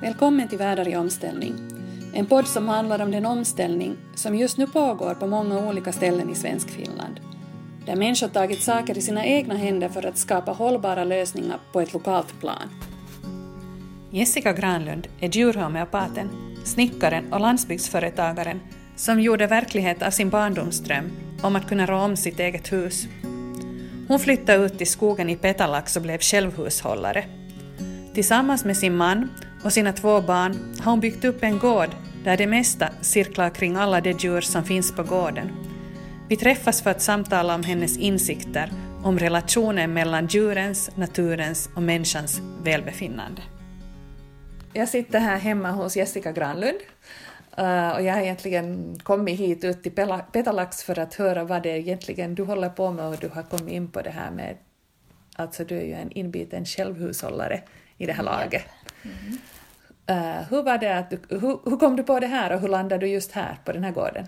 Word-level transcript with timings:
Välkommen 0.00 0.48
till 0.48 0.58
Världar 0.58 0.88
i 0.88 0.96
omställning. 0.96 1.54
En 2.12 2.26
podd 2.26 2.46
som 2.46 2.68
handlar 2.68 3.02
om 3.02 3.10
den 3.10 3.26
omställning 3.26 3.96
som 4.14 4.34
just 4.34 4.58
nu 4.58 4.66
pågår 4.66 5.14
på 5.14 5.26
många 5.26 5.68
olika 5.68 5.92
ställen 5.92 6.30
i 6.30 6.34
svensk 6.34 6.70
Finland. 6.70 7.20
Där 7.86 7.96
människor 7.96 8.28
tagit 8.28 8.62
saker 8.62 8.98
i 8.98 9.02
sina 9.02 9.26
egna 9.26 9.54
händer 9.54 9.88
för 9.88 10.06
att 10.06 10.18
skapa 10.18 10.52
hållbara 10.52 11.04
lösningar 11.04 11.58
på 11.72 11.80
ett 11.80 11.92
lokalt 11.92 12.40
plan. 12.40 12.70
Jessica 14.10 14.52
Granlund 14.52 15.08
är 15.20 15.28
djurhomeopaten, 15.28 16.30
snickaren 16.64 17.32
och 17.32 17.40
landsbygdsföretagaren 17.40 18.60
som 18.96 19.20
gjorde 19.20 19.46
verklighet 19.46 20.02
av 20.02 20.10
sin 20.10 20.30
barndomsdröm 20.30 21.12
om 21.42 21.56
att 21.56 21.68
kunna 21.68 21.86
rå 21.86 21.98
om 21.98 22.16
sitt 22.16 22.40
eget 22.40 22.72
hus. 22.72 23.06
Hon 24.08 24.18
flyttade 24.18 24.64
ut 24.64 24.78
till 24.78 24.90
skogen 24.90 25.30
i 25.30 25.36
Petalax 25.36 25.96
och 25.96 26.02
blev 26.02 26.18
självhushållare. 26.18 27.24
Tillsammans 28.14 28.64
med 28.64 28.76
sin 28.76 28.96
man 28.96 29.28
och 29.66 29.72
sina 29.72 29.92
två 29.92 30.20
barn 30.20 30.74
har 30.80 30.90
hon 30.90 31.00
byggt 31.00 31.24
upp 31.24 31.42
en 31.42 31.58
gård 31.58 31.88
där 32.24 32.36
det 32.36 32.46
mesta 32.46 32.88
cirklar 33.00 33.50
kring 33.50 33.76
alla 33.76 34.00
de 34.00 34.12
djur 34.12 34.40
som 34.40 34.64
finns 34.64 34.92
på 34.92 35.02
gården. 35.02 35.52
Vi 36.28 36.36
träffas 36.36 36.82
för 36.82 36.90
att 36.90 37.02
samtala 37.02 37.54
om 37.54 37.62
hennes 37.62 37.98
insikter 37.98 38.72
om 39.02 39.18
relationen 39.18 39.92
mellan 39.92 40.26
djurens, 40.26 40.90
naturens 40.96 41.70
och 41.74 41.82
människans 41.82 42.40
välbefinnande. 42.62 43.42
Jag 44.72 44.88
sitter 44.88 45.18
här 45.18 45.38
hemma 45.38 45.70
hos 45.70 45.96
Jessica 45.96 46.32
Granlund 46.32 46.78
uh, 47.58 47.90
och 47.90 48.02
jag 48.02 48.14
har 48.14 48.20
egentligen 48.20 48.98
kommit 49.02 49.40
hit 49.40 49.64
ut 49.64 49.82
till 49.82 49.92
Petalax 50.32 50.82
för 50.82 50.98
att 50.98 51.14
höra 51.14 51.44
vad 51.44 51.62
det 51.62 51.70
är 51.70 51.76
egentligen 51.76 52.34
du 52.34 52.42
håller 52.42 52.68
på 52.68 52.90
med 52.90 53.04
och 53.04 53.16
du 53.16 53.28
har 53.28 53.42
kommit 53.42 53.72
in 53.72 53.88
på 53.88 54.02
det 54.02 54.10
här 54.10 54.30
med, 54.30 54.56
alltså 55.36 55.64
du 55.64 55.76
är 55.78 55.84
ju 55.84 55.92
en 55.92 56.12
inbiten 56.12 56.64
självhushållare 56.64 57.62
i 57.98 58.06
det 58.06 58.12
här 58.12 58.22
laget. 58.22 58.64
Mm. 59.06 59.38
Uh, 60.10 60.42
hur 60.50 60.62
var 60.62 60.78
det 60.78 60.98
att 60.98 61.10
du, 61.10 61.20
hur, 61.28 61.70
hur, 61.70 61.76
kom 61.76 61.96
du 61.96 62.02
på 62.02 62.20
det 62.20 62.26
här 62.26 62.52
och 62.52 62.60
hur 62.60 62.68
landade 62.68 63.06
du 63.06 63.08
just 63.08 63.32
här 63.32 63.58
på 63.64 63.72
den 63.72 63.84
här 63.84 63.92
gården? 63.92 64.26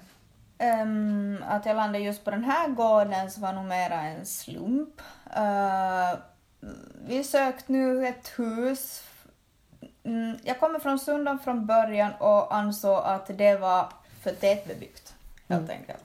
Um, 0.58 1.42
att 1.48 1.66
jag 1.66 1.76
landade 1.76 2.04
just 2.04 2.24
på 2.24 2.30
den 2.30 2.44
här 2.44 2.68
gården 2.68 3.30
så 3.30 3.40
var 3.40 3.52
nog 3.52 3.64
mera 3.64 4.00
en 4.00 4.26
slump. 4.26 5.00
Uh, 5.36 6.18
vi 7.06 7.24
sökte 7.24 7.72
nu 7.72 8.06
ett 8.06 8.32
hus. 8.36 9.02
Mm, 10.04 10.38
jag 10.42 10.60
kommer 10.60 10.78
från 10.78 10.98
Sundom 10.98 11.38
från 11.38 11.66
början 11.66 12.12
och 12.18 12.54
ansåg 12.54 13.02
att 13.04 13.38
det 13.38 13.56
var 13.56 13.92
för 14.22 14.30
tätbebyggt, 14.30 15.14
helt 15.48 15.70
mm. 15.70 15.80
enkelt. 15.80 16.04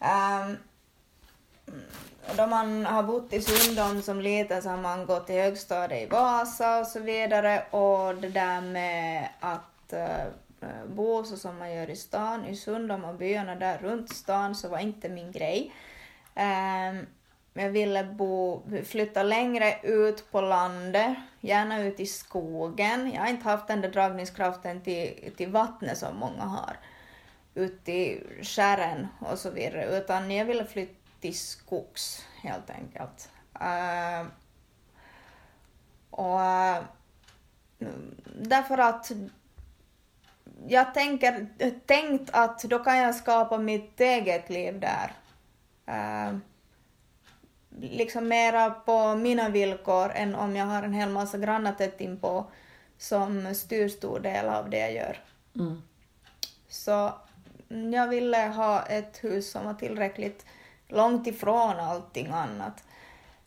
Um, 0.00 0.56
då 2.34 2.46
man 2.46 2.86
har 2.86 3.02
bott 3.02 3.32
i 3.32 3.42
Sundom 3.42 4.02
som 4.02 4.20
liten 4.20 4.62
så 4.62 4.68
har 4.68 4.76
man 4.76 5.06
gått 5.06 5.30
i 5.30 5.32
högstadiet 5.32 6.02
i 6.02 6.06
Vasa 6.06 6.80
och 6.80 6.86
så 6.86 7.00
vidare 7.00 7.64
och 7.70 8.14
det 8.14 8.28
där 8.28 8.60
med 8.60 9.28
att 9.40 9.92
uh, 9.92 10.86
bo 10.86 11.24
så 11.24 11.36
som 11.36 11.58
man 11.58 11.74
gör 11.74 11.90
i 11.90 11.96
stan, 11.96 12.44
i 12.44 12.56
Sundom 12.56 13.04
och 13.04 13.14
byarna 13.14 13.54
där 13.54 13.78
runt 13.78 14.10
stan 14.10 14.54
så 14.54 14.68
var 14.68 14.78
inte 14.78 15.08
min 15.08 15.32
grej. 15.32 15.74
Um, 16.34 17.06
jag 17.52 17.70
ville 17.70 18.04
bo, 18.04 18.62
flytta 18.84 19.22
längre 19.22 19.78
ut 19.82 20.32
på 20.32 20.40
landet, 20.40 21.16
gärna 21.40 21.80
ut 21.80 22.00
i 22.00 22.06
skogen. 22.06 23.12
Jag 23.14 23.20
har 23.20 23.28
inte 23.28 23.48
haft 23.48 23.68
den 23.68 23.80
där 23.80 23.90
dragningskraften 23.90 24.80
till, 24.80 25.32
till 25.36 25.48
vattnet 25.48 25.98
som 25.98 26.16
många 26.16 26.42
har, 26.42 26.76
ut 27.54 27.88
i 27.88 28.22
skären 28.42 29.08
och 29.20 29.38
så 29.38 29.50
vidare, 29.50 29.98
utan 29.98 30.30
jag 30.30 30.44
ville 30.44 30.64
flytta 30.64 31.05
till 31.26 31.38
skogs 31.38 32.24
helt 32.42 32.70
enkelt. 32.70 33.30
Uh, 33.60 34.28
och 36.10 36.40
uh, 36.40 36.84
därför 38.40 38.78
att 38.78 39.12
jag 40.68 40.94
tänker, 40.94 41.46
tänkt 41.86 42.30
att 42.32 42.62
då 42.62 42.78
kan 42.78 42.98
jag 42.98 43.14
skapa 43.14 43.58
mitt 43.58 44.00
eget 44.00 44.50
liv 44.50 44.80
där. 44.80 45.12
Uh, 45.88 46.38
liksom 47.80 48.28
mera 48.28 48.70
på 48.70 49.14
mina 49.14 49.48
villkor 49.48 50.10
än 50.14 50.34
om 50.34 50.56
jag 50.56 50.66
har 50.66 50.82
en 50.82 50.92
hel 50.92 51.10
massa 51.10 51.38
grannar 51.38 51.72
tätt 51.72 52.00
inpå 52.00 52.50
som 52.98 53.54
styr 53.54 53.88
stor 53.88 54.20
del 54.20 54.48
av 54.48 54.70
det 54.70 54.78
jag 54.78 54.92
gör. 54.92 55.18
Mm. 55.54 55.82
Så 56.68 57.12
jag 57.92 58.08
ville 58.08 58.38
ha 58.38 58.82
ett 58.82 59.24
hus 59.24 59.50
som 59.50 59.64
var 59.66 59.74
tillräckligt 59.74 60.46
långt 60.88 61.26
ifrån 61.26 61.76
allting 61.80 62.26
annat. 62.26 62.84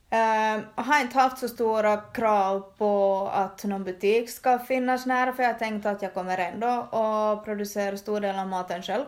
Ehm, 0.09 0.61
jag 0.75 0.83
har 0.83 1.01
inte 1.01 1.19
haft 1.19 1.37
så 1.37 1.47
stora 1.47 1.97
krav 1.97 2.59
på 2.77 3.27
att 3.33 3.63
någon 3.63 3.83
butik 3.83 4.29
ska 4.29 4.59
finnas 4.59 5.05
nära 5.05 5.33
för 5.33 5.43
jag 5.43 5.59
tänkte 5.59 5.89
att 5.89 6.01
jag 6.01 6.13
kommer 6.13 6.37
ändå 6.37 6.67
att 6.67 7.45
producera 7.45 7.97
stor 7.97 8.19
del 8.19 8.39
av 8.39 8.47
maten 8.47 8.83
själv. 8.83 9.05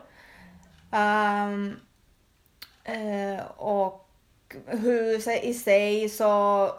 Um, 0.91 1.79
uh, 2.89 3.41
och 3.57 4.10
huset 4.67 5.43
i 5.43 5.53
sig 5.53 6.09
så 6.09 6.27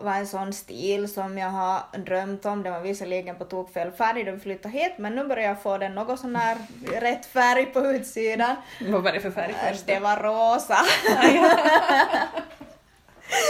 var 0.00 0.14
en 0.14 0.26
sån 0.26 0.52
stil 0.52 1.08
som 1.08 1.38
jag 1.38 1.48
har 1.48 1.98
drömt 1.98 2.46
om. 2.46 2.62
Det 2.62 2.70
var 2.70 2.80
visserligen 2.80 3.36
på 3.36 3.44
tok 3.44 3.72
fel 3.72 3.90
färg 3.90 4.24
då 4.24 4.32
vi 4.32 4.38
flyttade 4.38 4.78
hit 4.78 4.92
men 4.98 5.14
nu 5.14 5.24
börjar 5.24 5.48
jag 5.48 5.62
få 5.62 5.78
den 5.78 5.94
något 5.94 6.20
sån 6.20 6.36
här 6.36 6.56
rätt 7.00 7.26
färg 7.26 7.66
på 7.66 7.80
utsidan. 7.80 8.56
Vad 8.88 9.02
var 9.02 9.12
det 9.12 9.20
för 9.20 9.30
färg 9.30 9.54
först? 9.68 9.86
Det 9.86 9.98
var 9.98 10.16
rosa. 10.16 10.78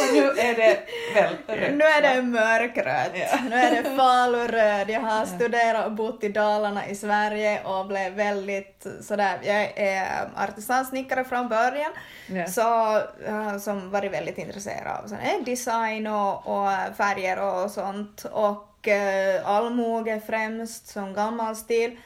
Och 0.01 0.15
nu 0.15 0.27
är 0.27 0.55
det 0.55 0.79
väl 1.15 1.59
rött? 1.59 1.75
Nu 1.75 1.85
är 1.85 2.03
det 2.03 2.23
mörkrött. 2.23 3.13
Ja. 3.15 3.39
Nu 3.51 3.57
är 3.57 3.83
det 3.83 3.91
faluröd. 3.97 4.91
Jag 4.91 5.01
har 5.01 5.27
studerat 5.27 5.87
och 5.87 5.93
bott 5.93 6.25
i 6.25 6.29
Dalarna 6.29 6.89
i 6.89 6.95
Sverige 6.95 7.65
och 7.65 7.87
blev 7.87 8.13
väldigt 8.13 8.87
sådär, 9.01 9.39
jag 9.43 9.73
är 9.77 10.31
artisansnickare 10.37 11.25
från 11.25 11.49
början, 11.49 11.93
ja. 12.27 12.47
så 12.47 12.97
uh, 13.29 13.59
som 13.59 13.91
varit 13.91 14.13
väldigt 14.13 14.39
intresserad 14.39 15.05
av 15.05 15.09
sån 15.09 15.45
design 15.45 16.07
och, 16.07 16.47
och 16.47 16.97
färger 16.97 17.41
och 17.41 17.71
sånt 17.71 18.25
och 18.25 18.89
uh, 18.89 19.49
allmoge 19.49 20.21
främst 20.27 20.87
som 20.87 21.15
gammal 21.15 21.57
stil 21.57 21.97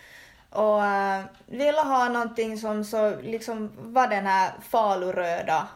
och 0.50 0.78
uh, 0.78 1.20
ville 1.46 1.80
ha 1.80 2.08
någonting 2.08 2.58
som 2.58 2.84
så 2.84 3.16
liksom 3.22 3.72
var 3.76 4.08
den 4.08 4.26
här 4.26 4.50
faluröda 4.68 5.68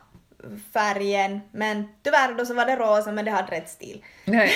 färgen, 0.73 1.41
men 1.53 1.89
tyvärr 2.03 2.35
då 2.35 2.47
så 2.47 2.55
var 2.55 2.67
det 2.67 2.77
rosa 2.77 3.13
men 3.13 3.25
det 3.25 3.31
hade 3.31 3.57
rätt 3.57 3.69
stil. 3.69 4.05
Ja. 4.25 4.43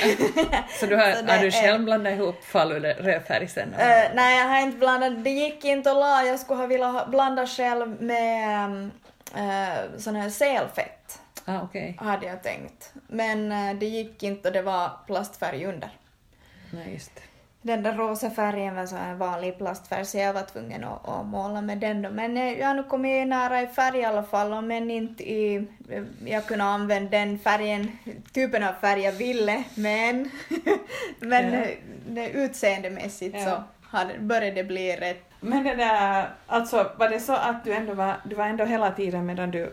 Så 0.81 0.87
du 0.87 0.97
har, 0.97 1.13
så 1.13 1.27
har 1.27 1.39
du 1.39 1.51
själv 1.51 1.85
blandat 1.85 2.13
ihop 2.13 2.45
falurödfärg 2.45 3.49
sen? 3.49 3.69
Uh, 3.69 3.79
nej, 4.15 4.39
jag 4.39 4.49
har 4.49 4.61
inte 4.61 4.79
blandat, 4.79 5.25
det 5.25 5.31
gick 5.31 5.65
inte 5.65 5.91
att 5.91 5.97
la, 5.97 6.23
jag 6.23 6.41
skulle 6.41 6.61
ha 6.61 6.67
velat 6.67 7.11
blanda 7.11 7.47
själv 7.47 8.03
med 8.03 8.71
uh, 9.37 9.99
sån 9.99 10.17
här 10.17 10.31
selfett. 10.31 11.21
Ah, 11.45 11.63
okay. 11.63 11.95
Hade 11.97 12.27
jag 12.27 12.43
tänkt. 12.43 12.93
Men 13.07 13.53
uh, 13.53 13.75
det 13.75 13.87
gick 13.87 14.23
inte 14.23 14.49
och 14.49 14.55
det 14.55 14.63
var 14.63 14.91
plastfärg 15.07 15.67
under. 15.67 15.91
Nej, 16.71 16.93
just 16.93 17.15
det 17.15 17.34
den 17.65 17.83
där 17.83 17.93
rosa 17.93 18.31
färgen 18.31 18.75
var 18.75 18.87
så 18.87 18.97
en 18.97 19.19
vanlig 19.19 19.59
plastfärg 19.59 20.05
så 20.05 20.19
jag 20.19 20.33
var 20.33 20.43
tvungen 20.43 20.85
att, 20.85 21.09
att 21.09 21.27
måla 21.27 21.61
med 21.61 21.79
den 21.79 22.03
då. 22.03 22.11
Men 22.11 22.37
eh, 22.37 22.53
jag 22.53 22.67
har 22.67 22.75
nu 22.75 22.83
kommit 22.83 23.29
nära 23.29 23.63
i 23.63 23.67
färg 23.67 23.99
i 23.99 24.05
alla 24.05 24.23
fall 24.23 24.65
men 24.65 24.91
inte 24.91 25.31
i... 25.31 25.67
Jag 26.25 26.47
kunde 26.47 26.65
använda 26.65 27.11
den 27.11 27.39
färgen, 27.39 27.93
typen 28.33 28.63
av 28.63 28.73
färg 28.81 29.01
jag 29.01 29.13
ville 29.13 29.65
men, 29.75 30.31
men 31.19 31.53
ja. 31.53 31.65
det, 32.09 32.31
utseendemässigt 32.31 33.37
ja. 33.39 33.45
så 33.45 33.63
hade, 33.83 34.19
började 34.19 34.51
det 34.51 34.65
bli 34.65 34.97
rätt. 34.97 35.31
Men 35.41 35.65
det 35.65 35.75
där, 35.75 36.29
alltså 36.47 36.91
var 36.99 37.09
det 37.09 37.21
så 37.21 37.33
att 37.33 37.65
du 37.65 37.73
ändå 37.75 37.95
var, 37.95 38.15
du 38.25 38.37
var 38.37 38.47
ändå 38.47 38.65
hela 38.65 38.91
tiden 38.91 39.27
medan 39.27 39.51
du 39.51 39.73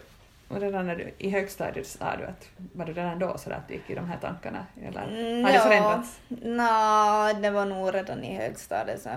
och 0.53 0.62
redan 0.62 0.88
när 0.88 0.95
du, 0.95 1.13
i 1.17 1.29
högstadiet 1.29 1.88
sa 1.88 2.16
du 2.16 2.23
att 2.25 2.47
var 2.73 2.85
du 2.85 2.94
redan 2.94 3.19
då 3.19 3.38
så 3.38 3.51
att 3.51 3.67
du 3.67 3.73
gick 3.73 3.89
i 3.89 3.95
de 3.95 4.09
här 4.09 4.17
tankarna 4.17 4.66
eller 4.88 5.00
har 5.44 5.51
det 5.51 5.59
förändrats? 5.59 6.19
Ja, 6.44 7.34
det 7.41 7.50
var 7.50 7.66
nog 7.66 7.95
redan 7.95 8.23
i 8.23 8.35
högstadiet. 8.35 9.02
Så, 9.02 9.09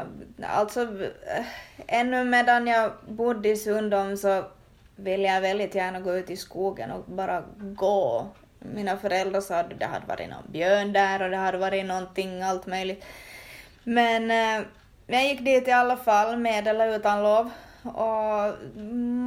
alltså 0.42 0.82
eh, 0.82 1.44
ännu 1.86 2.24
medan 2.24 2.66
jag 2.66 2.92
bodde 3.08 3.48
i 3.48 3.56
Sundom 3.56 4.16
så 4.16 4.44
ville 4.96 5.28
jag 5.28 5.40
väldigt 5.40 5.74
gärna 5.74 6.00
gå 6.00 6.16
ut 6.16 6.30
i 6.30 6.36
skogen 6.36 6.90
och 6.90 7.04
bara 7.06 7.44
gå. 7.58 8.26
Mina 8.58 8.96
föräldrar 8.96 9.40
sa 9.40 9.56
att 9.56 9.78
det 9.78 9.86
hade 9.86 10.06
varit 10.06 10.30
någon 10.30 10.52
björn 10.52 10.92
där 10.92 11.22
och 11.22 11.30
det 11.30 11.36
hade 11.36 11.58
varit 11.58 11.86
någonting, 11.86 12.42
allt 12.42 12.66
möjligt. 12.66 13.04
Men 13.84 14.30
eh, 14.30 14.66
jag 15.06 15.24
gick 15.24 15.40
dit 15.40 15.68
i 15.68 15.72
alla 15.72 15.96
fall 15.96 16.36
med 16.36 16.68
eller 16.68 16.96
utan 16.96 17.22
lov 17.22 17.50
och 17.84 18.54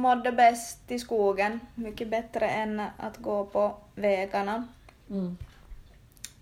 mådde 0.00 0.32
bäst 0.32 0.90
i 0.90 0.98
skogen. 0.98 1.60
Mycket 1.74 2.08
bättre 2.08 2.48
än 2.48 2.80
att 2.96 3.16
gå 3.16 3.44
på 3.44 3.76
vägarna. 3.94 4.68
Mm. 5.10 5.36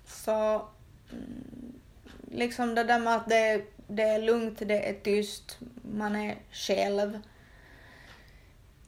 Så 0.07 0.63
mm, 1.13 1.73
liksom 2.31 2.75
det 2.75 2.85
där 2.85 2.99
med 2.99 3.17
att 3.17 3.29
det, 3.29 3.65
det 3.87 4.03
är 4.03 4.23
lugnt, 4.23 4.59
det 4.59 4.89
är 4.89 4.95
tyst, 4.95 5.59
man 5.83 6.17
är 6.17 6.37
själv 6.53 7.21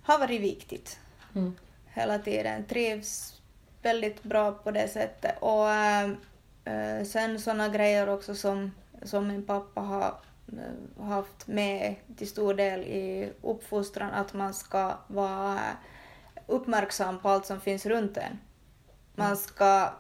har 0.02 0.18
varit 0.18 0.40
viktigt 0.40 0.98
mm. 1.34 1.56
hela 1.86 2.18
tiden. 2.18 2.64
Trivs 2.64 3.40
väldigt 3.82 4.22
bra 4.22 4.52
på 4.52 4.70
det 4.70 4.88
sättet. 4.88 5.36
Och 5.40 5.70
äh, 5.70 7.04
sen 7.04 7.40
sådana 7.40 7.68
grejer 7.68 8.08
också 8.08 8.34
som 8.34 8.70
som 9.02 9.28
min 9.28 9.46
pappa 9.46 9.80
har 9.80 10.14
haft 11.00 11.46
med 11.46 11.94
till 12.16 12.28
stor 12.28 12.54
del 12.54 12.80
i 12.80 13.32
uppfostran, 13.42 14.10
att 14.10 14.34
man 14.34 14.54
ska 14.54 14.94
vara 15.06 15.60
uppmärksam 16.46 17.18
på 17.18 17.28
allt 17.28 17.46
som 17.46 17.60
finns 17.60 17.86
runt 17.86 18.16
en. 18.16 18.38
Man 19.14 19.36
ska 19.36 19.92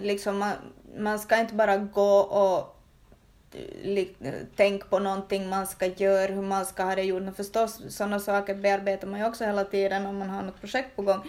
liksom, 0.00 0.38
man, 0.38 0.52
man 0.96 1.18
ska 1.18 1.36
inte 1.36 1.54
bara 1.54 1.76
gå 1.76 2.18
och 2.20 2.78
tänka 4.56 4.86
på 4.86 4.98
någonting 4.98 5.48
man 5.48 5.66
ska 5.66 5.86
göra, 5.86 6.32
hur 6.32 6.42
man 6.42 6.66
ska 6.66 6.82
ha 6.82 6.94
det 6.94 7.02
gjort. 7.02 7.22
Men 7.22 7.34
förstås, 7.34 7.80
sådana 7.88 8.20
saker 8.20 8.54
bearbetar 8.54 9.08
man 9.08 9.20
ju 9.20 9.26
också 9.26 9.44
hela 9.44 9.64
tiden 9.64 10.06
om 10.06 10.18
man 10.18 10.30
har 10.30 10.42
något 10.42 10.60
projekt 10.60 10.96
på 10.96 11.02
gång. 11.02 11.20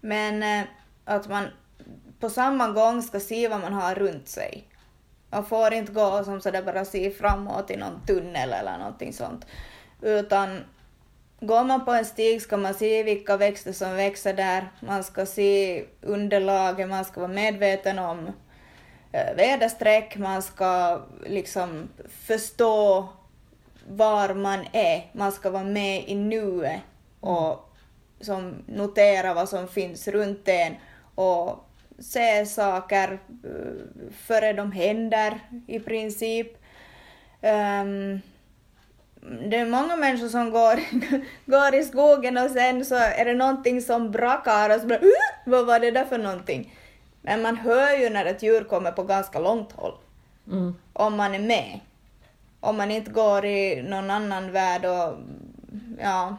Men 0.00 0.42
eh, 0.42 0.68
att 1.04 1.28
man 1.28 1.48
på 2.20 2.30
samma 2.30 2.68
gång 2.68 3.02
ska 3.02 3.20
se 3.20 3.48
vad 3.48 3.60
man 3.60 3.72
har 3.72 3.94
runt 3.94 4.28
sig. 4.28 4.68
Man 5.34 5.44
får 5.44 5.74
inte 5.74 5.92
gå 5.92 6.24
som 6.24 6.40
sådär 6.40 6.62
bara 6.62 6.84
se 6.84 7.10
framåt 7.10 7.70
i 7.70 7.76
någon 7.76 8.06
tunnel 8.06 8.52
eller 8.52 8.78
någonting 8.78 9.12
sånt. 9.12 9.46
Utan 10.02 10.64
går 11.40 11.64
man 11.64 11.84
på 11.84 11.92
en 11.92 12.04
stig 12.04 12.42
ska 12.42 12.56
man 12.56 12.74
se 12.74 13.02
vilka 13.02 13.36
växter 13.36 13.72
som 13.72 13.96
växer 13.96 14.34
där, 14.34 14.68
man 14.80 15.04
ska 15.04 15.26
se 15.26 15.84
underlaget, 16.02 16.88
man 16.88 17.04
ska 17.04 17.20
vara 17.20 17.32
medveten 17.32 17.98
om 17.98 18.26
eh, 19.12 19.34
väderstreck, 19.36 20.16
man 20.16 20.42
ska 20.42 21.00
liksom 21.26 21.88
förstå 22.26 23.08
var 23.88 24.34
man 24.34 24.66
är, 24.72 25.10
man 25.12 25.32
ska 25.32 25.50
vara 25.50 25.64
med 25.64 26.08
i 26.08 26.14
nuet 26.14 26.80
och 27.20 27.74
som 28.20 28.54
notera 28.66 29.34
vad 29.34 29.48
som 29.48 29.68
finns 29.68 30.08
runt 30.08 30.48
en 30.48 30.74
och 31.14 31.64
se 31.98 32.46
saker 32.46 33.18
före 34.26 34.52
de 34.52 34.72
händer 34.72 35.40
i 35.66 35.80
princip. 35.80 36.48
Um, 37.42 38.20
det 39.50 39.56
är 39.56 39.66
många 39.66 39.96
människor 39.96 40.28
som 40.28 40.50
går, 40.50 40.80
går 41.50 41.74
i 41.74 41.84
skogen 41.84 42.38
och 42.38 42.50
sen 42.50 42.84
så 42.84 42.94
är 42.94 43.24
det 43.24 43.34
någonting 43.34 43.80
som 43.80 44.10
brakar 44.10 44.74
och 44.74 44.80
så 44.80 44.86
bara 44.86 44.98
uh, 44.98 45.10
vad 45.46 45.66
var 45.66 45.80
det 45.80 45.90
där 45.90 46.04
för 46.04 46.18
någonting? 46.18 46.74
Men 47.22 47.42
man 47.42 47.56
hör 47.56 47.98
ju 47.98 48.10
när 48.10 48.24
ett 48.24 48.42
djur 48.42 48.64
kommer 48.64 48.92
på 48.92 49.02
ganska 49.02 49.38
långt 49.38 49.72
håll. 49.72 49.94
Mm. 50.46 50.74
Om 50.92 51.16
man 51.16 51.34
är 51.34 51.38
med. 51.38 51.80
Om 52.60 52.76
man 52.76 52.90
inte 52.90 53.10
går 53.10 53.44
i 53.44 53.82
någon 53.82 54.10
annan 54.10 54.52
värld 54.52 54.84
och 54.84 55.18
ja, 56.00 56.36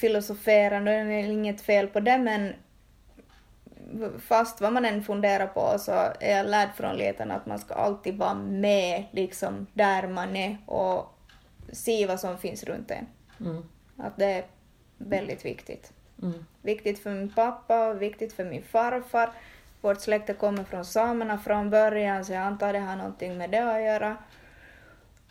filosoferar, 0.00 0.80
då 0.80 0.90
är 0.90 1.04
det 1.04 1.20
inget 1.20 1.60
fel 1.60 1.86
på 1.86 2.00
det 2.00 2.18
men 2.18 2.52
fast 4.20 4.60
vad 4.60 4.72
man 4.72 4.84
än 4.84 5.04
funderar 5.04 5.46
på 5.46 5.78
så 5.78 5.92
är 6.20 6.36
jag 6.36 6.46
lärd 6.46 6.68
från 6.76 6.96
leten 6.96 7.30
att 7.30 7.46
man 7.46 7.58
ska 7.58 7.74
alltid 7.74 8.18
vara 8.18 8.34
med 8.34 9.04
liksom 9.10 9.66
där 9.74 10.08
man 10.08 10.36
är 10.36 10.58
och 10.66 11.14
se 11.72 12.06
vad 12.06 12.20
som 12.20 12.38
finns 12.38 12.64
runt 12.64 12.90
en. 12.90 13.06
Mm. 13.40 13.62
Att 13.96 14.16
det 14.16 14.24
är 14.24 14.44
väldigt 14.98 15.44
viktigt. 15.44 15.92
Mm. 16.22 16.44
Viktigt 16.62 17.02
för 17.02 17.10
min 17.10 17.32
pappa, 17.32 17.92
viktigt 17.92 18.32
för 18.32 18.44
min 18.44 18.62
farfar. 18.62 19.30
Vårt 19.80 20.00
släkte 20.00 20.34
kommer 20.34 20.64
från 20.64 20.84
samerna 20.84 21.38
från 21.38 21.70
början 21.70 22.24
så 22.24 22.32
jag 22.32 22.42
antar 22.42 22.72
det 22.72 22.78
har 22.78 22.96
någonting 22.96 23.38
med 23.38 23.50
det 23.50 23.74
att 23.74 23.82
göra. 23.82 24.16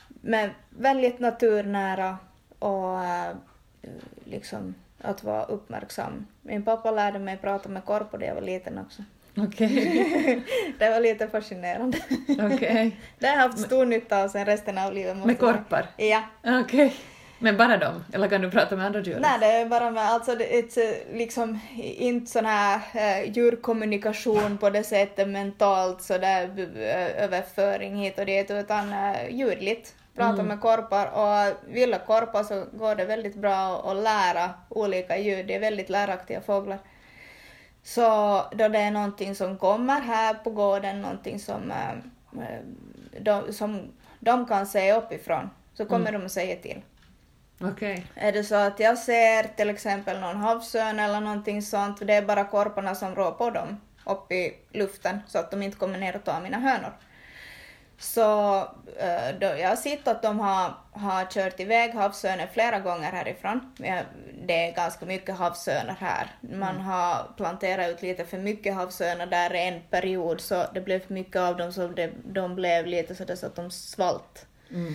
Men 0.07 0.50
väldigt 0.69 1.19
naturnära 1.19 2.18
och 2.59 3.04
äh, 3.04 3.36
liksom 4.24 4.75
att 5.01 5.23
vara 5.23 5.44
uppmärksam. 5.44 6.27
Min 6.41 6.63
pappa 6.63 6.91
lärde 6.91 7.19
mig 7.19 7.38
prata 7.38 7.69
med 7.69 7.85
korpor 7.85 8.17
när 8.17 8.27
jag 8.27 8.35
var 8.35 8.41
liten 8.41 8.77
också. 8.77 9.03
Okej. 9.38 9.67
Okay. 9.67 10.41
det 10.79 10.89
var 10.89 10.99
lite 10.99 11.27
fascinerande. 11.27 11.97
Okej. 12.29 12.55
Okay. 12.55 12.91
Det 13.19 13.27
har 13.27 13.35
jag 13.35 13.41
haft 13.41 13.59
stor 13.59 13.85
nytta 13.85 14.23
av 14.23 14.27
sen 14.27 14.45
resten 14.45 14.77
av 14.77 14.94
livet. 14.94 15.17
Med 15.25 15.39
korpar? 15.39 15.88
Ja. 15.97 16.23
Okej. 16.44 16.61
Okay. 16.61 16.91
Men 17.39 17.57
bara 17.57 17.77
dem? 17.77 18.03
Eller 18.13 18.27
kan 18.27 18.41
du 18.41 18.51
prata 18.51 18.75
med 18.75 18.85
andra 18.85 19.01
djur? 19.01 19.19
Nej, 19.19 19.39
det 19.39 19.45
är 19.45 19.65
bara 19.65 19.91
med, 19.91 20.03
alltså 20.03 20.35
det 20.35 20.57
är 20.57 21.13
liksom 21.17 21.59
inte 21.75 22.31
sån 22.31 22.45
här 22.45 22.81
äh, 22.94 23.31
djurkommunikation 23.31 24.57
på 24.57 24.69
det 24.69 24.83
sättet 24.83 25.27
mentalt 25.27 26.01
sådär 26.01 26.49
äh, 26.57 27.23
överföring 27.23 27.95
hit 27.95 28.19
och 28.19 28.25
dit 28.25 28.51
utan 28.51 28.94
äh, 28.94 29.29
ljudligt 29.29 29.95
prata 30.17 30.33
mm. 30.33 30.45
med 30.45 30.61
korpar 30.61 31.05
och 31.07 31.55
vilda 31.73 31.99
korpar 31.99 32.43
så 32.43 32.65
går 32.71 32.95
det 32.95 33.05
väldigt 33.05 33.35
bra 33.35 33.91
att 33.91 33.97
lära 33.97 34.53
olika 34.69 35.17
ljud, 35.17 35.47
det 35.47 35.55
är 35.55 35.59
väldigt 35.59 35.89
läraktiga 35.89 36.41
fåglar. 36.41 36.79
Så 37.83 38.01
då 38.51 38.67
det 38.67 38.79
är 38.79 38.91
någonting 38.91 39.35
som 39.35 39.57
kommer 39.57 40.01
här 40.01 40.33
på 40.33 40.49
gården, 40.49 41.01
någonting 41.01 41.39
som, 41.39 41.71
äh, 41.71 42.59
de, 43.19 43.53
som 43.53 43.91
de 44.19 44.45
kan 44.45 44.67
se 44.67 44.93
uppifrån, 44.93 45.49
så 45.73 45.85
kommer 45.85 46.09
mm. 46.09 46.21
de 46.21 46.25
att 46.25 46.31
säga 46.31 46.55
till. 46.55 46.81
Okay. 47.59 48.01
Är 48.15 48.31
det 48.31 48.43
så 48.43 48.55
att 48.55 48.79
jag 48.79 48.97
ser 48.97 49.43
till 49.43 49.69
exempel 49.69 50.19
någon 50.19 50.37
havsörn 50.37 50.99
eller 50.99 51.19
någonting 51.19 51.61
sånt, 51.61 52.07
det 52.07 52.13
är 52.13 52.21
bara 52.21 52.43
korparna 52.43 52.95
som 52.95 53.15
rår 53.15 53.31
på 53.31 53.49
dem 53.49 53.77
upp 54.05 54.31
i 54.31 54.53
luften 54.71 55.19
så 55.27 55.39
att 55.39 55.51
de 55.51 55.61
inte 55.61 55.77
kommer 55.77 55.99
ner 55.99 56.15
och 56.15 56.23
tar 56.23 56.41
mina 56.41 56.57
hönor. 56.57 56.93
Så 57.99 58.57
eh, 58.97 59.35
då, 59.39 59.45
jag 59.45 59.69
har 59.69 59.75
sett 59.75 60.07
att 60.07 60.21
de 60.21 60.39
har, 60.39 60.73
har 60.91 61.25
kört 61.25 61.59
iväg 61.59 61.94
havsörnen 61.94 62.47
flera 62.53 62.79
gånger 62.79 63.11
härifrån. 63.11 63.73
Det 64.45 64.67
är 64.67 64.75
ganska 64.75 65.05
mycket 65.05 65.35
havsörnar 65.35 65.95
här. 65.99 66.27
Man 66.41 66.75
mm. 66.75 66.81
har 66.81 67.31
planterat 67.38 67.89
ut 67.89 68.01
lite 68.01 68.25
för 68.25 68.38
mycket 68.38 68.75
havsörnar 68.75 69.25
där 69.25 69.53
en 69.53 69.81
period 69.89 70.41
så 70.41 70.65
det 70.73 70.81
blev 70.81 70.99
för 70.99 71.13
mycket 71.13 71.35
av 71.35 71.57
dem 71.57 71.73
så 71.73 71.88
det, 71.88 72.11
de 72.25 72.55
blev 72.55 72.85
lite 72.85 73.15
så, 73.15 73.38
så 73.38 73.45
att 73.45 73.55
de 73.55 73.71
svalt. 73.71 74.45
Mm. 74.71 74.94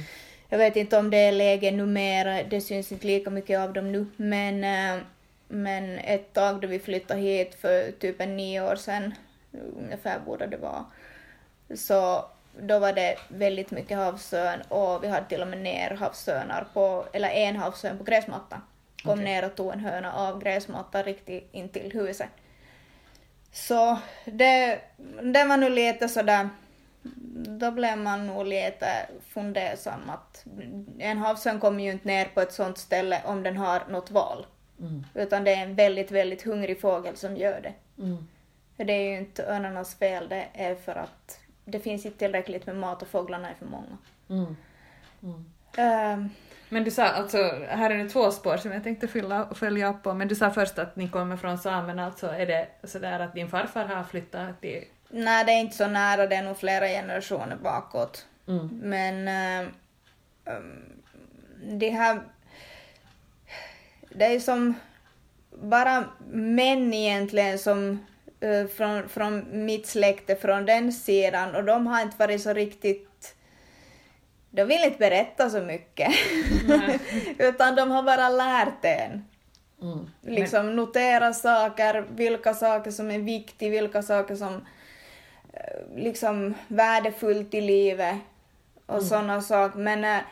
Jag 0.49 0.59
vet 0.59 0.77
inte 0.77 0.99
om 0.99 1.11
det 1.11 1.17
är 1.17 1.33
läge 1.33 1.71
numera, 1.71 2.43
det 2.43 2.61
syns 2.61 2.93
inte 2.93 3.07
lika 3.07 3.31
mycket 3.31 3.61
av 3.61 3.73
dem 3.73 3.93
nu 3.93 4.07
men, 4.17 4.65
eh, 4.65 5.03
men 5.49 5.99
ett 5.99 6.33
tag 6.33 6.61
då 6.61 6.69
vi 6.69 6.79
flyttade 6.79 7.21
hit 7.21 7.55
för 7.55 7.93
typ 7.93 8.21
en 8.21 8.37
nio 8.37 8.71
år 8.71 8.77
sedan, 8.77 9.15
ungefär 9.79 10.21
borde 10.21 10.47
det 10.47 10.57
vara, 10.57 10.85
så 11.75 12.25
då 12.61 12.79
var 12.79 12.93
det 12.93 13.17
väldigt 13.29 13.71
mycket 13.71 13.97
havsörn 13.97 14.61
och 14.69 15.05
vi 15.05 15.09
hade 15.09 15.27
till 15.29 15.43
och 15.43 15.49
med 15.49 15.59
ner 15.59 15.91
havsörnar 15.91 16.67
på, 16.73 17.07
eller 17.13 17.29
en 17.29 17.57
havsörn 17.57 17.99
på 17.99 18.05
gräsmattan. 18.05 18.61
Kom 19.03 19.13
okay. 19.13 19.25
ner 19.25 19.45
och 19.45 19.55
tog 19.55 19.73
en 19.73 19.81
höna 19.81 20.13
av 20.13 20.43
gräsmattan 20.43 21.05
riktigt 21.05 21.49
intill 21.53 21.93
huset. 21.93 22.29
Så 23.53 23.99
det, 24.25 24.81
det 25.23 25.45
var 25.45 25.57
nu 25.57 25.69
lite 25.69 26.09
sådär, 26.09 26.49
då 27.59 27.71
blev 27.71 27.99
man 27.99 28.27
nog 28.27 28.47
lite 28.47 28.87
fundersam 29.29 30.11
att 30.11 30.45
en 30.99 31.19
havsörn 31.19 31.61
kommer 31.61 31.85
ju 31.85 31.91
inte 31.91 32.09
ner 32.09 32.25
på 32.25 32.41
ett 32.41 32.53
sånt 32.53 32.79
ställe 32.79 33.23
om 33.25 33.43
den 33.43 33.57
har 33.57 33.83
något 33.89 34.11
val. 34.11 34.47
Mm. 34.81 35.07
Utan 35.15 35.45
det 35.45 35.55
är 35.55 35.63
en 35.63 35.75
väldigt, 35.75 36.11
väldigt 36.11 36.43
hungrig 36.43 36.81
fågel 36.81 37.17
som 37.17 37.37
gör 37.37 37.61
det. 37.61 38.03
Mm. 38.03 38.29
det 38.77 38.93
är 38.93 39.11
ju 39.11 39.17
inte 39.17 39.47
örnarnas 39.47 39.95
fel, 39.95 40.29
det 40.29 40.47
är 40.55 40.75
för 40.75 40.95
att 40.95 41.39
det 41.65 41.81
finns 41.81 42.07
inte 42.07 42.19
tillräckligt 42.19 42.67
med 42.67 42.77
mat 42.77 43.03
och 43.03 43.09
fåglarna 43.09 43.51
är 43.51 43.55
för 43.55 43.67
många. 43.67 43.99
Mm. 44.29 44.57
Mm. 45.23 45.45
Um, 46.19 46.31
men 46.69 46.85
du 46.85 46.91
sa, 46.91 47.05
alltså, 47.05 47.39
här 47.69 47.91
är 47.91 47.99
det 47.99 48.09
två 48.09 48.31
spår 48.31 48.57
som 48.57 48.73
jag 48.73 48.85
tänkte 48.85 49.09
fylla, 49.09 49.49
följa 49.55 49.91
upp 49.91 50.03
på, 50.03 50.15
men 50.15 50.29
du 50.29 50.35
sa 50.35 50.51
först 50.51 50.79
att 50.79 50.97
ni 50.97 51.09
kommer 51.09 51.37
från 51.37 51.59
samerna, 51.59 52.07
alltså 52.07 52.27
är 52.27 52.47
det 52.47 52.69
sådär 52.85 53.21
att 53.21 53.35
din 53.35 53.49
farfar 53.49 53.85
har 53.85 54.05
flyttat 54.05 54.61
till... 54.61 54.85
Nej, 55.09 55.45
det 55.45 55.53
är 55.53 55.61
inte 55.61 55.77
så 55.77 55.87
nära, 55.87 56.27
det 56.27 56.37
är 56.37 56.43
nog 56.43 56.57
flera 56.57 56.87
generationer 56.87 57.57
bakåt. 57.57 58.27
Mm. 58.49 58.81
Men 58.83 59.29
um, 60.45 60.83
det 61.79 61.91
här... 61.91 62.23
Det 64.15 64.25
är 64.25 64.41
som 64.41 64.75
bara 65.51 66.05
män 66.31 66.95
egentligen 66.95 67.59
som 67.59 68.07
Eh, 68.43 68.67
från, 68.67 69.09
från 69.09 69.65
mitt 69.65 69.87
släkte 69.87 70.37
från 70.37 70.67
den 70.67 70.93
sidan 70.93 71.55
och 71.55 71.65
de 71.65 71.87
har 71.87 72.03
inte 72.03 72.17
varit 72.17 72.43
så 72.43 72.53
riktigt 72.53 73.35
de 74.55 74.65
vill 74.65 74.85
inte 74.85 74.99
berätta 74.99 75.51
så 75.51 75.61
mycket. 75.61 76.15
Utan 77.39 77.75
de 77.75 77.91
har 77.91 78.03
bara 78.03 78.29
lärt 78.29 78.85
en. 78.85 79.25
Mm. 79.83 80.11
Liksom 80.21 80.67
Men... 80.67 80.77
notera 80.77 81.33
saker, 81.33 82.07
vilka 82.11 82.55
saker 82.55 82.91
som 82.91 83.11
är 83.11 83.19
viktiga, 83.19 83.71
vilka 83.71 84.03
saker 84.03 84.37
som 84.37 84.55
eh, 85.53 85.97
liksom 85.97 86.55
värdefullt 86.69 87.55
i 87.55 87.61
livet 87.61 88.17
och 88.87 88.95
mm. 88.95 89.09
sådana 89.09 89.41
saker. 89.43 89.79
Men 89.79 90.05
äh, 90.05 90.23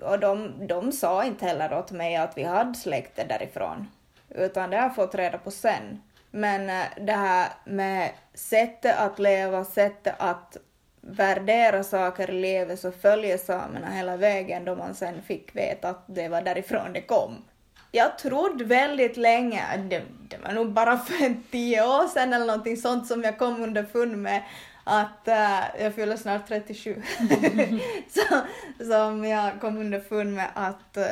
och 0.00 0.18
de, 0.18 0.66
de 0.66 0.92
sa 0.92 1.24
inte 1.24 1.46
heller 1.46 1.78
åt 1.78 1.90
mig 1.92 2.16
att 2.16 2.38
vi 2.38 2.42
hade 2.42 2.74
släkte 2.74 3.24
därifrån. 3.24 3.88
Utan 4.28 4.70
det 4.70 4.76
har 4.76 4.84
jag 4.84 4.94
fått 4.94 5.14
reda 5.14 5.38
på 5.38 5.50
sen. 5.50 6.00
Men 6.34 6.70
eh, 6.70 6.86
det 6.96 7.12
här 7.12 7.48
med 7.64 8.10
sättet 8.34 8.98
att 8.98 9.18
leva, 9.18 9.64
sättet 9.64 10.14
att 10.18 10.56
värdera 11.00 11.84
saker 11.84 12.30
i 12.30 12.40
livet 12.40 12.80
så 12.80 12.92
följer 12.92 13.38
samerna 13.38 13.90
hela 13.90 14.16
vägen 14.16 14.64
då 14.64 14.76
man 14.76 14.94
sen 14.94 15.22
fick 15.22 15.56
veta 15.56 15.88
att 15.88 16.04
det 16.06 16.28
var 16.28 16.42
därifrån 16.42 16.92
det 16.92 17.00
kom. 17.00 17.44
Jag 17.90 18.18
trodde 18.18 18.64
väldigt 18.64 19.16
länge, 19.16 19.76
det, 19.76 20.02
det 20.28 20.38
var 20.44 20.52
nog 20.52 20.72
bara 20.72 20.98
för 20.98 21.24
en 21.24 21.42
tio 21.50 21.82
år 21.86 22.08
sedan 22.08 22.32
eller 22.32 22.46
någonting 22.46 22.76
sånt 22.76 23.06
som 23.06 23.22
jag 23.22 23.38
kom 23.38 23.62
underfund 23.62 24.18
med, 24.18 24.42
att 24.84 25.28
uh, 25.28 25.82
jag 25.82 25.94
fyller 25.94 26.16
snart 26.16 26.48
37. 26.48 27.02
så, 28.08 28.40
som 28.84 29.24
jag 29.24 29.60
kom 29.60 29.78
underfund 29.78 30.34
med 30.34 30.50
att 30.54 30.96
eh, 30.96 31.02
uh, 31.02 31.08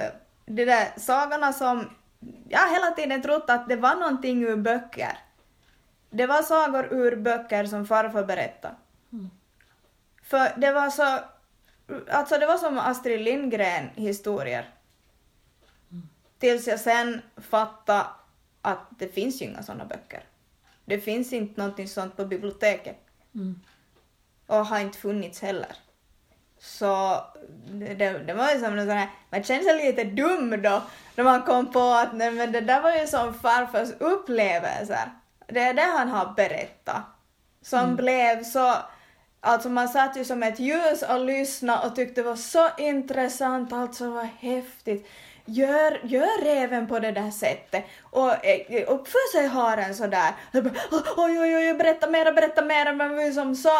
de 0.46 0.64
där 0.64 0.88
sagorna 0.96 1.52
som 1.52 1.88
jag 2.48 2.58
har 2.58 2.74
hela 2.74 2.90
tiden 2.90 3.22
trott 3.22 3.44
att 3.50 3.68
det 3.68 3.76
var 3.76 3.94
någonting 3.94 4.44
ur 4.44 4.56
böcker. 4.56 5.18
Det 6.10 6.26
var 6.26 6.42
sagor 6.42 6.94
ur 6.94 7.16
böcker 7.16 7.64
som 7.64 7.86
farfar 7.86 8.24
berättade. 8.24 8.74
Mm. 9.12 9.30
För 10.22 10.60
det 10.60 10.72
var 10.72 10.90
så, 10.90 11.18
alltså 12.10 12.38
det 12.38 12.46
var 12.46 12.56
som 12.56 12.78
Astrid 12.78 13.20
Lindgren 13.20 13.90
historier. 13.94 14.74
Mm. 15.90 16.08
Tills 16.38 16.66
jag 16.66 16.80
sen 16.80 17.22
fattade 17.36 18.06
att 18.62 18.86
det 18.98 19.08
finns 19.08 19.42
ju 19.42 19.46
inga 19.46 19.62
sådana 19.62 19.84
böcker. 19.84 20.24
Det 20.84 21.00
finns 21.00 21.32
inte 21.32 21.60
någonting 21.60 21.88
sånt 21.88 22.16
på 22.16 22.24
biblioteket. 22.24 22.98
Mm. 23.34 23.60
Och 24.46 24.66
har 24.66 24.80
inte 24.80 24.98
funnits 24.98 25.40
heller. 25.40 25.76
Så 26.60 27.24
det, 27.72 28.18
det 28.18 28.34
var 28.34 28.50
ju 28.50 28.60
som 28.60 28.78
en 28.78 28.86
sån 28.86 28.96
här, 28.96 29.08
man 29.30 29.42
kände 29.42 29.64
sig 29.64 29.86
lite 29.86 30.04
dum 30.04 30.62
då 30.62 30.82
när 31.16 31.24
man 31.24 31.42
kom 31.42 31.72
på 31.72 31.80
att 31.80 32.12
nej 32.12 32.30
men 32.30 32.52
det 32.52 32.60
där 32.60 32.80
var 32.80 32.92
ju 32.92 33.06
som 33.06 33.34
farfars 33.34 33.88
upplevelser. 33.98 35.10
Det 35.46 35.60
är 35.60 35.74
det 35.74 35.82
han 35.82 36.08
har 36.08 36.34
berättat. 36.36 37.02
Som 37.62 37.80
mm. 37.80 37.96
blev 37.96 38.44
så, 38.44 38.74
alltså 39.40 39.68
man 39.68 39.88
satt 39.88 40.16
ju 40.16 40.24
som 40.24 40.42
ett 40.42 40.60
ljus 40.60 41.02
och 41.02 41.20
lyssnade 41.20 41.86
och 41.86 41.96
tyckte 41.96 42.20
det 42.20 42.28
var 42.28 42.36
så 42.36 42.68
intressant, 42.78 43.72
alltså 43.72 44.10
vad 44.10 44.28
häftigt. 44.38 45.08
Gör, 45.44 46.00
gör 46.02 46.44
räven 46.44 46.86
på 46.86 46.98
det 46.98 47.12
där 47.12 47.30
sättet 47.30 47.84
och 48.02 48.46
eh, 48.46 48.92
uppför 48.92 49.32
sig 49.32 49.46
haren 49.46 49.94
sådär. 49.94 50.34
Oj, 51.16 51.40
oj, 51.40 51.56
oj, 51.56 51.74
berätta 51.74 52.10
mera, 52.10 52.32
berätta 52.32 52.64
mera. 52.64 52.92
Man 52.92 53.16
var 53.16 53.22
ju 53.22 53.32
som 53.32 53.56
så 53.56 53.70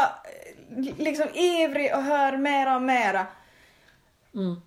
liksom 0.99 1.29
ivrig 1.35 1.95
och 1.95 2.03
hör 2.03 2.37
mera 2.37 2.77
och 2.77 2.83
mera. 2.83 3.27
Mm. 4.35 4.61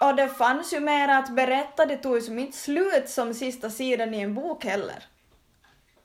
Och 0.00 0.14
det 0.14 0.28
fanns 0.28 0.72
ju 0.72 0.80
mera 0.80 1.18
att 1.18 1.30
berätta, 1.36 1.86
det 1.86 1.96
tog 1.96 2.14
ju 2.14 2.20
som 2.20 2.38
inte 2.38 2.56
slut 2.56 3.08
som 3.08 3.34
sista 3.34 3.70
sidan 3.70 4.14
i 4.14 4.20
en 4.20 4.34
bok 4.34 4.64
heller. 4.64 5.04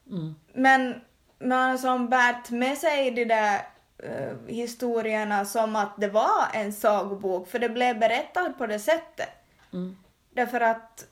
Mm. 0.10 0.36
Men 0.54 1.02
man 1.40 1.80
som 1.80 2.10
bärt 2.10 2.50
med 2.50 2.78
sig 2.78 3.12
de 3.12 3.26
där 3.26 3.62
uh, 4.04 4.48
historierna 4.48 5.46
som 5.46 5.76
att 5.76 5.98
det 5.98 6.08
var 6.08 6.48
en 6.54 6.74
sagobok, 6.74 7.48
för 7.48 7.60
det 7.60 7.70
blev 7.70 8.00
berättat 8.00 8.58
på 8.58 8.68
det 8.68 8.80
sättet. 8.80 9.30
Mm. 9.74 9.98
Därför 10.34 10.62
att 10.62 11.06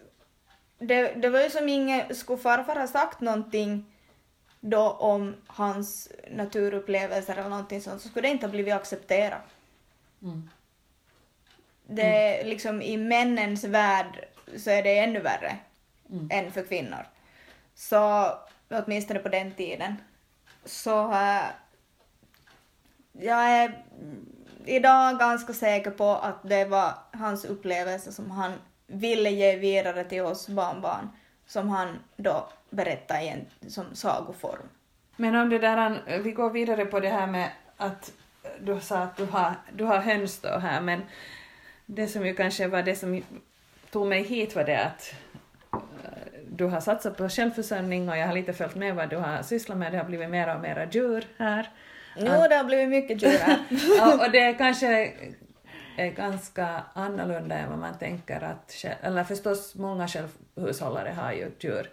det, 0.80 1.14
det 1.14 1.30
var 1.30 1.42
ju 1.42 1.50
som 1.50 1.70
ingen, 1.70 2.16
skulle 2.16 2.38
farfar 2.38 2.76
ha 2.76 2.88
sagt 2.88 3.22
någonting 3.22 3.93
då 4.66 4.90
om 4.90 5.36
hans 5.48 6.12
naturupplevelser 6.32 7.34
eller 7.36 7.50
någonting 7.50 7.82
sånt 7.82 8.02
så 8.02 8.10
skulle 8.10 8.28
det 8.28 8.32
inte 8.32 8.46
ha 8.46 8.52
blivit 8.52 8.74
accepterat. 8.74 9.42
Mm. 10.22 10.50
Det 11.88 12.36
mm. 12.36 12.48
liksom 12.48 12.82
i 12.82 12.98
männens 12.98 13.64
värld 13.64 14.26
så 14.58 14.70
är 14.70 14.84
det 14.84 14.98
ännu 14.98 15.20
värre 15.20 15.58
mm. 16.10 16.30
än 16.32 16.52
för 16.52 16.64
kvinnor. 16.64 17.08
Så 17.76 18.32
åtminstone 18.70 19.20
på 19.20 19.30
den 19.30 19.52
tiden. 19.52 19.96
Så 20.66 21.12
äh, 21.12 21.44
jag 23.12 23.50
är 23.50 23.84
idag 24.66 25.20
ganska 25.20 25.54
säker 25.54 25.92
på 25.92 26.10
att 26.10 26.50
det 26.50 26.66
var 26.66 26.94
hans 27.12 27.46
upplevelse 27.46 28.12
som 28.12 28.32
han 28.32 28.54
ville 28.88 29.30
ge 29.30 29.56
vidare 29.56 30.04
till 30.04 30.22
oss 30.22 30.48
barnbarn 30.48 31.10
som 31.46 31.70
han 31.70 32.00
då 32.16 32.50
berättar 32.76 33.22
i 33.22 33.28
en 33.28 33.70
som 33.70 33.96
sagoform. 33.96 34.70
Men 35.16 35.36
om 35.36 35.50
det 35.50 35.60
där, 35.60 36.02
vi 36.24 36.32
går 36.32 36.50
vidare 36.50 36.86
på 36.86 37.00
det 37.00 37.10
här 37.10 37.28
med 37.28 37.50
att 37.78 38.12
du 38.60 38.80
sa 38.80 38.98
att 38.98 39.18
du 39.18 39.26
har, 39.26 39.54
du 39.74 39.84
har 39.84 40.00
höns 40.00 40.40
då 40.40 40.50
här, 40.50 40.82
men 40.82 41.02
det 41.86 42.08
som 42.08 42.26
ju 42.26 42.36
kanske 42.36 42.68
var 42.68 42.84
det 42.84 42.96
som 42.96 43.22
tog 43.92 44.08
mig 44.08 44.24
hit 44.24 44.56
var 44.56 44.64
det 44.64 44.86
att 44.86 45.14
eh, 45.74 45.80
du 46.50 46.66
har 46.66 46.82
satsat 46.82 47.18
på 47.18 47.30
självförsörjning 47.30 48.10
och 48.10 48.18
jag 48.18 48.28
har 48.28 48.34
lite 48.34 48.54
följt 48.54 48.76
med 48.76 48.96
vad 48.96 49.10
du 49.10 49.18
har 49.18 49.44
sysslat 49.44 49.78
med, 49.78 49.92
det 49.92 49.98
har 49.98 50.06
blivit 50.06 50.30
mera 50.30 50.56
och 50.56 50.62
mera 50.62 50.86
djur 50.92 51.28
här. 51.38 51.70
Jo, 52.18 52.26
det 52.26 52.56
har 52.56 52.64
blivit 52.64 52.90
mycket 52.90 53.22
djur 53.24 53.38
här. 53.40 53.58
och, 54.14 54.26
och 54.26 54.32
det 54.32 54.54
kanske 54.54 55.14
är 55.98 56.10
ganska 56.10 56.84
annorlunda 56.94 57.56
än 57.56 57.70
vad 57.70 57.80
man 57.80 57.98
tänker 58.00 58.42
att, 58.42 58.86
eller 59.02 59.24
förstås 59.24 59.76
många 59.76 60.08
självhushållare 60.08 61.10
har 61.10 61.32
ju 61.32 61.52
djur, 61.60 61.90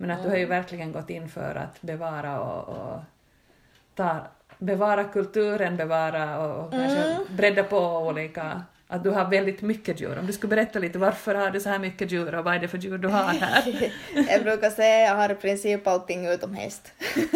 men 0.00 0.10
att 0.10 0.18
mm. 0.18 0.24
du 0.24 0.30
har 0.30 0.38
ju 0.38 0.46
verkligen 0.46 0.92
gått 0.92 1.10
in 1.10 1.28
för 1.28 1.54
att 1.54 1.82
bevara 1.82 2.40
och, 2.40 2.68
och 2.68 3.00
ta, 3.94 4.16
bevara 4.58 5.04
kulturen, 5.04 5.76
bevara 5.76 6.38
och, 6.38 6.64
och 6.64 6.72
kanske 6.72 6.98
mm. 6.98 7.22
bredda 7.36 7.62
på 7.62 7.78
olika 7.98 8.62
att 8.86 9.04
du 9.04 9.10
har 9.10 9.30
väldigt 9.30 9.62
mycket 9.62 10.00
djur. 10.00 10.18
Om 10.18 10.26
du 10.26 10.32
skulle 10.32 10.50
berätta 10.56 10.78
lite 10.78 10.98
varför 10.98 11.34
har 11.34 11.50
du 11.50 11.60
så 11.60 11.68
här 11.68 11.78
mycket 11.78 12.12
djur 12.12 12.34
och 12.34 12.44
vad 12.44 12.54
är 12.54 12.58
det 12.58 12.68
för 12.68 12.78
djur 12.78 12.98
du 12.98 13.08
har 13.08 13.22
här? 13.22 13.92
jag 14.28 14.42
brukar 14.42 14.70
säga 14.70 15.04
att 15.04 15.10
jag 15.10 15.16
har 15.16 15.32
i 15.32 15.34
princip 15.34 15.86
allting 15.86 16.26
utom 16.26 16.54
häst. 16.54 16.92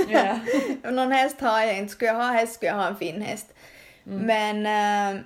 Yeah. 0.09 0.38
Någon 0.92 1.12
häst 1.12 1.40
har 1.40 1.62
jag 1.62 1.78
inte. 1.78 1.92
Skulle 1.92 2.11
jag 2.11 2.16
ha 2.16 2.33
häst 2.33 2.54
skulle 2.54 2.71
jag 2.71 2.76
ha 2.76 2.87
en 2.87 2.97
fin 2.97 3.23
häst. 3.23 3.54
Mm. 4.06 4.26
Men 4.26 4.66
äh, 4.66 5.21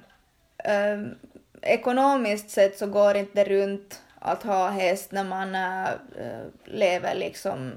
äh, 0.75 1.01
ekonomiskt 1.63 2.51
sett 2.51 2.79
så 2.79 2.87
går 2.87 3.17
inte 3.17 3.45
det 3.45 3.51
runt 3.51 4.03
att 4.29 4.43
ha 4.43 4.69
häst 4.69 5.13
när 5.13 5.25
man 5.25 5.55
äh, 5.55 5.89
lever 6.65 7.15
liksom 7.15 7.73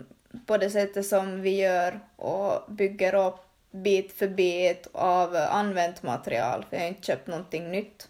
på 0.46 0.58
det 0.58 0.70
sättet 0.70 1.05
som 1.05 1.41
vi 1.41 1.62
gör 1.62 2.00
och 2.15 2.72
bygger 2.72 3.15
upp 3.27 3.39
bit 3.72 4.12
för 4.12 4.27
bit 4.27 4.88
av 4.91 5.36
använt 5.36 6.03
material, 6.03 6.65
för 6.70 6.75
jag 6.75 6.84
har 6.84 6.88
inte 6.89 7.05
köpt 7.05 7.27
någonting 7.27 7.72
nytt. 7.72 8.08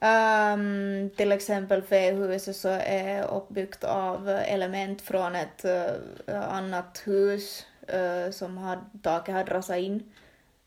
Um, 0.00 1.10
till 1.16 1.32
exempel 1.32 1.82
fähuset 1.82 2.56
så 2.56 2.68
är 2.68 3.22
uppbyggt 3.22 3.84
av 3.84 4.28
element 4.28 5.02
från 5.02 5.34
ett 5.34 5.64
uh, 5.64 6.54
annat 6.54 7.02
hus 7.04 7.66
uh, 7.94 8.30
som 8.30 8.76
taket 9.02 9.34
hade 9.34 9.54
rasat 9.54 9.76
in. 9.76 10.12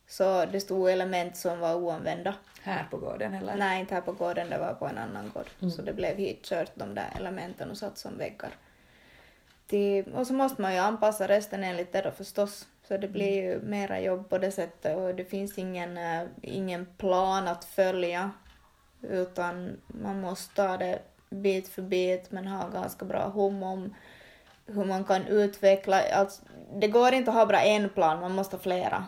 Så 0.08 0.46
det 0.46 0.60
stod 0.60 0.90
element 0.90 1.38
som 1.38 1.60
var 1.60 1.76
oanvända. 1.76 2.36
Här 2.62 2.88
på 2.92 2.98
gården 2.98 3.34
eller? 3.34 3.56
Nej, 3.56 3.80
inte 3.80 3.94
här 3.94 4.02
på 4.02 4.12
gården, 4.12 4.50
det 4.50 4.58
var 4.58 4.74
på 4.74 4.88
en 4.88 4.98
annan 4.98 5.32
gård. 5.34 5.50
Mm. 5.62 5.72
Så 5.72 5.82
det 5.82 5.94
blev 5.94 6.18
hitkört 6.18 6.72
de 6.76 6.96
där 6.96 7.10
elementen 7.16 7.72
och 7.72 7.78
satt 7.78 7.98
som 7.98 8.18
väggar. 8.18 8.50
Till, 9.68 10.14
och 10.14 10.28
så 10.28 10.34
måste 10.34 10.62
man 10.62 10.74
ju 10.74 10.80
anpassa 10.80 11.28
resten 11.28 11.64
enligt 11.64 11.92
det 11.92 12.02
då 12.02 12.12
förstås. 12.12 12.68
Så 12.88 12.98
det 12.98 13.08
blir 13.08 13.44
ju 13.44 13.62
mera 13.62 14.00
jobb 14.00 14.30
på 14.30 14.38
det 14.38 14.52
sättet 14.52 14.98
och 14.98 15.16
det 15.16 15.26
finns 15.26 15.58
ingen, 15.58 15.98
uh, 15.98 16.28
ingen 16.42 16.86
plan 16.86 17.48
att 17.48 17.66
följa 17.66 18.32
utan 19.02 19.78
man 19.88 20.22
måste 20.22 20.56
ta 20.56 20.78
det 20.78 21.00
bit 21.30 21.68
för 21.68 21.82
bit 21.82 22.32
men 22.32 22.48
ha 22.48 22.70
ganska 22.70 23.06
bra 23.06 23.30
hum 23.30 23.64
om 23.64 23.96
hur 24.66 24.86
man 24.86 25.04
kan 25.04 25.28
utveckla, 25.28 26.02
alltså, 26.14 26.42
det 26.74 26.88
går 26.88 27.14
inte 27.14 27.32
att 27.32 27.38
ha 27.38 27.46
bara 27.46 27.62
en 27.62 27.90
plan, 27.90 28.20
man 28.20 28.36
måste 28.36 28.56
ha 28.56 28.62
flera. 28.62 29.06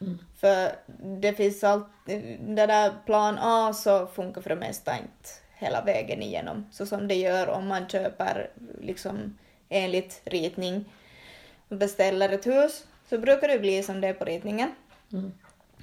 Mm. 0.00 0.18
För 0.40 0.72
det 1.20 1.32
finns 1.32 1.64
allt, 1.64 1.86
det 2.40 2.66
där 2.66 2.92
plan 3.06 3.38
A 3.40 3.72
så 3.72 4.06
funkar 4.06 4.40
för 4.40 4.50
det 4.50 4.56
mesta 4.56 4.92
inte 4.92 5.28
hela 5.54 5.82
vägen 5.82 6.22
igenom, 6.22 6.66
så 6.70 6.86
som 6.86 7.08
det 7.08 7.14
gör 7.14 7.48
om 7.48 7.66
man 7.66 7.88
köper 7.88 8.50
liksom 8.80 9.38
enligt 9.68 10.20
ritning 10.24 10.84
och 11.68 11.76
beställer 11.76 12.28
ett 12.28 12.46
hus, 12.46 12.86
så 13.08 13.18
brukar 13.18 13.48
det 13.48 13.58
bli 13.58 13.82
som 13.82 14.00
det 14.00 14.08
är 14.08 14.14
på 14.14 14.24
ritningen. 14.24 14.70
Mm. 15.12 15.32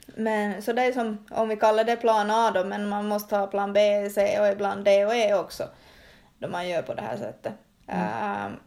Men 0.06 0.62
så 0.62 0.74
det 0.74 0.82
är 0.82 0.92
som, 0.92 1.26
om 1.32 1.50
vi 1.50 1.56
kallar 1.56 1.84
det 1.84 1.96
plan 1.96 2.32
A 2.32 2.52
då, 2.52 2.64
men 2.64 2.90
man 2.90 3.08
måste 3.08 3.36
ha 3.36 3.48
plan 3.48 3.74
B, 3.74 4.10
C 4.10 4.40
och 4.40 4.48
ibland 4.48 4.86
D 4.86 5.06
och 5.06 5.16
E 5.16 5.34
också. 5.34 5.64
Då 6.40 6.48
man 6.48 6.70
gör 6.70 6.82
på 6.82 6.94
det 6.94 7.02
här 7.02 7.18
sättet. 7.18 7.54
Mm. 7.88 8.52
Uh, 8.52 8.58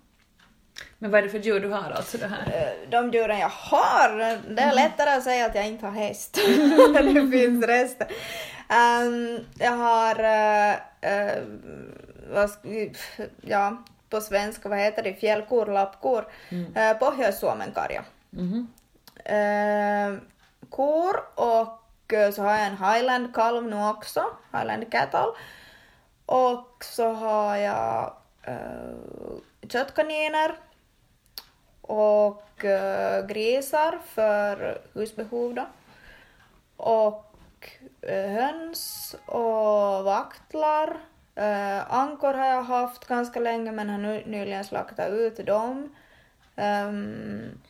men 0.99 1.11
vad 1.11 1.19
är 1.19 1.23
det 1.23 1.29
för 1.29 1.39
djur 1.39 1.61
du 1.61 1.69
har 1.69 1.91
alltså 1.91 2.19
det 2.19 2.27
här? 2.27 2.47
Uh, 2.47 2.91
de 2.91 3.11
djuren 3.11 3.39
jag 3.39 3.49
har, 3.49 4.19
det 4.55 4.63
är 4.63 4.73
mm. 4.73 4.75
lättare 4.75 5.11
att 5.11 5.25
säga 5.25 5.47
att 5.47 5.55
jag 5.55 5.67
inte 5.67 5.87
har 5.87 5.93
häst. 5.93 6.35
det 6.93 7.31
finns 7.31 7.67
resten. 7.67 8.07
Um, 8.69 9.47
jag 9.59 9.73
har, 9.73 10.21
uh, 10.21 10.77
vad 12.31 12.51
ja, 13.41 13.83
på 14.11 14.21
svenska, 14.21 14.69
vad 14.69 14.79
heter 14.79 15.03
det, 15.03 15.15
fjällkor, 15.15 15.67
lappkor, 15.67 16.29
mm. 16.49 16.65
uh, 16.65 16.99
Pohjois-Suomenkarja. 16.99 18.05
Mm. 18.33 18.67
Uh, 19.31 20.19
kor 20.71 21.17
och 21.35 22.13
eh, 22.13 22.31
så 22.31 22.43
har 22.43 22.53
jag 22.53 22.67
en 22.67 22.77
highland 22.77 23.35
kalv 23.35 23.65
nu 23.65 23.85
också, 23.85 24.25
highland 24.53 24.93
cattle. 24.93 25.33
Och 26.27 26.85
så 26.85 27.13
har 27.13 27.57
jag 27.57 28.13
uh, 28.49 29.69
köttkaniner 29.69 30.59
och 31.89 32.65
eh, 32.65 33.27
grisar 33.27 33.99
för 34.05 34.79
husbehov 34.95 35.55
då. 35.55 35.67
Och 36.77 37.71
eh, 38.01 38.31
höns 38.31 39.17
och 39.27 40.05
vaktlar. 40.05 40.97
Eh, 41.35 41.95
ankor 41.95 42.35
har 42.35 42.47
jag 42.47 42.63
haft 42.63 43.05
ganska 43.05 43.41
länge 43.41 43.73
men 43.73 43.91
har 43.91 43.99
nu 43.99 44.23
nyligen 44.27 44.65
slaktat 44.65 45.11
ut 45.11 45.47
dem. 45.47 45.97
Um, 46.57 47.61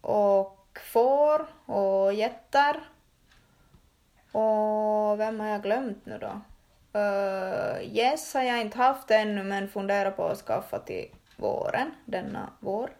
och 0.00 0.78
får 0.92 1.46
och 1.66 2.12
getter. 2.12 2.76
Och 4.32 5.20
vem 5.20 5.40
har 5.40 5.46
jag 5.46 5.62
glömt 5.62 6.06
nu 6.06 6.18
då? 6.18 6.40
Uh, 7.00 7.96
yes 7.96 8.34
har 8.34 8.42
jag 8.42 8.60
inte 8.60 8.78
haft 8.78 9.10
ännu 9.10 9.44
men 9.44 9.68
funderar 9.68 10.10
på 10.10 10.24
att 10.24 10.38
skaffa 10.38 10.78
till 10.78 11.08
våren, 11.36 11.90
denna 12.04 12.50
vår, 12.60 12.90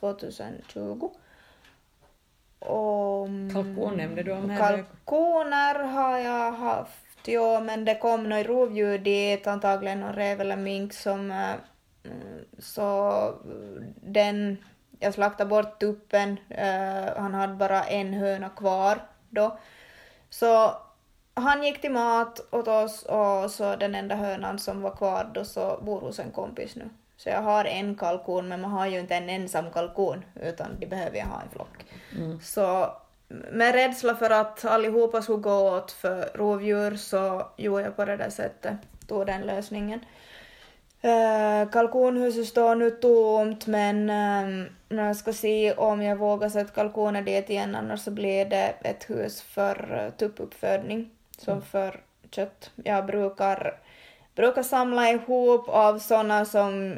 2020. 0.00 1.10
Och, 2.58 3.28
Kalkon 3.52 3.96
nämnde 3.96 4.22
du 4.22 4.32
om 4.32 4.50
här. 4.50 4.58
Kalkoner 4.58 5.84
har 5.84 6.18
jag 6.18 6.52
haft, 6.52 7.28
ja 7.28 7.60
men 7.60 7.84
det 7.84 7.94
kom 7.94 8.28
något 8.28 8.46
rovdjur 8.46 8.98
dit, 8.98 9.46
antagligen 9.46 10.00
någon 10.00 10.12
räv 10.12 10.40
eller 10.40 10.56
mink 10.56 10.92
som 10.92 11.30
uh, 11.30 11.54
så 12.58 13.34
den, 14.02 14.56
jag 14.98 15.14
slaktade 15.14 15.50
bort 15.50 15.80
tuppen, 15.80 16.30
uh, 16.50 17.16
han 17.16 17.34
hade 17.34 17.54
bara 17.54 17.84
en 17.84 18.14
höna 18.14 18.48
kvar 18.48 18.98
då. 19.30 19.58
Så 20.30 20.74
han 21.34 21.62
gick 21.62 21.80
till 21.80 21.92
mat 21.92 22.40
åt 22.50 22.68
oss 22.68 23.02
och 23.02 23.50
så 23.50 23.76
den 23.76 23.94
enda 23.94 24.14
hönan 24.14 24.58
som 24.58 24.82
var 24.82 24.90
kvar 24.90 25.30
då 25.34 25.44
så 25.44 25.78
bor 25.82 26.00
hos 26.00 26.18
en 26.18 26.30
kompis 26.30 26.76
nu. 26.76 26.88
Så 27.20 27.28
jag 27.28 27.42
har 27.42 27.64
en 27.64 27.94
kalkon 27.94 28.48
men 28.48 28.60
man 28.60 28.70
har 28.70 28.86
ju 28.86 29.00
inte 29.00 29.14
en 29.14 29.28
ensam 29.30 29.70
kalkon 29.70 30.24
utan 30.42 30.76
de 30.80 30.86
behöver 30.86 31.18
jag 31.18 31.26
ha 31.26 31.42
en 31.42 31.50
flock. 31.50 31.84
Mm. 32.16 32.40
Så 32.40 32.96
med 33.28 33.74
rädsla 33.74 34.14
för 34.14 34.30
att 34.30 34.64
allihopa 34.64 35.22
skulle 35.22 35.38
gå 35.38 35.76
åt 35.76 35.92
för 35.92 36.30
rovdjur 36.34 36.96
så 36.96 37.46
gjorde 37.56 37.82
jag 37.82 37.96
på 37.96 38.04
det 38.04 38.16
där 38.16 38.30
sättet, 38.30 38.74
tog 39.06 39.26
den 39.26 39.40
lösningen. 39.40 40.00
Uh, 41.04 41.70
kalkonhuset 41.70 42.46
står 42.46 42.74
nu 42.74 42.90
tomt 42.90 43.66
men 43.66 44.10
um, 44.10 44.66
jag 44.98 45.16
ska 45.16 45.32
se 45.32 45.72
om 45.72 46.02
jag 46.02 46.16
vågar 46.16 46.48
sätta 46.48 46.74
kalkoner 46.74 47.22
dit 47.22 47.50
igen 47.50 47.74
annars 47.74 48.00
så 48.00 48.10
blir 48.10 48.44
det 48.44 48.74
ett 48.80 49.10
hus 49.10 49.42
för 49.42 50.04
uh, 50.04 50.10
tuppuppfödning 50.16 51.10
som 51.38 51.52
mm. 51.52 51.64
för 51.64 52.00
kött. 52.30 52.70
Jag 52.84 53.06
brukar, 53.06 53.80
brukar 54.34 54.62
samla 54.62 55.10
ihop 55.10 55.68
av 55.68 55.98
sådana 55.98 56.44
som 56.44 56.96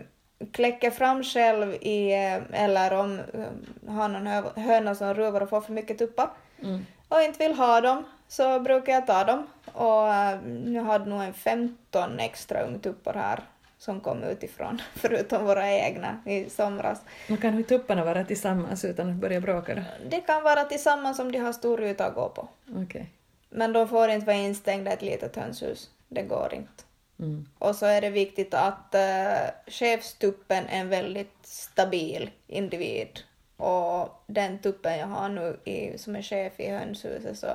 kläcker 0.53 0.91
fram 0.91 1.23
själv 1.23 1.75
i, 1.75 2.13
eller 2.53 2.93
om 2.93 3.21
um, 3.33 3.97
har 3.97 4.09
någon 4.09 4.65
höna 4.65 4.95
som 4.95 5.15
ruvar 5.15 5.41
och 5.41 5.51
får 5.51 5.61
för 5.61 5.73
mycket 5.73 5.99
tuppar 5.99 6.31
mm. 6.63 6.87
och 7.09 7.23
inte 7.23 7.49
vill 7.49 7.57
ha 7.57 7.81
dem 7.81 8.05
så 8.29 8.61
brukar 8.61 8.93
jag 8.93 9.07
ta 9.07 9.25
dem 9.25 9.47
och 9.73 10.05
uh, 10.05 10.75
jag 10.75 10.83
hade 10.83 11.11
nog 11.11 11.23
en 11.23 11.35
15 11.35 12.19
extra 12.19 12.63
ungtuppar 12.63 13.15
här 13.15 13.41
som 13.79 14.01
kom 14.01 14.23
utifrån, 14.23 14.83
förutom 14.95 15.45
våra 15.45 15.71
egna 15.71 16.19
i 16.27 16.51
somras. 16.51 17.01
Men 17.29 17.39
kan 17.39 17.57
ju 17.57 17.63
tupparna 17.63 18.05
vara 18.05 18.25
tillsammans 18.25 18.85
utan 18.85 19.11
att 19.11 19.17
börja 19.17 19.41
bråka 19.41 19.75
då? 19.75 19.83
De 20.09 20.21
kan 20.21 20.43
vara 20.43 20.65
tillsammans 20.65 21.19
om 21.19 21.33
de 21.33 21.39
har 21.39 21.53
stor 21.53 21.83
yta 21.83 22.07
att 22.07 22.15
gå 22.15 22.29
på. 22.29 22.49
Okay. 22.83 23.05
Men 23.51 23.73
de 23.73 23.89
får 23.89 24.09
inte 24.09 24.27
vara 24.27 24.37
instängda 24.37 24.91
i 24.91 24.95
ett 24.95 25.03
litet 25.03 25.37
hönshus. 25.37 25.91
Det 26.09 26.23
går 26.23 26.55
inte. 26.55 26.83
Mm. 27.19 27.49
Och 27.59 27.76
så 27.76 27.87
är 27.87 28.00
det 28.00 28.11
viktigt 28.11 28.54
att 28.54 28.95
uh, 28.95 29.73
chefstuppen 29.73 30.66
är 30.69 30.81
en 30.81 30.88
väldigt 30.88 31.38
stabil 31.42 32.31
individ. 32.47 33.21
Och 33.57 34.25
den 34.26 34.59
tuppen 34.59 34.99
jag 34.99 35.07
har 35.07 35.28
nu 35.28 35.61
i, 35.64 35.99
som 35.99 36.16
är 36.16 36.23
chef 36.23 36.61
i 36.61 36.69
hönshuset 36.69 37.38
så 37.38 37.47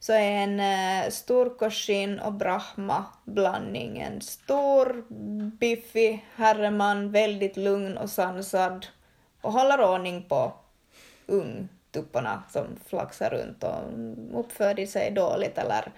så 0.00 0.12
är 0.12 0.30
en 0.30 0.60
eh, 0.60 1.10
stor 1.10 1.58
korsin 1.58 2.18
och 2.18 2.32
brahma 2.32 3.04
blandning. 3.24 3.98
En 3.98 4.20
stor, 4.20 5.04
biffig 5.58 6.26
herreman, 6.34 7.10
väldigt 7.10 7.56
lugn 7.56 7.98
och 7.98 8.10
sansad 8.10 8.86
och 9.40 9.52
håller 9.52 9.80
ordning 9.80 10.22
på 10.22 10.52
ungtupparna 11.26 12.42
som 12.50 12.66
flaxar 12.86 13.30
runt 13.30 13.64
och 13.64 14.40
uppför 14.40 14.86
sig 14.86 15.10
dåligt 15.10 15.58
eller 15.58 15.92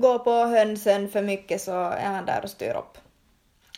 går 0.00 0.18
på 0.18 0.30
hönsen 0.30 1.08
för 1.08 1.22
mycket 1.22 1.60
så 1.60 1.72
är 1.72 2.06
han 2.06 2.26
där 2.26 2.40
och 2.42 2.50
styr 2.50 2.74
upp. 2.74 2.98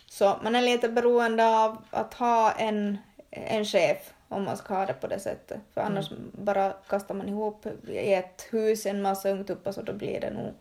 Så 0.07 0.37
man 0.43 0.55
är 0.55 0.63
lite 0.63 0.89
beroende 0.89 1.47
av 1.47 1.77
att 1.91 2.15
ha 2.15 2.53
en, 2.53 2.99
en 3.31 3.65
chef 3.65 4.13
om 4.29 4.45
man 4.45 4.57
ska 4.57 4.75
ha 4.75 4.87
det 4.87 4.93
på 4.93 5.07
det 5.07 5.19
sättet. 5.19 5.61
För 5.75 5.81
mm. 5.81 5.93
annars 5.93 6.11
mm. 6.11 6.31
bara 6.33 6.73
kastar 6.89 7.15
man 7.15 7.29
ihop 7.29 7.67
i 7.89 8.13
ett 8.13 8.49
hus 8.51 8.87
en 8.87 9.03
massa 9.03 9.31
ungtuppar 9.31 9.73
så 9.73 9.83
då 9.83 9.93
blir 9.93 10.21
det 10.21 10.31
nog 10.31 10.55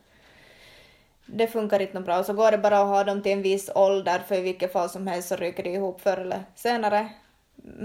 det 1.25 1.47
funkar 1.47 1.79
inte 1.79 1.99
bra. 1.99 2.19
Och 2.19 2.25
så 2.25 2.33
går 2.33 2.51
det 2.51 2.57
bara 2.57 2.79
att 2.79 2.87
ha 2.87 3.03
dem 3.03 3.21
till 3.21 3.31
en 3.31 3.41
viss 3.41 3.69
ålder 3.75 4.19
för 4.27 4.35
i 4.35 4.41
vilket 4.41 4.73
fall 4.73 4.89
som 4.89 5.07
helst 5.07 5.27
så 5.27 5.35
ryker 5.35 5.63
det 5.63 5.69
ihop 5.69 6.01
förr 6.01 6.17
eller 6.17 6.43
senare. 6.55 7.09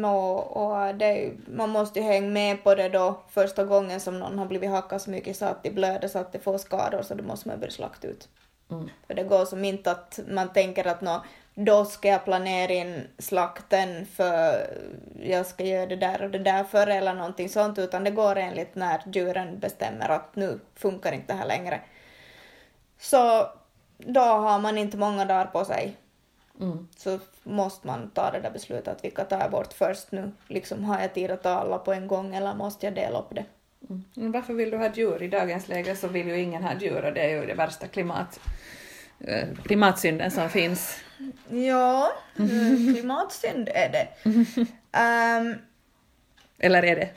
Och, 0.04 0.56
och 0.56 0.94
det, 0.94 1.32
man 1.46 1.70
måste 1.70 1.98
ju 1.98 2.04
hänga 2.04 2.28
med 2.28 2.64
på 2.64 2.74
det 2.74 2.88
då 2.88 3.20
första 3.28 3.64
gången 3.64 4.00
som 4.00 4.18
någon 4.18 4.38
har 4.38 4.46
blivit 4.46 4.70
hackad 4.70 5.02
så 5.02 5.10
mycket 5.10 5.36
så 5.36 5.44
att 5.44 5.62
de 5.62 5.70
blöder 5.70 6.08
så 6.08 6.18
att 6.18 6.32
de 6.32 6.38
får 6.38 6.58
skador 6.58 7.02
så 7.02 7.14
då 7.14 7.24
måste 7.24 7.48
man 7.48 7.60
börja 7.60 7.70
slakta 7.70 8.08
ut. 8.08 8.28
Mm. 8.70 8.88
För 9.06 9.14
det 9.14 9.22
går 9.22 9.44
som 9.44 9.64
inte 9.64 9.90
att 9.90 10.20
man 10.28 10.52
tänker 10.52 10.86
att 10.86 11.00
nå, 11.00 11.22
då 11.54 11.84
ska 11.84 12.08
jag 12.08 12.24
planera 12.24 12.72
in 12.72 13.06
slakten 13.18 14.06
för 14.06 14.66
jag 15.22 15.46
ska 15.46 15.64
göra 15.64 15.86
det 15.86 15.96
där 15.96 16.22
och 16.22 16.30
det 16.30 16.38
där 16.38 16.64
för 16.64 16.86
eller 16.86 17.14
någonting 17.14 17.48
sånt, 17.48 17.78
utan 17.78 18.04
det 18.04 18.10
går 18.10 18.36
enligt 18.36 18.74
när 18.74 19.02
djuren 19.12 19.58
bestämmer 19.58 20.08
att 20.08 20.36
nu 20.36 20.60
funkar 20.74 21.12
inte 21.12 21.32
det 21.32 21.38
här 21.38 21.46
längre. 21.46 21.80
Så 22.98 23.48
då 23.98 24.20
har 24.20 24.58
man 24.58 24.78
inte 24.78 24.96
många 24.96 25.24
dagar 25.24 25.46
på 25.46 25.64
sig. 25.64 25.96
Mm. 26.60 26.88
Så 26.96 27.18
måste 27.42 27.86
man 27.86 28.10
ta 28.10 28.30
det 28.30 28.40
där 28.40 28.50
beslutet 28.50 28.88
att 28.88 29.04
vilka 29.04 29.24
tar 29.24 29.40
jag 29.40 29.50
bort 29.50 29.72
först 29.72 30.12
nu. 30.12 30.32
Liksom 30.48 30.84
har 30.84 31.00
jag 31.00 31.14
tid 31.14 31.30
att 31.30 31.42
ta 31.42 31.50
alla 31.50 31.78
på 31.78 31.92
en 31.92 32.06
gång 32.06 32.34
eller 32.34 32.54
måste 32.54 32.86
jag 32.86 32.94
dela 32.94 33.18
upp 33.18 33.34
det? 33.34 33.44
Mm. 33.88 34.32
Varför 34.32 34.54
vill 34.54 34.70
du 34.70 34.76
ha 34.76 34.94
djur? 34.94 35.22
I 35.22 35.28
dagens 35.28 35.68
läge 35.68 35.96
så 35.96 36.08
vill 36.08 36.28
ju 36.28 36.40
ingen 36.40 36.62
ha 36.62 36.74
djur 36.80 37.04
och 37.04 37.12
det 37.12 37.20
är 37.20 37.28
ju 37.28 37.46
det 37.46 37.54
värsta 37.54 37.86
klimat, 37.86 38.40
eh, 39.20 39.48
klimatsynden 39.64 40.30
som 40.30 40.50
finns. 40.50 40.98
Ja, 41.48 42.12
mm, 42.38 42.94
klimatsynd 42.94 43.68
är 43.74 43.88
det. 43.88 44.08
Um, 45.44 45.54
Eller 46.58 46.82
är 46.82 46.96
det? 46.96 47.10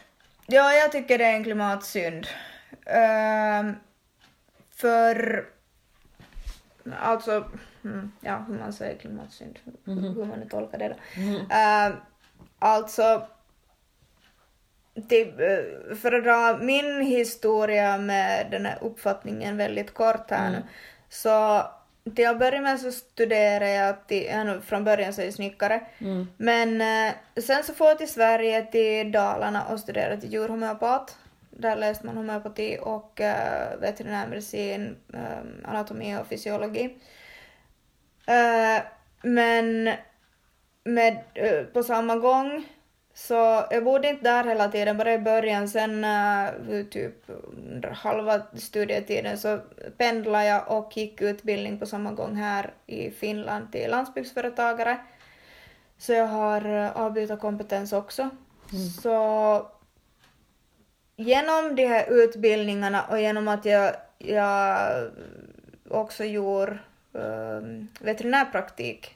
Ja, 0.48 0.74
jag 0.74 0.92
tycker 0.92 1.18
det 1.18 1.26
är 1.26 1.36
en 1.36 1.44
klimatsynd. 1.44 2.28
Um, 2.86 3.76
för 4.76 5.46
alltså, 7.00 7.46
mm, 7.84 8.12
ja 8.22 8.46
hur 8.48 8.60
man 8.60 8.74
säger 8.74 8.98
klimatsynd, 8.98 9.60
mm 9.88 10.00
-hmm. 10.00 10.16
hur 10.16 10.26
man 10.26 10.40
nu 10.40 10.50
tolkar 10.50 10.78
det 10.78 10.88
då. 10.88 11.22
Mm 11.22 11.36
-hmm. 11.36 11.90
uh, 11.90 11.98
alltså, 12.60 13.28
typ, 15.10 15.36
för 16.02 16.12
att 16.12 16.24
dra 16.24 16.58
min 16.66 17.02
historia 17.02 17.98
med 17.98 18.52
den 18.52 18.66
här 18.66 18.78
uppfattningen 18.82 19.58
väldigt 19.58 19.94
kort 19.94 20.32
här 20.32 20.48
mm. 20.48 20.62
nu, 20.62 20.68
så 21.10 21.64
till 22.16 22.28
att 22.28 22.40
börja 22.40 22.62
med 22.62 22.80
så 22.80 22.92
studerade 22.92 23.72
jag, 23.72 24.08
till, 24.08 24.60
från 24.66 24.84
början 24.84 25.14
så 25.14 25.22
är 25.22 25.26
jag 25.26 25.34
snickare, 25.34 25.82
mm. 26.00 26.28
men 26.38 26.82
eh, 26.82 27.14
sen 27.42 27.64
så 27.64 27.74
får 27.74 27.88
jag 27.88 27.98
till 27.98 28.10
Sverige, 28.10 28.66
till 28.66 29.12
Dalarna 29.12 29.66
och 29.66 29.80
studerade 29.80 30.22
till 30.22 30.34
djurhomeopat. 30.34 31.18
Där 31.60 31.76
läste 31.76 32.06
man 32.06 32.18
homeopati 32.18 32.78
och 32.82 33.22
eh, 33.22 33.80
veterinärmedicin, 33.80 34.98
eh, 35.14 35.70
anatomi 35.70 36.18
och 36.18 36.28
fysiologi. 36.28 36.98
Eh, 38.28 38.84
men 39.22 39.92
med, 40.84 41.20
eh, 41.34 41.64
på 41.64 41.84
samma 41.84 42.16
gång 42.16 42.66
så 43.14 43.66
jag 43.72 43.84
bodde 43.84 44.10
inte 44.10 44.24
där 44.24 44.44
hela 44.44 44.68
tiden, 44.68 44.98
bara 44.98 45.14
i 45.14 45.20
början. 45.20 45.68
Sen 45.68 46.06
uh, 46.06 46.86
typ 46.90 47.16
halva 47.94 48.42
studietiden 48.54 49.38
så 49.38 49.60
pendlade 49.98 50.46
jag 50.46 50.72
och 50.72 50.98
gick 50.98 51.22
utbildning 51.22 51.80
på 51.80 51.86
samma 51.86 52.12
gång 52.12 52.36
här 52.36 52.74
i 52.86 53.12
Finland 53.12 53.72
till 53.72 53.92
landsbygdsföretagare. 53.92 55.00
Så 55.98 56.14
jag 56.14 56.28
har 56.28 56.68
uh, 56.68 56.98
avbytarkompetens 56.98 57.94
också. 57.94 58.22
Mm. 58.22 58.86
Så 58.90 59.68
genom 61.20 61.76
de 61.76 61.86
här 61.86 62.06
utbildningarna 62.10 63.04
och 63.04 63.22
genom 63.22 63.48
att 63.48 63.66
jag, 63.66 63.96
jag 64.18 65.12
också 65.90 66.24
gjorde 66.24 66.80
uh, 67.16 67.86
veterinärpraktik 68.00 69.16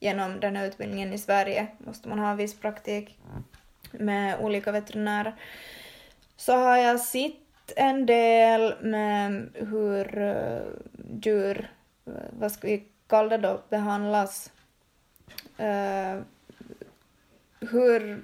genom 0.00 0.40
den 0.40 0.56
här 0.56 0.66
utbildningen 0.66 1.12
i 1.12 1.18
Sverige 1.18 1.66
måste 1.78 2.08
man 2.08 2.18
ha 2.18 2.30
en 2.30 2.36
viss 2.36 2.60
praktik 2.60 3.18
med 3.90 4.40
olika 4.40 4.72
veterinärer. 4.72 5.34
Så 6.36 6.52
har 6.52 6.76
jag 6.76 7.00
sett 7.00 7.72
en 7.76 8.06
del 8.06 8.74
med 8.82 9.48
hur 9.54 10.18
uh, 10.18 10.62
djur, 11.22 11.70
eh, 12.06 12.12
vad 12.30 12.52
ska 12.52 12.66
vi 12.66 12.84
kalla 13.06 13.28
det 13.28 13.48
då, 13.48 13.62
behandlas. 13.68 14.52
Uh, 15.60 16.22
hur 17.60 18.22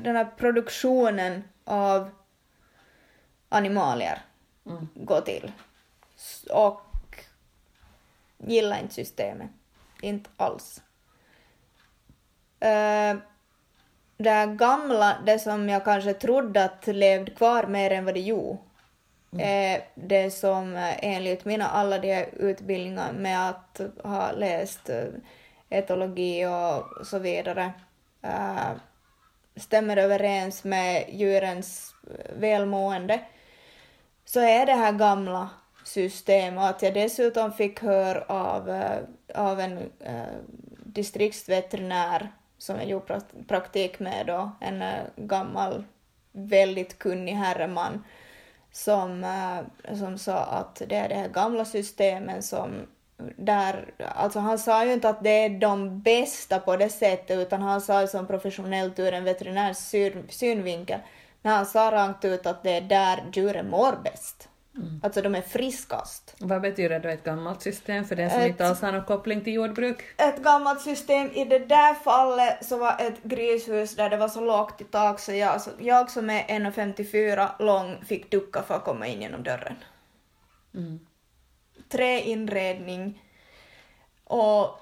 den 0.00 0.16
här 0.16 0.28
produktionen 0.36 1.44
av 1.64 2.10
animalier 3.54 4.22
mm. 4.66 4.88
går 4.94 5.20
till. 5.20 5.52
Och 6.50 6.80
gillar 8.38 8.80
inte 8.82 8.94
systemet. 8.94 9.50
Inte 10.00 10.30
alls. 10.36 10.82
Uh, 12.64 13.20
det 14.16 14.46
gamla, 14.46 15.16
det 15.26 15.38
som 15.38 15.68
jag 15.68 15.84
kanske 15.84 16.14
trodde 16.14 16.64
att 16.64 16.86
levde 16.86 17.30
kvar 17.30 17.66
mer 17.66 17.90
än 17.90 18.04
vad 18.04 18.14
det 18.14 18.20
gjorde, 18.20 18.58
är 19.38 19.84
det 19.94 20.30
som 20.30 20.76
eh, 20.76 21.04
enligt 21.04 21.44
mina 21.44 21.68
alla 21.68 21.98
de 21.98 22.24
utbildningar 22.24 23.12
med 23.12 23.48
att 23.50 23.80
ha 24.04 24.32
läst 24.32 24.88
eh, 24.88 25.04
etologi 25.70 26.46
och 26.46 27.06
så 27.06 27.18
vidare 27.18 27.72
eh, 28.22 28.70
stämmer 29.56 29.96
överens 29.96 30.64
med 30.64 31.04
djurens 31.08 31.94
välmående, 32.36 33.20
så 34.24 34.40
är 34.40 34.66
det 34.66 34.72
här 34.72 34.92
gamla 34.92 35.50
systemet. 35.84 36.62
Och 36.62 36.68
att 36.68 36.82
jag 36.82 36.94
dessutom 36.94 37.52
fick 37.52 37.82
höra 37.82 38.24
av, 38.28 38.70
eh, 38.70 38.98
av 39.34 39.60
en 39.60 39.78
äh, 40.00 40.22
distriktsveterinär 40.84 42.32
som 42.58 42.76
jag 42.76 42.86
gjorde 42.86 43.20
praktik 43.48 43.98
med 43.98 44.26
då, 44.26 44.50
en 44.60 44.82
äh, 44.82 45.00
gammal, 45.16 45.84
väldigt 46.32 46.98
kunnig 46.98 47.32
herreman 47.32 48.04
som, 48.72 49.24
äh, 49.24 49.94
som 49.96 50.18
sa 50.18 50.36
att 50.38 50.82
det 50.88 50.96
är 50.96 51.08
det 51.08 51.14
här 51.14 51.28
gamla 51.28 51.64
systemen 51.64 52.42
som 52.42 52.70
där, 53.36 53.94
alltså 53.98 54.38
han 54.38 54.58
sa 54.58 54.84
ju 54.84 54.92
inte 54.92 55.08
att 55.08 55.22
det 55.22 55.30
är 55.44 55.50
de 55.50 56.00
bästa 56.00 56.58
på 56.58 56.76
det 56.76 56.88
sättet 56.88 57.38
utan 57.38 57.62
han 57.62 57.80
sa 57.80 58.00
ju 58.00 58.06
som 58.06 58.26
professionellt 58.26 58.98
ur 58.98 59.12
en 59.12 59.24
veterinärs 59.24 59.76
syn, 59.76 60.26
synvinkel, 60.28 61.00
men 61.44 61.52
han 61.52 61.66
sa 61.66 61.90
rakt 61.92 62.24
ut 62.24 62.46
att 62.46 62.62
det 62.62 62.70
är 62.70 62.80
där 62.80 63.24
djuren 63.32 63.70
mår 63.70 63.96
bäst. 64.04 64.48
Alltså 65.02 65.22
de 65.22 65.34
är 65.34 65.40
friskast. 65.42 66.34
Vad 66.38 66.60
betyder 66.62 67.00
då 67.00 67.08
ett 67.08 67.24
gammalt 67.24 67.62
system 67.62 68.04
för 68.04 68.16
den 68.16 68.30
som 68.30 68.40
Ett- 68.40 68.48
inte 68.48 68.66
alls 68.66 68.80
har 68.82 68.92
någon 68.92 69.04
koppling 69.04 69.44
till 69.44 69.52
jordbruk? 69.52 70.02
Ett 70.16 70.42
gammalt 70.42 70.80
system, 70.80 71.30
i 71.30 71.44
det 71.44 71.58
där 71.58 71.94
fallet 71.94 72.64
så 72.66 72.78
var 72.78 72.96
ett 73.00 73.22
grishus 73.22 73.96
där 73.96 74.10
det 74.10 74.16
var 74.16 74.28
så 74.28 74.40
lågt 74.40 74.80
i 74.80 74.84
tak 74.84 75.20
så 75.20 75.32
jag, 75.32 75.60
så 75.60 75.70
jag 75.78 76.10
som 76.10 76.30
är 76.30 76.42
1,54 76.42 77.50
lång 77.58 78.04
fick 78.04 78.30
ducka 78.30 78.62
för 78.62 78.74
att 78.74 78.84
komma 78.84 79.06
in 79.06 79.22
genom 79.22 79.42
dörren. 79.42 79.76
Mm. 80.74 81.00
Träinredning 81.88 83.22
och 84.24 84.80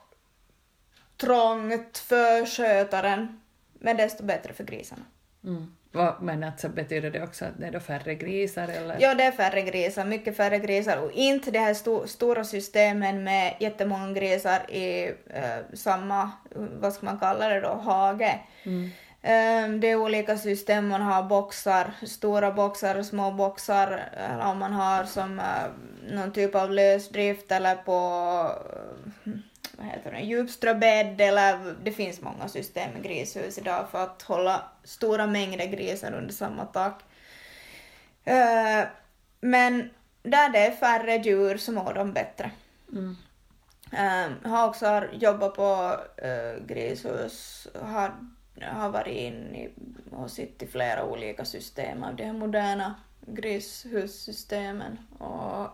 trångt 1.16 1.98
för 1.98 2.46
skötaren, 2.46 3.40
men 3.72 3.96
desto 3.96 4.24
bättre 4.24 4.52
för 4.52 4.64
grisarna. 4.64 5.04
Mm. 5.44 5.76
Men 6.20 6.44
alltså 6.44 6.68
betyder 6.68 7.10
det 7.10 7.22
också 7.22 7.44
att 7.44 7.58
det 7.58 7.66
är 7.66 7.72
då 7.72 7.80
färre 7.80 8.14
grisar 8.14 8.68
eller? 8.68 8.96
Ja, 9.00 9.14
det 9.14 9.24
är 9.24 9.32
färre 9.32 9.62
grisar, 9.62 10.04
mycket 10.04 10.36
färre 10.36 10.58
grisar 10.58 10.96
och 10.96 11.12
inte 11.12 11.50
de 11.50 11.58
här 11.58 11.74
sto 11.74 12.06
stora 12.06 12.44
systemen 12.44 13.24
med 13.24 13.54
jättemånga 13.60 14.12
grisar 14.12 14.70
i 14.70 15.14
eh, 15.26 15.74
samma, 15.74 16.30
vad 16.54 16.92
ska 16.92 17.06
man 17.06 17.18
kalla 17.18 17.48
det 17.48 17.60
då, 17.60 17.68
hage. 17.68 18.40
Mm. 18.62 18.90
Eh, 19.22 19.80
det 19.80 19.90
är 19.90 19.96
olika 19.96 20.38
system, 20.38 20.88
man 20.88 21.02
har 21.02 21.22
boxar, 21.22 21.92
stora 22.06 22.52
boxar, 22.52 23.02
små 23.02 23.30
boxar, 23.30 24.02
eller 24.16 24.46
om 24.46 24.58
man 24.58 24.72
har 24.72 25.04
som 25.04 25.38
eh, 25.38 26.14
någon 26.14 26.32
typ 26.32 26.54
av 26.54 26.70
lösdrift 26.70 27.52
eller 27.52 27.74
på 27.74 27.98
eh, 29.24 29.32
vad 29.82 29.90
heter 29.90 30.12
det, 30.12 30.20
djupströbädd 30.20 31.20
eller 31.20 31.74
det 31.82 31.92
finns 31.92 32.20
många 32.20 32.48
system 32.48 32.96
i 32.96 33.00
grishus 33.00 33.58
idag 33.58 33.90
för 33.90 34.02
att 34.02 34.22
hålla 34.22 34.62
stora 34.84 35.26
mängder 35.26 35.66
grisar 35.66 36.12
under 36.14 36.34
samma 36.34 36.64
tak. 36.64 37.02
Eh, 38.24 38.84
men 39.40 39.90
där 40.22 40.48
det 40.48 40.58
är 40.58 40.70
färre 40.70 41.16
djur 41.16 41.56
så 41.56 41.72
mår 41.72 41.94
de 41.94 42.12
bättre. 42.12 42.50
Mm. 42.92 43.16
Jag 44.42 44.50
har 44.50 44.68
också 44.68 45.04
jobbat 45.12 45.54
på 45.54 45.96
uh, 46.24 46.66
grishus, 46.66 47.68
har, 47.82 48.14
har 48.62 48.88
varit 48.88 49.16
in 49.16 49.54
i, 49.54 49.70
och 50.10 50.30
sett 50.30 50.62
i 50.62 50.66
flera 50.66 51.04
olika 51.04 51.44
system 51.44 52.04
av 52.04 52.16
de 52.16 52.24
här 52.24 52.32
moderna 52.32 52.94
grishussystemen 53.26 54.98
och 55.18 55.68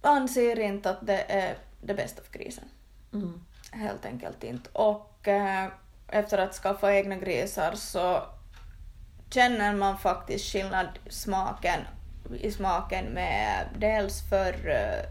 anser 0.00 0.58
inte 0.58 0.90
att 0.90 1.06
det 1.06 1.24
är 1.28 1.56
det 1.82 1.94
bästa 1.94 2.22
för 2.22 2.38
grisen. 2.38 2.64
Mm. 3.12 3.44
Helt 3.70 4.06
enkelt 4.06 4.44
inte. 4.44 4.70
Och 4.72 5.28
eh, 5.28 5.68
efter 6.08 6.38
att 6.38 6.54
skaffa 6.54 6.94
egna 6.94 7.16
grisar 7.16 7.74
så 7.74 8.22
känner 9.30 9.74
man 9.74 9.98
faktiskt 9.98 10.52
skillnad 10.52 10.88
smaken, 11.08 11.80
i 12.40 12.50
smaken 12.50 13.04
med 13.04 13.68
dels 13.78 14.28
för 14.30 14.68
eh, 14.68 15.04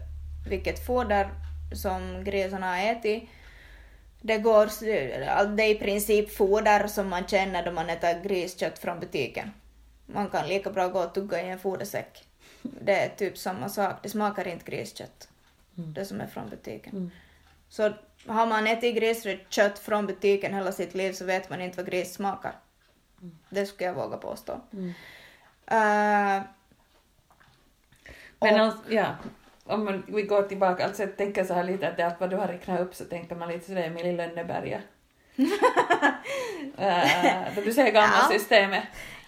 vilket 0.48 0.86
foder 0.86 1.30
som 1.72 2.24
grisarna 2.24 2.66
har 2.66 2.92
ätit. 2.92 3.28
Det, 4.20 4.38
går, 4.38 4.84
det 5.56 5.62
är 5.62 5.70
i 5.70 5.78
princip 5.78 6.36
foder 6.36 6.86
som 6.86 7.08
man 7.08 7.26
känner 7.26 7.64
då 7.64 7.72
man 7.72 7.90
äter 7.90 8.22
griskött 8.22 8.78
från 8.78 9.00
butiken. 9.00 9.52
Man 10.06 10.30
kan 10.30 10.48
lika 10.48 10.70
bra 10.70 10.88
gå 10.88 11.00
och 11.00 11.14
tugga 11.14 11.42
i 11.42 11.50
en 11.50 11.58
fodersäck. 11.58 12.24
Det 12.62 13.04
är 13.04 13.08
typ 13.08 13.38
samma 13.38 13.68
sak, 13.68 13.96
det 14.02 14.08
smakar 14.08 14.48
inte 14.48 14.70
griskött. 14.70 15.28
Mm. 15.78 15.92
Det 15.92 16.04
som 16.04 16.20
är 16.20 16.26
från 16.26 16.48
butiken. 16.48 16.92
Mm. 16.92 17.10
Så 17.68 17.92
har 18.26 18.46
man 18.46 18.66
ätit 18.66 18.96
grisrött 18.96 19.78
från 19.78 20.06
butiken 20.06 20.54
hela 20.54 20.72
sitt 20.72 20.94
liv 20.94 21.12
så 21.12 21.24
vet 21.24 21.50
man 21.50 21.60
inte 21.60 21.76
vad 21.76 21.86
gris 21.86 22.14
smakar. 22.14 22.52
Det 23.50 23.66
skulle 23.66 23.88
jag 23.88 23.94
våga 23.94 24.16
påstå. 24.16 24.60
Mm. 24.72 24.86
Uh, 24.88 24.94
Men 28.40 28.60
alltså, 28.60 28.92
ja, 28.92 29.06
om 29.64 29.84
man, 29.84 30.02
vi 30.06 30.22
går 30.22 30.42
tillbaka, 30.42 30.84
alltså 30.84 31.02
jag 31.02 31.16
tänker 31.16 31.44
så 31.44 31.54
här 31.54 31.64
lite 31.64 31.88
att 31.88 32.00
allt 32.00 32.20
vad 32.20 32.30
du 32.30 32.36
har 32.36 32.48
räknat 32.48 32.80
upp 32.80 32.94
så 32.94 33.04
tänker 33.04 33.36
man 33.36 33.48
lite 33.48 33.66
sådär 33.66 33.82
Emil 33.82 34.06
i 34.06 34.12
Lönneberga. 34.12 34.80
uh, 35.38 35.46
då 37.54 37.60
du 37.60 37.72
säger 37.72 37.92
gamla 37.92 38.16
Ja. 38.22 38.28
systemet. 38.32 38.84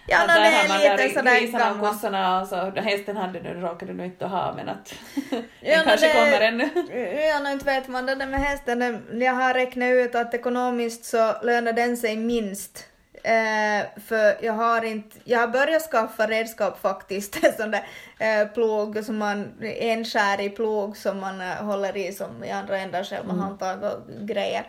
Ja, 0.07 0.21
att 0.21 0.27
no, 0.27 0.33
där 0.33 0.51
har 0.51 0.67
man 0.67 0.97
där 0.97 1.09
sådär 1.09 1.39
grisarna 1.39 1.71
och 1.71 1.79
kossorna 1.79 2.41
och 2.41 2.47
så, 2.47 2.55
hästen 2.75 3.17
hade 3.17 3.39
du, 3.39 3.49
råkade 3.49 3.93
du 3.93 4.05
inte 4.05 4.25
ha 4.25 4.53
men 4.55 4.69
att 4.69 4.93
den 5.29 5.43
Ja, 5.61 5.77
no, 5.77 5.83
kanske 5.85 6.07
det- 6.07 6.13
kommer 6.13 6.41
ännu. 6.41 6.69
Ja, 7.29 7.39
nu 7.39 7.51
inte 7.51 7.65
vet 7.65 7.87
man 7.87 8.05
det 8.05 8.15
där 8.15 8.27
med 8.27 8.39
hästen. 8.39 9.03
Jag 9.21 9.33
har 9.33 9.53
räknat 9.53 9.89
ut 9.89 10.15
att 10.15 10.33
ekonomiskt 10.33 11.05
så 11.05 11.35
lönar 11.43 11.73
den 11.73 11.97
sig 11.97 12.17
minst. 12.17 12.87
Eh, 13.23 13.85
för 14.07 14.45
jag 14.45 14.53
har 14.53 14.85
inte, 14.85 15.17
jag 15.23 15.39
har 15.39 15.47
börjat 15.47 15.81
skaffa 15.81 16.27
redskap 16.27 16.81
faktiskt, 16.81 17.55
sån 17.57 17.71
där 17.71 17.87
eh, 18.19 18.47
plog 18.47 19.03
som 19.05 19.17
man, 19.17 19.53
enskärig 19.61 20.55
plog 20.55 20.97
som 20.97 21.19
man 21.19 21.41
eh, 21.41 21.47
håller 21.47 21.97
i 21.97 22.11
som 22.13 22.43
i 22.43 22.51
andra 22.51 22.77
ändar 22.77 23.03
själv 23.03 23.27
med 23.27 23.35
handtag 23.35 23.83
och 23.83 24.25
grejer. 24.27 24.63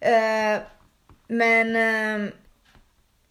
Eh, 0.00 0.60
men 1.28 1.76
eh, 1.76 2.30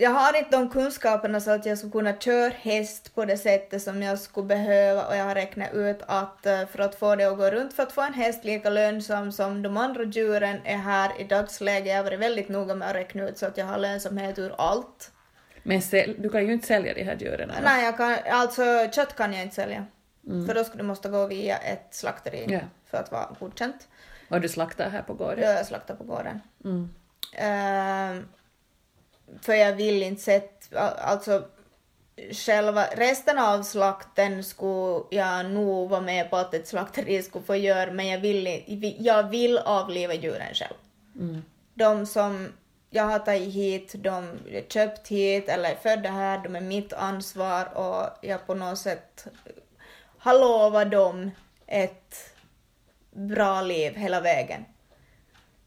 jag 0.04 0.12
har 0.12 0.38
inte 0.38 0.52
de 0.52 0.70
kunskaperna 0.70 1.40
så 1.40 1.52
att 1.52 1.66
jag 1.66 1.78
skulle 1.78 1.92
kunna 1.92 2.14
köra 2.18 2.54
häst 2.62 3.16
på 3.16 3.26
det 3.26 3.38
sättet 3.38 3.82
som 3.82 4.02
jag 4.04 4.20
skulle 4.20 4.48
behöva 4.48 5.08
och 5.08 5.16
jag 5.16 5.24
har 5.26 5.36
räknat 5.36 5.74
ut 5.74 6.00
att 6.08 6.46
eh, 6.46 6.66
för 6.66 6.80
att 6.80 6.96
få 6.96 7.16
det 7.16 7.26
att 7.26 7.38
gå 7.38 7.50
runt, 7.50 7.74
för 7.74 7.84
att 7.84 7.92
få 7.92 8.02
en 8.02 8.14
häst 8.14 8.44
lika 8.44 8.70
lönsam 8.70 9.32
som 9.32 9.62
de 9.62 9.78
andra 9.78 10.04
djuren 10.04 10.60
är 10.66 10.78
här 10.78 11.22
i 11.22 11.24
dagsläget, 11.24 11.88
jag 11.88 11.96
har 11.98 12.04
varit 12.04 12.20
väldigt 12.20 12.50
noga 12.50 12.76
med 12.76 12.90
att 12.90 12.96
räkna 12.96 13.30
ut 13.30 13.38
så 13.38 13.46
att 13.46 13.58
jag 13.58 13.66
har 13.66 13.78
lönsamhet 13.78 14.40
ur 14.40 14.56
allt. 14.58 15.12
Men 15.64 15.82
du 16.18 16.30
kan 16.30 16.46
ju 16.46 16.54
inte 16.54 16.68
sälja 16.68 16.94
de 16.94 17.04
här 17.04 17.18
djuren. 17.20 17.50
va? 17.50 17.56
Nej, 17.64 17.86
jag 17.86 17.98
kan, 17.98 18.18
alltså 18.32 18.64
kött 18.92 19.16
kan 19.16 19.34
jag 19.34 19.42
inte 19.44 19.56
sälja. 19.56 19.86
För 20.48 20.54
då 20.54 20.64
skulle 20.64 20.84
du 20.84 20.88
måste 20.88 21.10
gå 21.10 21.28
via 21.28 21.58
ett 21.58 21.88
slakteri 21.92 22.46
Ja. 22.50 22.60
för 22.92 22.98
att 22.98 23.12
vara 23.12 23.36
godkänt. 23.40 23.88
Och 24.30 24.42
du 24.42 24.50
slaktar 24.50 24.90
här 24.90 25.02
på 25.02 25.14
gården. 25.14 25.56
Jag 25.56 25.66
slaktar 25.66 25.96
på 25.96 26.04
gården. 26.04 26.42
Mm. 26.66 26.90
Ehm, 27.36 28.26
för 29.44 29.54
jag 29.54 29.74
vill 29.74 30.04
inte 30.04 30.22
sätta, 30.22 30.80
alltså 30.90 31.44
själva 32.32 32.86
resten 32.86 33.40
av 33.40 33.64
slakten 33.64 34.44
skulle 34.44 35.04
jag 35.10 35.46
nog 35.46 35.90
vara 35.90 36.02
med 36.02 36.30
på 36.30 36.38
att 36.38 36.54
ett 36.54 36.68
slakteri 36.68 37.24
skulle 37.24 37.46
få 37.46 37.56
göra 37.56 37.92
men 37.92 38.08
jag 38.08 38.20
vill, 38.20 38.64
jag 39.00 39.24
vill 39.30 39.58
avliva 39.58 40.14
djuren 40.14 40.54
själv. 40.54 40.76
Mm. 41.16 41.44
De 41.74 42.06
som 42.06 42.48
jag 42.90 43.04
har 43.04 43.20
tagit 43.20 43.54
hit, 43.54 43.94
de 43.98 44.40
är 44.52 44.62
köpt 44.70 45.08
hit 45.08 45.50
eller 45.50 45.70
är 45.70 45.76
födda 45.76 46.10
här, 46.10 46.38
de 46.44 46.56
är 46.56 46.62
mitt 46.62 46.94
ansvar 46.94 47.78
och 47.78 48.10
jag 48.22 48.48
på 48.48 48.54
något 48.54 48.80
sätt 48.80 49.28
har 50.18 50.34
lovat 50.34 50.92
dem 50.92 51.32
ett 51.68 52.34
bra 53.12 53.62
liv 53.62 53.96
hela 53.96 54.22
vägen. 54.22 54.66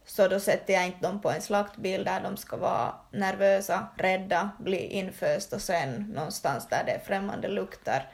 Så 0.07 0.29
då 0.29 0.41
sätter 0.41 0.75
jag 0.75 0.87
inte 0.87 1.07
dem 1.07 1.21
på 1.21 1.31
en 1.31 1.43
slaktbil 1.43 2.05
där 2.05 2.21
de 2.21 2.37
ska 2.37 2.57
vara 2.57 2.95
nervösa, 3.11 3.87
rädda, 3.97 4.51
bli 4.59 4.79
infösta 4.79 5.59
sen 5.59 6.13
någonstans 6.15 6.69
där 6.69 6.83
det 6.87 6.93
är 6.93 6.99
främmande 6.99 7.49
lukter. 7.49 8.09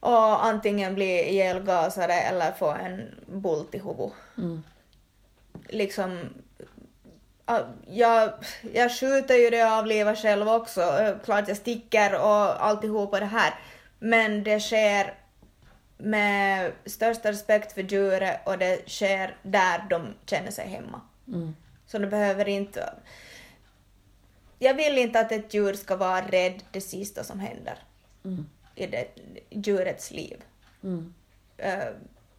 Och 0.00 0.44
antingen 0.44 0.94
bli 0.94 1.28
ihjälgasade 1.28 2.14
eller 2.14 2.52
få 2.52 2.70
en 2.70 3.14
bult 3.26 3.74
i 3.74 3.78
huvudet. 3.78 4.12
Mm. 4.38 4.62
Liksom, 5.68 6.34
ja, 7.46 7.66
jag, 7.86 8.32
jag 8.72 8.92
skjuter 8.98 9.34
ju 9.34 9.50
det 9.50 9.64
och 9.64 9.70
avlivar 9.70 10.14
själv 10.14 10.48
också. 10.48 11.16
Klart 11.24 11.48
jag 11.48 11.56
sticker 11.56 12.14
och 12.14 12.66
alltihopa 12.66 13.20
det 13.20 13.26
här. 13.26 13.54
Men 13.98 14.44
det 14.44 14.60
sker 14.60 15.14
med 16.02 16.72
största 16.86 17.30
respekt 17.30 17.72
för 17.72 17.82
djuret 17.82 18.40
och 18.46 18.58
det 18.58 18.88
sker 18.88 19.36
där 19.42 19.86
de 19.90 20.14
känner 20.26 20.50
sig 20.50 20.68
hemma. 20.68 21.00
Mm. 21.28 21.56
Så 21.86 21.98
de 21.98 22.06
behöver 22.06 22.48
inte... 22.48 22.94
jag 24.58 24.74
vill 24.74 24.98
inte 24.98 25.20
att 25.20 25.32
ett 25.32 25.54
djur 25.54 25.74
ska 25.74 25.96
vara 25.96 26.20
rädd 26.20 26.62
det 26.70 26.80
sista 26.80 27.24
som 27.24 27.40
händer 27.40 27.78
Mm. 28.24 28.46
i 28.74 28.86
det 28.86 29.06
djurets 29.50 30.10
liv. 30.10 30.44
Mm. 30.82 31.14
Eh, 31.56 31.88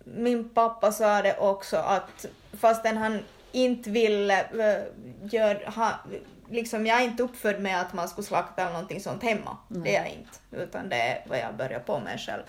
min 0.04 0.50
pappa 0.50 0.92
sa 0.92 1.22
det 1.22 1.38
också 1.38 1.78
att 1.78 2.26
fastän 2.54 2.98
han 2.98 3.20
inte 3.52 3.90
ville 3.90 4.44
uh, 4.44 4.84
göra, 5.34 5.70
ha, 5.70 6.00
liksom 6.50 6.86
jag 6.86 7.02
är 7.02 7.04
inte 7.04 7.24
uppfödd 7.24 7.62
med 7.62 7.82
att 7.82 7.94
man 7.94 8.10
skulle 8.10 8.28
slakta 8.28 8.62
eller 8.62 8.74
någonting 8.74 9.02
sånt 9.02 9.24
hemma. 9.24 9.58
Det 9.68 9.96
är 9.96 10.04
jag 10.04 10.12
inte, 10.12 10.64
utan 10.64 10.90
det 10.90 10.96
är 10.96 11.24
vad 11.28 11.40
jag 11.40 11.56
börjar 11.56 11.80
på 11.80 12.00
med 12.00 12.20
själv. 12.20 12.44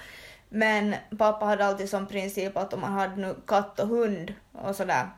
Men 0.55 0.95
pappa 1.19 1.47
hade 1.47 1.67
alltid 1.67 1.89
som 1.89 2.07
princip 2.07 2.57
att 2.57 2.73
om 2.75 2.81
man 2.81 2.93
hade 2.93 3.17
nu 3.17 3.35
katt 3.47 3.81
och 3.81 3.89
hund 3.89 4.35
och 4.53 4.77
sådär, 4.77 5.09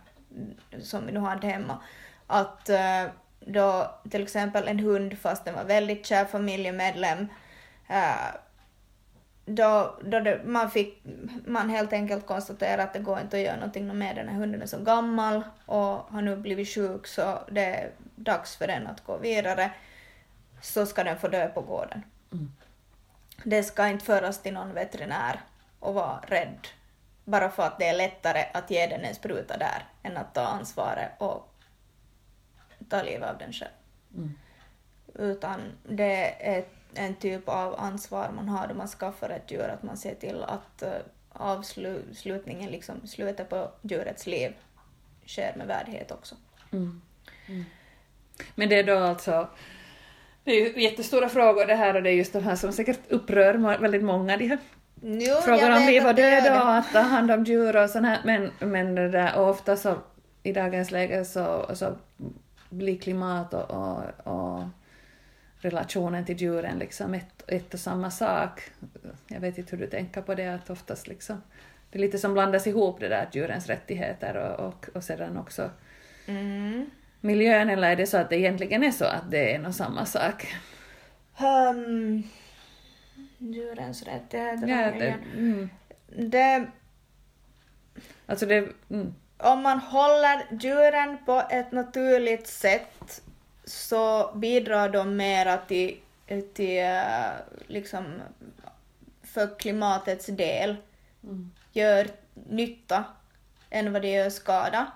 som 0.83 1.07
vi 1.07 1.13
nu 1.13 1.21
hade 1.21 1.47
hemma, 1.47 1.79
att 2.27 2.69
eh, 2.69 3.05
då 3.41 3.95
till 4.11 4.23
exempel 4.23 4.69
en 4.69 4.79
hund, 4.79 5.19
fast 5.19 5.45
den 5.45 5.55
var 5.55 5.65
väldigt 5.65 6.07
kär 6.07 6.25
familjemedlem, 6.25 7.27
eh, 7.89 8.35
då, 9.47 9.99
då 10.05 10.21
det, 10.21 10.41
man 10.45 10.71
fick 10.71 11.05
man 11.47 11.71
helt 11.71 11.93
enkelt 11.93 12.27
konstatera 12.27 12.83
att 12.83 12.93
det 12.93 12.99
går 12.99 13.21
inte 13.21 13.37
att 13.37 13.43
göra 13.43 13.57
någonting 13.57 13.99
med 13.99 14.17
den 14.17 14.29
här 14.29 14.37
hunden 14.37 14.63
är 14.63 14.67
så 14.67 14.79
gammal 14.79 15.43
och 15.67 15.83
har 15.85 16.23
nu 16.23 16.37
blivit 16.37 16.69
sjuk 16.69 17.07
så 17.07 17.39
det 17.51 17.65
är 17.65 17.91
dags 18.15 18.57
för 18.57 18.67
den 18.67 18.87
att 18.87 19.05
gå 19.05 19.17
vidare 19.17 19.71
så 20.63 20.87
ska 20.87 21.05
den 21.05 21.19
få 21.19 21.29
dö 21.29 21.49
på 21.49 21.61
gården. 21.61 22.03
Mm. 22.33 22.53
Det 23.49 23.63
ska 23.63 23.89
inte 23.89 24.05
föras 24.05 24.43
till 24.43 24.55
någon 24.55 24.75
veterinär 24.75 25.41
och 25.81 25.95
vara 25.95 26.21
rädd 26.27 26.69
bara 27.25 27.51
för 27.51 27.63
att 27.63 27.79
det 27.79 27.87
är 27.87 27.97
lättare 27.97 28.45
att 28.55 28.71
ge 28.71 28.87
den 28.87 29.05
en 29.05 29.15
spruta 29.15 29.57
där 29.57 29.85
än 30.03 30.17
att 30.17 30.35
ta 30.35 30.41
ansvaret 30.41 31.11
och 31.19 31.55
ta 32.89 33.03
livet 33.03 33.31
av 33.31 33.39
den 33.39 33.53
själv. 33.53 33.71
Mm. 34.15 34.39
Utan 35.15 35.61
det 35.83 36.49
är 36.49 36.65
en 36.95 37.15
typ 37.15 37.49
av 37.49 37.81
ansvar 37.81 38.31
man 38.31 38.49
har 38.49 38.67
då 38.67 38.75
man 38.75 38.89
skaffar 38.89 39.31
ett 39.31 39.51
djur, 39.51 39.69
att 39.69 39.83
man 39.83 39.97
ser 39.97 40.15
till 40.15 40.43
att 40.43 40.83
uh, 40.83 40.89
avslutningen, 41.33 42.71
liksom 42.71 43.07
slutet 43.07 43.49
på 43.49 43.71
djurets 43.83 44.27
liv, 44.27 44.55
sker 45.27 45.55
med 45.57 45.67
värdighet 45.67 46.11
också. 46.11 46.35
Mm. 46.73 47.03
Mm. 47.47 47.65
Men 48.55 48.69
det 48.69 48.79
är 48.79 48.85
då 48.85 48.99
alltså, 48.99 49.49
det 50.47 50.53
är 50.53 50.75
ju 50.77 50.83
jättestora 50.83 51.29
frågor 51.29 51.67
det 51.67 51.75
här 51.75 51.97
och 51.97 52.03
det 52.03 52.11
är 52.11 52.15
just 52.15 52.33
de 52.33 52.45
här 52.45 52.57
som 52.57 52.73
säkert 52.73 53.01
upprör 53.09 53.79
väldigt 53.81 54.05
många, 54.05 54.37
de 54.37 54.49
här 54.49 54.59
Jo, 55.03 55.35
frågor 55.35 55.63
jag 55.63 55.77
om 55.77 55.87
liv 55.87 56.07
och 56.07 56.15
död 56.15 56.53
och 56.53 56.75
att 56.75 56.93
ta 56.93 57.01
hand 57.01 57.31
om 57.31 57.45
djur 57.45 57.83
och 57.83 57.91
sånt 57.91 58.07
här, 58.07 58.21
men, 58.25 58.51
men 58.59 58.95
det 58.95 59.09
där, 59.09 59.39
och 59.39 59.49
ofta 59.49 59.77
så 59.77 59.95
i 60.43 60.53
dagens 60.53 60.91
läge 60.91 61.25
så, 61.25 61.71
så 61.75 61.97
blir 62.71 62.99
klimat 62.99 63.55
och, 63.55 63.71
och, 63.71 64.03
och 64.25 64.65
relationen 65.59 66.25
till 66.25 66.37
djuren 66.37 66.79
liksom 66.79 67.15
ett, 67.15 67.43
ett 67.47 67.75
och 67.75 67.81
samma 67.81 68.11
sak. 68.11 68.63
Jag 69.27 69.41
vet 69.41 69.59
inte 69.59 69.77
hur 69.77 69.83
du 69.85 69.91
tänker 69.91 70.23
på 70.23 70.35
det, 70.35 70.55
att 70.55 70.71
oftast 70.71 71.07
liksom, 71.07 71.43
det 71.91 71.99
är 71.99 72.01
lite 72.01 72.19
som 72.19 72.33
blandas 72.33 72.67
ihop 72.67 73.01
det 73.01 73.09
där 73.09 73.29
djurens 73.33 73.67
rättigheter 73.67 74.37
och, 74.37 74.67
och, 74.67 74.89
och 74.95 75.05
sedan 75.05 75.37
också 75.37 75.71
Mm. 76.29 76.91
Miljön, 77.27 77.71
eller 77.71 77.91
är 77.91 77.97
det 77.97 78.07
så 78.07 78.17
att 78.17 78.31
det 78.31 78.37
egentligen 78.37 78.85
är 78.85 78.91
så 78.91 79.05
att 79.05 79.31
det 79.31 79.53
är 79.53 79.55
en 79.55 79.67
och 79.67 79.75
samma 79.75 80.07
sak? 80.07 80.55
Um, 81.41 82.23
djurens 83.39 84.03
rättigheter. 84.03 84.69
Ja, 84.69 84.91
det, 84.99 85.17
mm, 85.37 85.71
det, 86.17 86.67
alltså 88.27 88.47
det, 88.47 88.69
mm, 88.91 89.15
om 89.39 89.63
man 89.63 89.79
håller 89.79 90.47
djuren 90.61 91.19
på 91.27 91.43
ett 91.51 91.73
naturligt 91.73 92.47
sätt 92.47 93.23
så 93.65 94.33
bidrar 94.35 94.89
de 94.89 95.17
mera 95.17 95.57
till, 95.57 96.01
till 96.55 96.85
eh, 96.85 97.31
liksom, 97.67 98.05
för 99.23 99.59
klimatets 99.59 100.27
del, 100.27 100.77
mm, 101.23 101.51
gör 101.73 102.07
nytta 102.35 103.05
än 103.71 103.93
vad 103.93 104.03
det 104.03 104.11
gör 104.11 104.31
skada. 104.31 104.87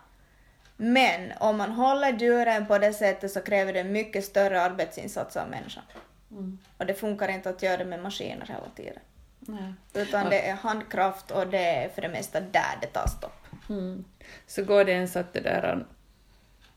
Men 0.83 1.33
om 1.39 1.57
man 1.57 1.71
håller 1.71 2.13
djuren 2.19 2.67
på 2.67 2.79
det 2.79 2.93
sättet 2.93 3.33
så 3.33 3.41
kräver 3.41 3.73
det 3.73 3.85
mycket 3.85 4.25
större 4.25 4.63
arbetsinsats 4.63 5.37
av 5.37 5.49
människan. 5.49 5.83
mm, 6.31 6.59
Och 6.77 6.87
det 6.87 6.95
funkar 6.95 7.29
inte 7.29 7.51
att 7.51 7.63
göra 7.63 7.77
det 7.77 7.85
med 7.85 8.03
maskiner 8.03 8.47
hela 8.47 8.69
tiden. 8.77 9.03
nej. 9.41 9.75
Utan 9.95 10.31
det 10.31 10.49
är 10.49 10.55
handkraft 10.55 11.31
och 11.31 11.47
det 11.47 11.65
är 11.65 11.89
för 11.89 12.03
det 12.03 12.09
mesta 12.09 12.41
där 12.41 12.79
det 12.81 12.87
tar 12.87 13.07
stopp. 13.07 13.47
Mm. 13.69 14.05
Så 14.47 14.65
går 14.65 14.85
det 14.85 14.93
ens 14.93 15.17
att 15.17 15.33
det 15.33 15.41
där, 15.41 15.87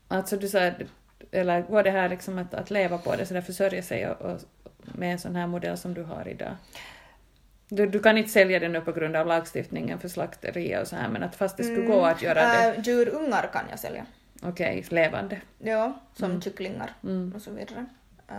alltså 0.08 0.36
du 0.36 0.48
sa, 0.48 0.70
eller 1.32 1.62
går 1.62 1.82
det 1.82 1.90
här 1.90 2.08
liksom 2.08 2.38
att, 2.38 2.54
att 2.54 2.70
leva 2.70 2.98
på 2.98 3.16
det, 3.16 3.26
så 3.26 3.34
där 3.34 3.40
försörja 3.40 3.82
sig 3.82 4.08
och, 4.08 4.20
och 4.20 4.40
med 4.84 5.12
en 5.12 5.18
sån 5.18 5.36
här 5.36 5.46
modell 5.46 5.78
som 5.78 5.94
du 5.94 6.02
har 6.02 6.28
idag? 6.28 6.56
Du, 7.68 7.86
du 7.86 8.00
kan 8.00 8.18
inte 8.18 8.30
sälja 8.30 8.58
det 8.58 8.68
nu 8.68 8.80
på 8.80 8.92
grund 8.92 9.16
av 9.16 9.26
lagstiftningen 9.26 9.98
för 9.98 10.08
slakteri 10.08 10.76
och 10.82 10.86
så 10.88 10.96
här, 10.96 11.08
men 11.08 11.22
att 11.22 11.34
fast 11.36 11.56
det 11.56 11.64
skulle 11.64 11.86
gå 11.86 12.04
att 12.04 12.22
göra 12.22 12.42
det, 12.46 12.74
Äh, 12.74 12.80
djurungar 12.82 13.50
kan 13.52 13.62
jag 13.70 13.78
sälja. 13.78 14.06
okej, 14.42 14.86
levande. 14.90 15.40
Ja, 15.58 16.00
som 16.14 16.30
Mm. 16.30 16.42
kycklingar 16.42 16.90
Mm. 17.02 17.32
och 17.36 17.42
så 17.42 17.50
vidare. 17.50 17.86
Äh, 18.28 18.36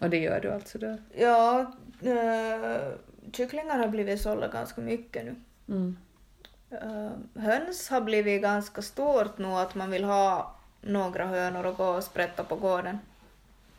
Och 0.00 0.10
det 0.10 0.18
gör 0.18 0.40
du 0.40 0.52
alltså 0.52 0.78
då? 0.78 0.96
ja, 1.18 1.60
äh, 2.02 2.92
kycklingar 3.32 3.78
har 3.78 3.88
blivit 3.88 4.20
sålda 4.20 4.48
ganska 4.48 4.80
mycket 4.80 5.24
nu. 5.24 5.34
Mm. 5.68 5.96
Äh, 6.70 7.42
höns 7.42 7.88
har 7.88 8.00
blivit 8.00 8.42
ganska 8.42 8.82
stort 8.82 9.38
nu 9.38 9.46
att 9.48 9.74
man 9.74 9.90
vill 9.90 10.04
ha 10.04 10.54
några 10.80 11.26
hönor 11.26 11.66
och 11.66 11.76
gå 11.76 11.84
och 11.88 12.04
sprätta 12.04 12.44
på 12.44 12.56
gården. 12.56 12.98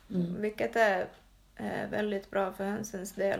Mm. 0.10 0.42
Vilket 0.42 0.76
är 0.76 1.06
eh, 1.56 1.90
väldigt 1.92 2.32
bra 2.32 2.52
för 2.52 2.64
hönsens 2.66 3.12
del. 3.14 3.40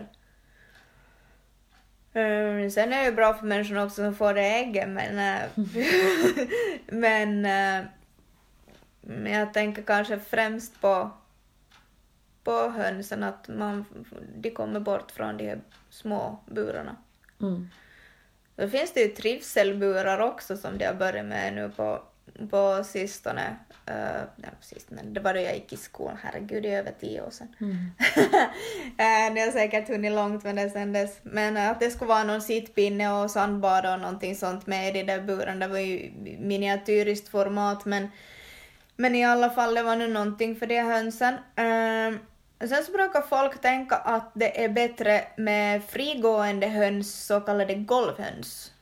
Eh, 2.12 2.70
sen 2.70 2.92
är 2.92 2.98
det 2.98 3.04
ju 3.04 3.12
bra 3.12 3.34
för 3.34 3.46
människorna 3.46 3.84
också 3.84 3.94
som 3.94 4.14
får 4.14 4.34
det 4.34 4.42
äggen 4.42 4.94
men, 4.94 5.18
eh, 5.18 5.48
men, 6.86 7.44
eh, 7.44 7.86
men 9.00 9.32
jag 9.32 9.54
tänker 9.54 9.82
kanske 9.82 10.18
främst 10.18 10.80
på, 10.80 11.10
på 12.44 12.68
hönsen 12.68 13.22
att 13.22 13.48
man, 13.48 13.84
de 14.36 14.50
kommer 14.50 14.80
bort 14.80 15.10
från 15.10 15.36
de 15.36 15.48
här 15.48 15.60
små 15.90 16.40
burarna. 16.46 16.96
Mm. 17.40 17.68
Då 18.56 18.68
finns 18.68 18.92
det 18.92 19.00
ju 19.00 19.08
trivselburar 19.08 20.18
också 20.18 20.56
som 20.56 20.78
de 20.78 20.84
har 20.84 20.94
börjat 20.94 21.26
med 21.26 21.54
nu 21.54 21.70
på, 21.76 22.02
på 22.50 22.84
sistone. 22.84 23.56
Uh, 23.90 24.22
ja, 24.36 24.48
sistone. 24.60 25.02
Det 25.02 25.20
var 25.20 25.34
då 25.34 25.40
jag 25.40 25.54
gick 25.54 25.72
i 25.72 25.76
skolan, 25.76 26.16
herregud 26.22 26.62
det 26.62 26.74
är 26.74 26.78
över 26.78 26.94
tio 27.00 27.22
år 27.22 27.30
sedan. 27.30 27.54
Mm. 27.60 27.90
Eh, 28.98 29.34
det 29.34 29.40
har 29.40 29.52
säkert 29.52 29.88
hunnit 29.88 30.12
långt 30.12 30.44
med 30.44 30.56
det 30.56 30.70
sen 30.70 30.92
dess. 30.92 31.18
Men 31.22 31.56
eh, 31.56 31.70
att 31.70 31.80
det 31.80 31.90
skulle 31.90 32.08
vara 32.08 32.24
någon 32.24 32.42
sittpinne 32.42 33.12
och 33.12 33.30
sandbad 33.30 33.86
och 33.86 34.00
någonting 34.00 34.36
sånt 34.36 34.66
med 34.66 34.88
i 34.88 34.98
den 34.98 35.06
där 35.06 35.20
buren, 35.20 35.58
det 35.58 35.68
var 35.68 35.78
ju 35.78 36.10
miniatyriskt 36.38 37.28
format 37.28 37.84
men, 37.84 38.08
men 38.96 39.14
i 39.14 39.24
alla 39.24 39.50
fall 39.50 39.74
det 39.74 39.82
var 39.82 39.96
nu 39.96 40.08
någonting 40.08 40.56
för 40.56 40.66
de 40.66 40.80
hönsen. 40.80 41.34
Eh, 41.34 42.20
sen 42.68 42.84
så 42.84 42.92
brukar 42.92 43.20
folk 43.20 43.60
tänka 43.60 43.96
att 43.96 44.30
det 44.34 44.64
är 44.64 44.68
bättre 44.68 45.24
med 45.36 45.84
frigående 45.84 46.66
höns, 46.66 47.26
så 47.26 47.40
kallade 47.40 47.74
golvhöns. 47.74 48.72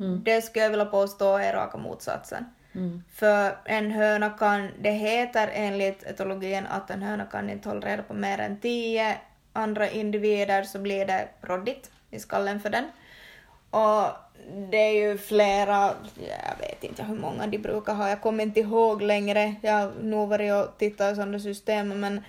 Mm. 0.00 0.24
Det 0.24 0.42
skulle 0.42 0.64
jag 0.64 0.70
vilja 0.70 0.86
påstå 0.86 1.36
är 1.36 1.52
raka 1.52 1.78
motsatsen. 1.78 2.44
Mm. 2.78 3.02
För 3.12 3.56
en 3.64 3.90
höna 3.90 4.30
kan, 4.30 4.68
det 4.80 4.90
heter 4.90 5.50
enligt 5.52 6.02
etologin 6.02 6.66
att 6.66 6.90
en 6.90 7.02
höna 7.02 7.24
kan 7.24 7.50
inte 7.50 7.68
hålla 7.68 7.86
reda 7.86 8.02
på 8.02 8.14
mer 8.14 8.38
än 8.38 8.60
tio 8.60 9.16
andra 9.52 9.90
individer 9.90 10.62
så 10.62 10.78
blir 10.78 11.06
det 11.06 11.28
råddigt 11.40 11.90
i 12.10 12.18
skallen 12.18 12.60
för 12.60 12.70
den. 12.70 12.84
Och 13.70 14.06
det 14.70 14.76
är 14.76 15.08
ju 15.08 15.18
flera, 15.18 15.94
jag 16.14 16.58
vet 16.60 16.84
inte 16.84 17.02
hur 17.02 17.16
många 17.16 17.46
de 17.46 17.58
brukar 17.58 17.94
ha, 17.94 18.08
jag 18.08 18.20
kommer 18.20 18.42
inte 18.44 18.60
ihåg 18.60 19.02
längre, 19.02 19.54
jag 19.62 19.72
har 19.72 19.92
nog 20.02 20.28
varit 20.28 20.52
och 20.52 20.78
tittat 20.78 21.12
i 21.12 21.16
sådana 21.16 21.38
system 21.38 22.00
men 22.00 22.24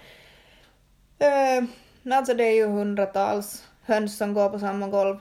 eh, 1.20 2.18
alltså 2.18 2.34
det 2.34 2.44
är 2.44 2.56
ju 2.56 2.68
hundratals 2.68 3.68
höns 3.86 4.18
som 4.18 4.34
går 4.34 4.50
på 4.50 4.60
samma 4.60 4.88
golv. 4.88 5.18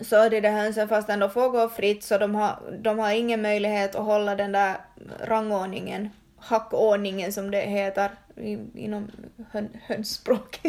Så 0.00 0.28
de 0.28 0.40
där 0.40 0.50
hönsen 0.50 0.88
fast 0.88 1.08
ändå 1.08 1.28
får 1.28 1.48
gå 1.48 1.68
fritt 1.68 2.04
så 2.04 2.18
de 2.18 2.34
har, 2.34 2.58
de 2.78 2.98
har 2.98 3.12
ingen 3.12 3.42
möjlighet 3.42 3.94
att 3.94 4.04
hålla 4.04 4.34
den 4.34 4.52
där 4.52 4.76
rangordningen, 5.20 6.10
hackordningen 6.36 7.32
som 7.32 7.50
det 7.50 7.60
heter 7.60 8.10
i, 8.36 8.58
inom 8.74 9.10
hön, 9.50 9.68
hönsspråk, 9.86 10.60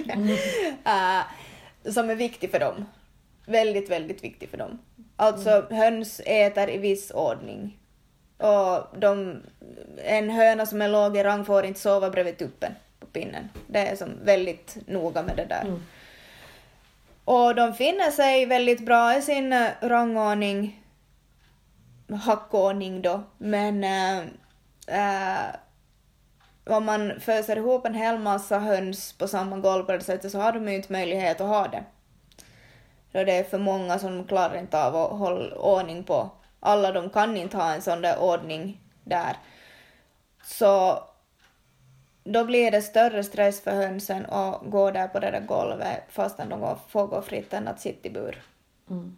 Äh, 0.85 1.21
som 1.93 2.09
är 2.09 2.15
viktig 2.15 2.51
för 2.51 2.59
dem. 2.59 2.85
Väldigt, 3.45 3.89
väldigt 3.89 4.23
viktig 4.23 4.49
för 4.49 4.57
dem. 4.57 4.79
Alltså 5.15 5.67
höns 5.69 6.21
äter 6.25 6.69
i 6.69 6.77
viss 6.77 7.11
ordning. 7.11 7.77
Och 8.37 8.99
de, 8.99 9.41
en 9.97 10.29
höna 10.29 10.65
som 10.65 10.81
är 10.81 10.87
låg 10.87 11.17
i 11.17 11.23
rang 11.23 11.45
får 11.45 11.65
inte 11.65 11.79
sova 11.79 12.09
bredvid 12.09 12.37
tuppen 12.37 12.71
på 12.99 13.05
pinnen. 13.05 13.49
Det 13.67 13.79
är 13.79 13.95
som 13.95 14.09
väldigt 14.23 14.77
noga 14.87 15.23
med 15.23 15.37
det 15.37 15.45
där. 15.45 15.61
Mm. 15.61 15.83
Och 17.29 17.55
de 17.55 17.73
finner 17.73 18.11
sig 18.11 18.45
väldigt 18.45 18.85
bra 18.85 19.17
i 19.17 19.21
sin 19.21 19.53
eh, 19.53 19.69
rangordning, 19.81 20.83
hackordning 22.25 23.01
då, 23.01 23.23
men 23.37 23.83
äh, 24.87 25.55
om 26.69 26.85
man 26.85 27.19
föser 27.19 27.55
ihop 27.55 27.85
en 27.85 27.93
hel 27.93 28.19
massa 28.19 28.59
höns 28.59 29.13
på 29.13 29.27
samma 29.27 29.57
golv 29.57 29.83
på 29.83 29.91
det 29.91 30.03
sättet 30.03 30.31
så 30.31 30.39
har 30.39 30.51
de 30.51 30.67
ju 30.67 30.75
inte 30.75 30.91
möjlighet 30.91 31.41
att 31.41 31.47
ha 31.47 31.67
det. 31.67 31.83
Då 33.11 33.23
det 33.23 33.37
är 33.37 33.43
för 33.43 33.59
många 33.59 33.99
som 33.99 34.27
klarar 34.27 34.57
inte 34.57 34.83
av 34.83 34.95
att 34.95 35.19
hålla 35.19 35.55
ordning 35.55 36.03
på 36.03 36.29
alla, 36.59 36.91
de 36.91 37.09
kan 37.09 37.37
inte 37.37 37.57
ha 37.57 37.73
en 37.73 37.81
sån 37.81 38.01
där 38.01 38.19
ordning 38.19 38.81
där. 39.03 39.37
Så 40.43 41.03
då 42.31 42.45
blir 42.45 42.71
det 42.71 42.81
större 42.81 43.23
stress 43.23 43.61
för 43.61 43.71
hönsen 43.71 44.25
att 44.25 44.61
gå 44.61 44.91
där 44.91 45.07
på 45.07 45.19
det 45.19 45.31
där 45.31 45.39
golvet 45.39 46.03
fastän 46.09 46.49
de 46.49 46.75
får 46.87 47.07
gå 47.07 47.21
fritt 47.21 47.53
än 47.53 47.67
att 47.67 47.79
sitta 47.79 48.07
i 48.07 48.11
bur. 48.11 48.41
Mm. 48.89 49.17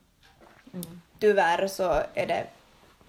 Mm. 0.74 1.02
Tyvärr 1.20 1.68
så 1.68 2.02
är 2.14 2.28
det 2.28 2.44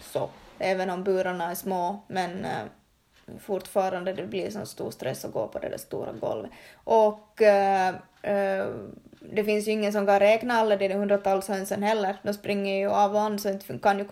så, 0.01 0.31
även 0.59 0.91
om 0.91 1.05
burarna 1.05 1.51
är 1.51 1.55
små, 1.55 2.03
men 2.07 2.45
uh, 2.45 3.39
fortfarande 3.41 4.13
det 4.13 4.27
blir 4.27 4.51
så 4.51 4.67
stor 4.67 4.91
stress 4.91 5.25
att 5.25 5.33
gå 5.33 5.49
på 5.49 5.59
det 5.59 5.69
där 5.69 5.79
stora 5.79 6.13
golvet. 6.13 6.51
Och 6.85 7.41
uh, 7.41 7.89
uh, 8.33 8.75
det 9.21 9.45
finns 9.45 9.69
ju 9.69 9.73
ingen 9.73 9.93
som 9.93 10.07
kan 10.07 10.21
räkna 10.21 10.55
alla 10.55 10.77
de 10.77 10.93
hundratals 10.93 11.49
hönsen 11.49 11.83
heller. 11.83 12.17
De 12.23 12.35
springer 12.35 12.75
ju 12.75 12.91
av 12.91 13.15
och 13.15 13.21
an 13.21 13.39
så 13.39 13.59
kan 13.83 13.99
ju 13.99 14.05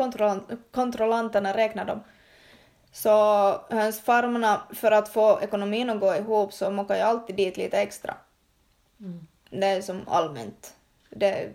kontrollanterna 0.70 1.57
räkna 1.57 1.85
dem. 1.85 2.00
Så 2.92 3.53
hönsfarmarna, 3.70 4.62
för 4.74 4.90
att 4.90 5.09
få 5.09 5.40
ekonomin 5.42 5.90
att 5.90 6.00
gå 6.00 6.14
ihop 6.14 6.53
så 6.53 6.70
mockar 6.70 6.94
jag 6.94 7.09
alltid 7.09 7.37
dit 7.37 7.57
lite 7.57 7.81
extra. 7.81 8.14
Mm. 9.00 9.26
Det 9.50 9.66
är 9.66 9.83
som 9.83 10.00
allmänt. 10.09 10.74
Det, 11.11 11.50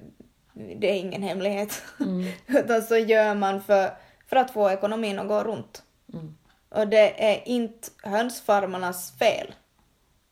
det 0.53 0.91
är 0.91 0.95
ingen 0.95 1.23
hemlighet. 1.23 1.83
Mm. 1.99 2.27
Utan 2.47 2.81
så 2.81 2.97
gör 2.97 3.35
man 3.35 3.63
för, 3.63 3.97
för 4.27 4.35
att 4.35 4.51
få 4.51 4.69
ekonomin 4.69 5.19
att 5.19 5.27
gå 5.27 5.43
runt. 5.43 5.83
Mm. 6.13 6.37
Och 6.69 6.87
det 6.87 7.31
är 7.31 7.47
inte 7.47 7.89
hönsfarmarnas 8.03 9.17
fel. 9.17 9.53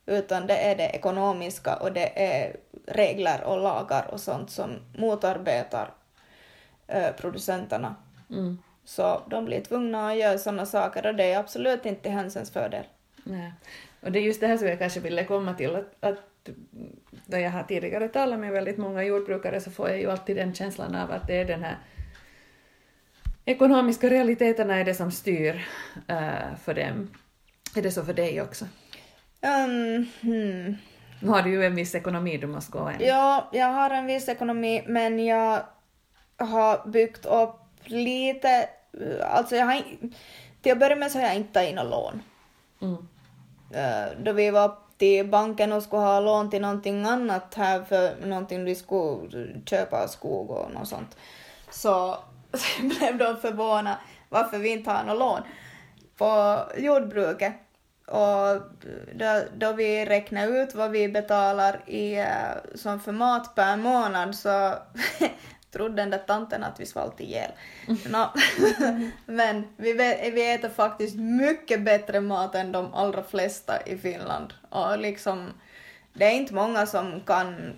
Utan 0.06 0.48
det 0.48 0.58
är 0.58 0.76
det 0.76 0.90
ekonomiska 0.90 1.76
och 1.76 1.94
det 1.94 2.24
är 2.24 2.56
regler 2.88 3.44
och 3.44 3.62
lagar 3.62 4.08
och 4.12 4.20
sånt 4.20 4.52
som 4.52 4.80
motarbetar 4.98 5.94
äh, 6.88 7.12
producenterna. 7.12 7.96
Mm. 8.30 8.58
Så 8.86 9.22
de 9.30 9.46
blir 9.46 9.62
tvungna 9.62 10.10
att 10.10 10.18
göra 10.18 10.38
sådana 10.38 10.66
saker 10.66 11.08
och 11.08 11.16
det 11.16 11.32
är 11.32 11.40
absolut 11.40 11.86
inte 11.86 12.02
till 12.02 12.12
hönsens 12.12 12.52
fördel. 12.52 12.84
Nej. 13.24 13.54
Och 14.02 14.12
det 14.12 14.20
är 14.20 14.24
just 14.24 14.40
det 14.40 14.48
här 14.48 14.58
som 14.58 14.68
jag 14.68 14.80
kanske 14.80 15.00
ville 15.00 15.24
komma 15.24 15.54
till, 15.54 15.76
att, 15.76 15.96
att 16.00 16.50
då 17.26 17.38
jag 17.38 17.52
har 17.52 17.64
tidigare 17.64 18.08
talat 18.08 18.40
med 18.40 18.52
väldigt 18.52 18.78
många 18.78 19.04
jordbrukare 19.04 19.62
så 19.62 19.72
får 19.72 19.90
jag 19.90 20.00
ju 20.00 20.12
alltid 20.12 20.36
den 20.36 20.54
känslan 20.54 20.96
av 20.96 21.12
att 21.12 21.28
det 21.28 21.38
är 21.38 21.46
den 21.46 21.64
här 21.64 21.78
ekonomiska 23.46 24.10
realiteterna 24.10 24.76
är 24.76 24.86
det 24.86 24.96
som 24.96 25.12
styr 25.12 25.56
uh, 26.12 26.56
för 26.64 26.74
dem. 26.74 27.10
Är 27.76 27.82
det 27.82 27.92
så 27.92 28.04
för 28.04 28.14
dig 28.14 28.42
också? 28.42 28.66
Um, 29.42 30.08
hmm. 30.22 30.76
Nu 31.22 31.30
har 31.30 31.42
du 31.42 31.50
ju 31.50 31.66
en 31.66 31.76
viss 31.76 31.96
ekonomi 31.96 32.38
du 32.38 32.48
måste 32.48 32.72
gå 32.72 32.92
in. 32.92 33.08
Ja, 33.08 33.50
jag 33.54 33.68
har 33.68 33.90
en 33.90 34.06
viss 34.06 34.30
ekonomi 34.30 34.84
men 34.88 35.26
jag 35.26 35.64
har 36.38 36.88
byggt 36.88 37.26
upp 37.26 37.63
lite, 37.86 38.70
alltså 39.22 39.56
jag 39.56 39.66
har 39.66 39.84
till 40.62 40.72
att 40.72 40.80
börja 40.80 40.96
med 40.96 41.12
så 41.12 41.20
har 41.20 41.26
jag 41.26 41.36
inte 41.36 41.54
tagit 41.54 41.76
något 41.76 41.90
lån. 41.90 42.24
Mm. 42.82 42.98
Uh, 43.76 44.24
då 44.24 44.32
vi 44.32 44.50
var 44.50 44.76
till 44.98 45.28
banken 45.28 45.72
och 45.72 45.84
skulle 45.84 46.02
ha 46.02 46.20
lån 46.20 46.50
till 46.50 46.62
någonting 46.62 47.06
annat 47.06 47.54
här 47.56 47.84
för 47.84 48.26
någonting 48.26 48.66
vi 48.66 48.76
skulle 48.76 49.48
köpa 49.66 50.08
skog 50.08 50.52
och 50.52 50.72
något 50.74 50.88
sånt. 50.88 51.18
Så, 51.70 52.18
blev 52.82 53.18
de 53.18 53.38
förvånade 53.38 53.98
varför 54.30 54.58
vi 54.58 54.70
inte 54.70 54.92
har 54.92 55.04
något 55.04 55.20
lån 55.20 55.42
på 56.18 56.60
jordbruket. 56.78 57.54
Och 58.08 58.62
då, 59.14 59.42
då 59.58 59.74
vi 59.74 60.06
räknade 60.06 60.48
ut 60.48 60.76
vad 60.76 60.92
vi 60.92 61.10
betalar 61.10 61.90
i, 61.90 62.20
uh, 62.22 62.76
som 62.76 63.00
för 63.00 63.12
mat 63.12 63.56
per 63.56 63.78
månad 63.78 64.36
så 64.36 64.74
trodde 65.74 65.96
den 65.96 66.10
där 66.10 66.18
tanten 66.18 66.64
att 66.64 66.80
vi 66.80 66.86
svalt 66.86 67.20
ihjäl. 67.20 67.52
No. 67.88 68.28
Men 69.26 69.64
vi, 69.78 69.94
vi 70.34 70.54
äter 70.54 70.70
faktiskt 70.70 71.16
mycket 71.16 71.82
bättre 71.82 72.22
mat 72.22 72.56
än 72.56 72.72
de 72.72 72.94
allra 72.94 73.24
flesta 73.24 73.82
i 73.86 73.98
Finland. 73.98 74.54
Och 74.70 75.00
liksom, 75.00 75.50
det 76.14 76.26
är 76.26 76.32
inte 76.32 76.54
många 76.54 76.86
som 76.86 77.22
kan 77.22 77.74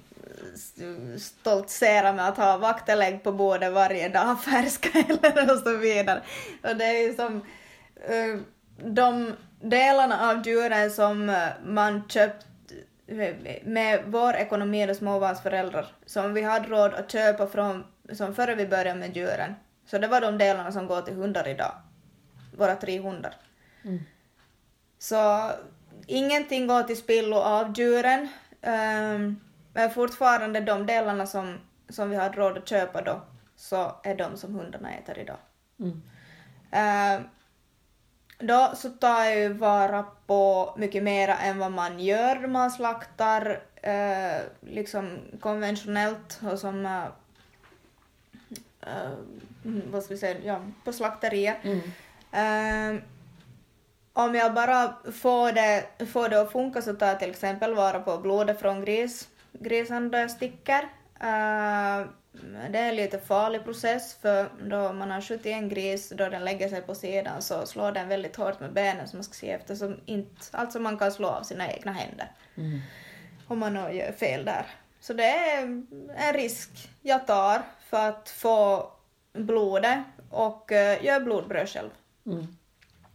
stoltsera 1.18 2.14
med 2.14 2.28
att 2.28 2.38
ha 2.38 2.58
vaktelägg 2.58 3.24
på 3.24 3.32
bordet 3.32 3.74
varje 3.74 4.10
dag, 4.10 4.44
färska 4.44 4.90
eller 5.00 5.52
och 5.52 5.60
så 5.60 5.78
vidare. 5.78 6.22
Och 6.64 6.76
det 6.76 6.86
är 6.86 7.14
som 7.14 7.36
uh, 7.36 8.42
de 8.78 9.34
delarna 9.62 10.30
av 10.30 10.48
djuren 10.48 10.92
som 10.92 11.46
man 11.66 12.04
köpt 12.10 12.46
med 13.64 14.04
vår 14.06 14.34
ekonomi 14.34 14.86
då 14.86 14.94
småbarnsföräldrar 14.94 15.88
som 16.06 16.34
vi 16.34 16.42
hade 16.42 16.68
råd 16.68 16.94
att 16.94 17.12
köpa 17.12 17.48
från, 17.48 17.84
som 18.14 18.36
före 18.36 18.56
vi 18.56 18.68
började 18.68 19.00
med 19.00 19.18
djuren. 19.18 19.56
Så 19.86 19.98
det 19.98 20.08
var 20.08 20.22
de 20.22 20.38
delarna 20.38 20.72
som 20.72 20.88
går 20.88 21.02
till 21.02 21.14
hundar 21.14 21.48
idag. 21.48 21.72
Våra 22.58 22.76
tre 22.76 23.00
hundar. 23.00 23.36
Mm. 23.84 24.00
Så 25.00 25.52
ingenting 26.08 26.68
går 26.68 26.84
till 26.84 26.98
spillo 26.98 27.36
av 27.38 27.74
djuren. 27.78 28.28
Um, 28.62 29.42
men 29.74 29.90
fortfarande 29.90 30.60
de 30.60 30.86
delarna 30.86 31.26
som, 31.26 31.60
som 31.90 32.10
vi 32.10 32.16
hade 32.16 32.38
råd 32.38 32.58
att 32.58 32.70
köpa 32.70 33.02
då, 33.02 33.22
så 33.56 33.96
är 34.04 34.16
de 34.16 34.38
som 34.38 34.56
hundarna 34.56 34.94
äter 34.94 35.20
idag. 35.20 35.38
Mm. 35.80 36.02
Uh, 36.74 37.26
då 38.40 38.72
så 38.76 38.90
tar 38.90 39.24
jag 39.24 39.40
ju 39.40 39.54
vara 39.54 40.06
på 40.26 40.74
mycket 40.78 41.04
mera 41.04 41.38
än 41.38 41.60
vad 41.60 41.72
man 41.72 42.00
gör. 42.00 42.48
Man 42.48 42.72
slaktar 42.72 43.60
eh, 43.82 44.42
liksom 44.62 45.20
konventionellt 45.40 46.40
och 46.52 46.60
som 46.60 46.86
eh, 46.86 47.06
eh 48.82 49.12
vad 49.64 50.04
ska 50.04 50.14
vi 50.14 50.20
säga, 50.20 50.40
ja, 50.44 50.62
på 50.84 50.94
slakterier. 50.94 51.60
Mm. 51.64 51.82
Eh, 52.32 53.02
om 54.14 54.36
jag 54.36 54.54
bara 54.54 54.96
får 55.12 55.52
det, 55.52 56.06
får 56.06 56.30
det 56.30 56.42
att 56.42 56.52
funka 56.52 56.82
så 56.82 56.94
tar 56.94 57.08
jag 57.08 57.20
till 57.20 57.30
exempel 57.30 57.76
vara 57.76 58.00
på 58.00 58.18
blodet 58.18 58.60
från 58.60 58.86
gris, 58.86 59.28
grisen 59.52 60.12
då 60.12 60.18
jag 60.18 60.32
sticker. 60.32 60.82
Uh, 61.24 62.08
det 62.70 62.80
är 62.80 62.90
en 62.90 62.96
lite 62.96 63.20
farlig 63.20 63.64
process 63.64 64.18
för 64.22 64.50
då 64.62 64.94
man 64.94 65.12
har 65.12 65.22
skjutit 65.22 65.46
en 65.46 65.70
gris, 65.70 66.10
då 66.10 66.30
den 66.30 66.46
lägger 66.46 66.70
sig 66.70 66.82
på 66.82 66.96
sidan 66.96 67.42
så 67.42 67.66
slår 67.66 67.92
den 67.92 68.08
väldigt 68.08 68.36
hårt 68.36 68.60
med 68.60 68.74
benen 68.74 69.08
som 69.08 69.18
man 69.18 69.24
ska 69.24 69.34
se 69.34 69.52
efter, 69.52 69.76
som 69.76 70.00
inte, 70.06 70.42
alltså 70.52 70.80
man 70.80 70.98
kan 70.98 71.12
slå 71.12 71.28
av 71.28 71.44
sina 71.44 71.72
egna 71.72 71.92
händer. 71.92 72.32
Mm. 72.58 72.80
Om 73.48 73.60
man 73.60 73.96
gör 73.96 74.12
fel 74.12 74.46
där. 74.46 74.66
Så 75.00 75.14
det 75.14 75.24
är 75.24 75.62
en 76.16 76.34
risk 76.34 76.90
jag 77.02 77.28
tar 77.28 77.62
för 77.90 78.10
att 78.10 78.30
få 78.30 78.92
blodet 79.34 80.00
och 80.30 80.72
uh, 80.72 81.06
gör 81.06 81.20
blodbröd 81.20 81.70
själv. 81.70 81.90
Mm. 82.26 82.40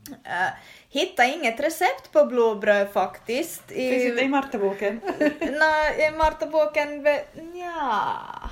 Uh, 0.09 0.51
hitta 0.89 1.25
inget 1.25 1.61
recept 1.61 2.13
på 2.13 2.25
blodbröd 2.25 2.93
faktiskt. 2.93 3.73
I... 3.73 3.91
Finns 3.91 4.05
inte 4.05 4.23
i 4.23 4.29
Martaboken? 4.29 5.01
Nej, 5.41 6.09
i 6.09 6.17
Martaboken, 6.17 7.07
ja 7.55 8.51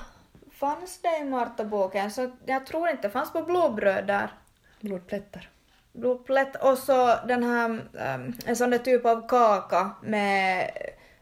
fanns 0.59 1.03
det 1.03 1.19
i 1.21 1.25
Marta-boken, 1.25 2.11
så 2.11 2.31
jag 2.47 2.67
tror 2.67 2.89
inte 2.89 3.03
det 3.03 3.13
fanns 3.13 3.33
på 3.33 3.43
blodbröd 3.43 4.07
där. 4.07 4.31
Blodplättar. 4.81 5.49
Blodplätt 5.93 6.57
och 6.57 6.79
så 6.79 7.15
den 7.29 7.43
här, 7.43 7.71
um, 7.71 8.35
en 8.47 8.57
sån 8.57 8.71
där 8.71 8.79
typ 8.79 9.07
av 9.07 9.29
kaka 9.29 9.91
med 10.03 10.71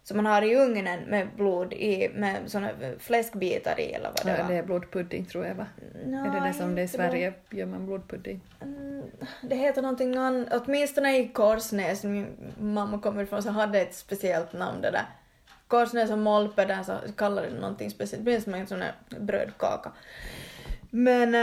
som 0.07 0.17
man 0.17 0.27
har 0.27 0.43
i 0.43 0.57
ugnen 0.57 1.01
med 1.01 1.29
blod 1.37 1.73
i, 1.73 2.11
med 2.15 2.51
såna 2.51 2.71
fläskbitar 2.99 3.81
i 3.81 3.93
eller 3.93 4.09
vad 4.09 4.27
det 4.27 4.37
ja, 4.39 4.43
var. 4.43 4.51
det 4.51 4.59
är 4.59 4.63
blodpudding 4.63 5.25
tror 5.25 5.47
jag 5.47 5.55
va? 5.55 5.67
No, 6.05 6.17
är 6.17 6.41
det 6.41 6.47
det 6.47 6.53
som 6.53 6.75
det 6.75 6.83
i 6.83 6.89
Sverige 6.89 7.33
gör 7.51 7.67
man 7.67 7.87
blodpudding? 7.87 8.41
Mm, 8.63 9.03
det 9.43 9.57
heter 9.57 9.83
någonting 9.83 10.17
annat, 10.17 10.49
åtminstone 10.53 11.19
i 11.19 11.29
Korsnäs, 11.29 12.05
min 12.05 12.53
mamma 12.61 12.99
kommer 12.99 13.23
ifrån, 13.23 13.43
så 13.43 13.51
hade 13.51 13.81
ett 13.81 13.95
speciellt 13.95 14.53
namn 14.53 14.81
det 14.81 14.91
där. 14.91 15.07
Korsnäs 15.69 16.11
och 16.11 16.19
Molpe 16.19 16.65
där 16.65 16.83
så 16.83 16.93
kallar 17.17 17.43
det 17.43 17.61
någonting 17.61 17.91
speciellt, 17.91 18.25
blir 18.25 18.41
som 18.41 18.55
en 18.55 18.67
sån 18.67 18.83
här 18.83 18.95
brödkaka. 19.09 19.93
Men 20.91 21.35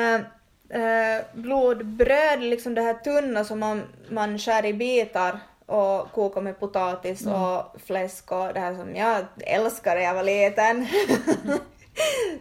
äh, 0.69 1.21
blodbröd, 1.33 2.41
liksom 2.41 2.75
det 2.75 2.81
här 2.81 2.93
tunna 2.93 3.43
som 3.43 3.59
man, 3.59 3.83
man 4.09 4.39
skär 4.39 4.65
i 4.65 4.73
bitar 4.73 5.39
och 5.65 6.11
kokar 6.11 6.41
med 6.41 6.59
potatis 6.59 7.25
mm. 7.25 7.41
och 7.41 7.81
fläsk 7.85 8.31
och 8.31 8.53
det 8.53 8.59
här 8.59 8.75
som 8.75 8.95
jag 8.95 9.25
älskade 9.39 9.95
när 9.95 10.05
jag 10.05 10.13
var 10.13 10.23
liten. 10.23 10.87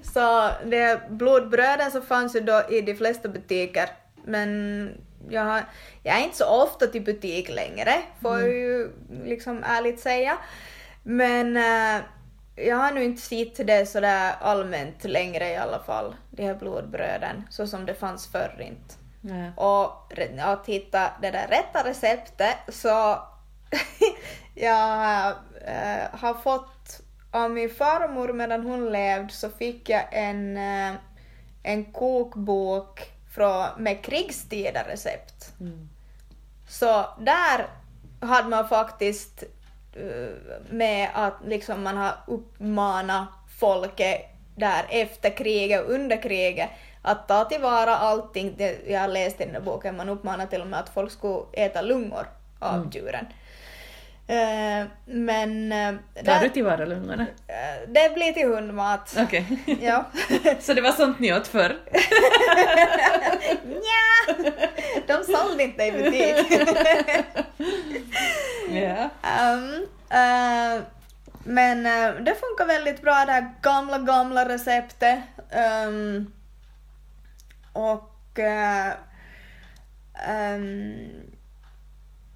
så 0.15 0.51
det 0.65 1.11
blodbröden 1.11 1.91
så 1.91 2.01
fanns 2.01 2.37
ju 2.37 2.41
då 2.41 2.63
i 2.71 2.81
de 2.81 2.95
flesta 2.95 3.29
butiker 3.29 3.89
men 4.25 4.91
jag, 5.29 5.43
har, 5.43 5.63
jag 6.03 6.19
är 6.19 6.25
inte 6.25 6.37
så 6.37 6.63
ofta 6.63 6.87
till 6.87 7.03
butik 7.03 7.49
längre, 7.49 7.93
får 8.23 8.33
jag 8.33 8.49
mm. 8.49 8.61
ju 8.61 8.91
liksom 9.25 9.65
ärligt 9.65 10.01
säga. 10.01 10.39
Men 11.03 11.57
äh, 11.57 12.03
jag 12.55 12.77
har 12.77 12.93
nu 12.93 13.05
inte 13.05 13.23
sett 13.23 13.67
det 13.67 13.87
sådär 13.87 14.35
allmänt 14.41 15.05
längre 15.05 15.51
i 15.51 15.57
alla 15.57 15.79
fall, 15.79 16.15
de 16.31 16.47
här 16.47 16.55
blodbröden, 16.55 17.43
så 17.51 17.67
som 17.67 17.87
det 17.87 17.95
fanns 17.95 18.27
förr 18.27 18.61
inte. 18.61 18.95
Nej. 19.21 19.53
Och 19.57 20.13
att 20.39 20.67
hitta 20.67 21.13
det 21.23 21.31
där 21.31 21.47
rätta 21.49 21.89
receptet 21.89 22.57
så 22.69 22.89
jag 24.55 25.29
äh, 25.67 26.09
har 26.13 26.35
fått 26.35 27.01
av 27.31 27.51
min 27.51 27.71
farmor 27.71 28.33
medan 28.33 28.63
hon 28.63 28.93
levde 28.93 29.33
så 29.33 29.51
fick 29.51 29.89
jag 29.89 30.05
en, 30.13 30.57
äh, 30.57 30.95
en 31.63 31.85
kokbok 31.85 33.13
från, 33.35 33.67
med 33.79 34.05
krigstida 34.05 34.89
recept. 34.89 35.61
Mm. 35.61 35.89
Så 36.69 37.07
där 37.19 37.67
hade 38.21 38.49
man 38.49 38.69
faktiskt 38.69 39.45
med 40.71 41.09
att 41.15 41.35
liksom 41.47 41.83
man 41.83 41.97
har 41.97 42.15
uppmanat 42.27 43.29
folket 43.61 44.21
där 44.57 44.85
efter 44.91 45.31
kriget 45.37 45.85
och 45.85 45.91
under 45.91 46.23
kriget 46.23 46.69
att 47.03 47.29
ta 47.29 47.45
tillvara 47.45 47.97
allting. 47.97 48.55
Jag 48.87 49.01
har 49.01 49.09
läst 49.09 49.41
i 49.41 49.45
den 49.45 49.53
där 49.53 49.61
boken, 49.61 49.97
man 49.97 50.09
uppmanar 50.09 50.47
till 50.47 50.61
och 50.61 50.67
med 50.67 50.81
att 50.81 50.89
folk 50.89 51.13
skulle 51.13 51.43
äta 51.53 51.83
lungor 51.83 52.27
av 52.59 52.75
Mm. 52.75 52.91
djuren. 52.91 53.27
Eh, 54.27 54.87
men... 55.05 55.73
uh, 55.73 56.25
Tar 56.25 56.41
du 56.41 56.49
tillvara 56.49 56.85
lungorna? 56.85 57.27
det 57.89 58.15
blir 58.15 58.33
till 58.33 58.49
hundmat. 58.49 59.17
Okej. 59.19 59.59
ja. 59.83 60.11
Så 60.61 60.75
det 60.75 60.81
var 60.81 60.93
sånt 60.93 61.19
ni 61.19 61.35
åt 61.35 61.49
förr? 61.49 61.77
Nja, 63.67 64.35
de 65.07 65.25
sålde 65.25 65.63
inte 65.63 65.85
i 65.85 65.93
butik. 65.93 66.69
Ja. 68.71 69.09
Um, 69.53 69.87
eh, 70.11 70.83
men 71.45 71.87
eh, 71.87 72.15
det 72.15 72.35
funkar 72.35 72.67
väldigt 72.67 73.03
bra 73.03 73.25
det 73.27 73.33
här 73.33 73.55
gamla, 73.63 73.99
gamla 73.99 74.49
receptet. 74.49 75.19
Um, 75.87 76.33
och... 77.73 78.39
eh, 78.39 78.93
ehm, 80.29 81.32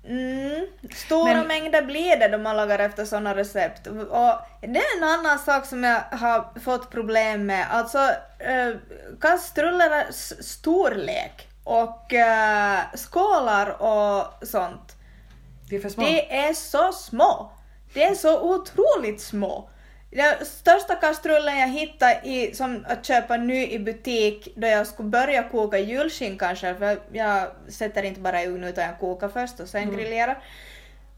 mm, 0.06 0.66
stora 0.94 1.34
Men- 1.34 1.46
mängder 1.46 1.82
blir 1.82 2.16
det 2.16 2.28
då 2.28 2.38
man 2.38 2.56
lagar 2.56 2.78
efter 2.78 3.04
sådana 3.04 3.34
recept. 3.34 3.86
Och 3.86 4.34
det 4.60 4.78
är 4.78 4.96
en 4.96 5.04
annan 5.04 5.38
sak 5.38 5.66
som 5.66 5.84
jag 5.84 6.00
har 6.10 6.60
fått 6.60 6.90
problem 6.90 7.46
med. 7.46 7.66
Alltså 7.70 7.98
uh, 7.98 8.76
kastrullers 9.20 10.32
storlek 10.40 11.48
och 11.64 12.12
eh, 12.12 12.78
skålar 12.94 13.82
och 13.82 14.46
sånt. 14.48 14.96
Det 15.70 15.76
är 15.76 15.80
för 15.80 15.88
små. 15.88 16.04
Det 16.04 16.36
är 16.36 16.54
så 16.54 16.92
små. 16.92 17.50
Det 17.94 18.04
är 18.04 18.14
så 18.14 18.40
otroligt 18.40 19.20
små. 19.20 19.68
Den 20.10 20.46
största 20.46 20.94
kastrullen 20.94 21.58
jag 21.58 21.68
hittade 21.68 22.20
i, 22.24 22.54
som 22.54 22.84
att 22.88 23.06
köpa 23.06 23.36
nu 23.36 23.66
i 23.66 23.78
butik 23.78 24.48
då 24.56 24.66
jag 24.66 24.86
skulle 24.86 25.08
börja 25.08 25.42
koka 25.48 25.78
julskinkan 25.78 26.56
själv, 26.56 26.78
för 26.78 26.98
jag 27.12 27.48
sätter 27.68 28.02
inte 28.02 28.20
bara 28.20 28.42
i 28.42 28.46
ugn 28.46 28.64
utan 28.64 28.84
jag 28.84 28.98
kokar 29.00 29.28
först 29.28 29.60
och 29.60 29.68
sen 29.68 29.82
Mm. 29.82 29.96
grillerar. 29.96 30.38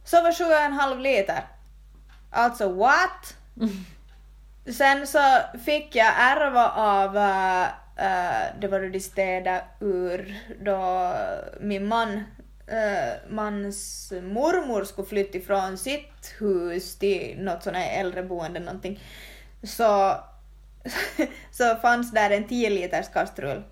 Så 0.05 0.23
var 0.23 0.33
sju 0.33 0.45
och 0.45 0.61
en 0.61 0.73
halv 0.73 0.99
liter. 1.01 1.43
Alltså 2.31 2.69
what? 2.73 3.35
Sen 4.77 5.07
så 5.07 5.39
fick 5.65 5.95
jag 5.97 6.13
ärva 6.19 6.69
av, 6.71 7.17
äh, 7.17 7.63
äh, 7.97 8.47
det 8.61 8.69
var 8.69 8.81
då 8.81 8.89
de 8.89 9.01
städade 9.01 9.65
ur 9.81 10.35
då 10.61 11.13
min 11.61 11.87
man, 11.87 12.25
äh, 12.71 13.31
mans 13.31 14.13
mormor 14.23 14.85
skulle 14.85 15.09
flytta 15.09 15.39
ifrån 15.39 15.79
sitt 15.79 16.35
hus 16.39 16.99
till 16.99 17.37
något 17.39 17.63
sånt 17.63 17.77
här 17.77 18.01
äldreboende 18.01 18.61
någonting. 18.61 19.01
Så, 19.63 20.15
så 21.51 21.77
fanns 21.77 22.13
där 22.13 22.31
en 22.31 22.49
10 22.49 22.71
liters 22.71 23.09
kastrull 23.09 23.63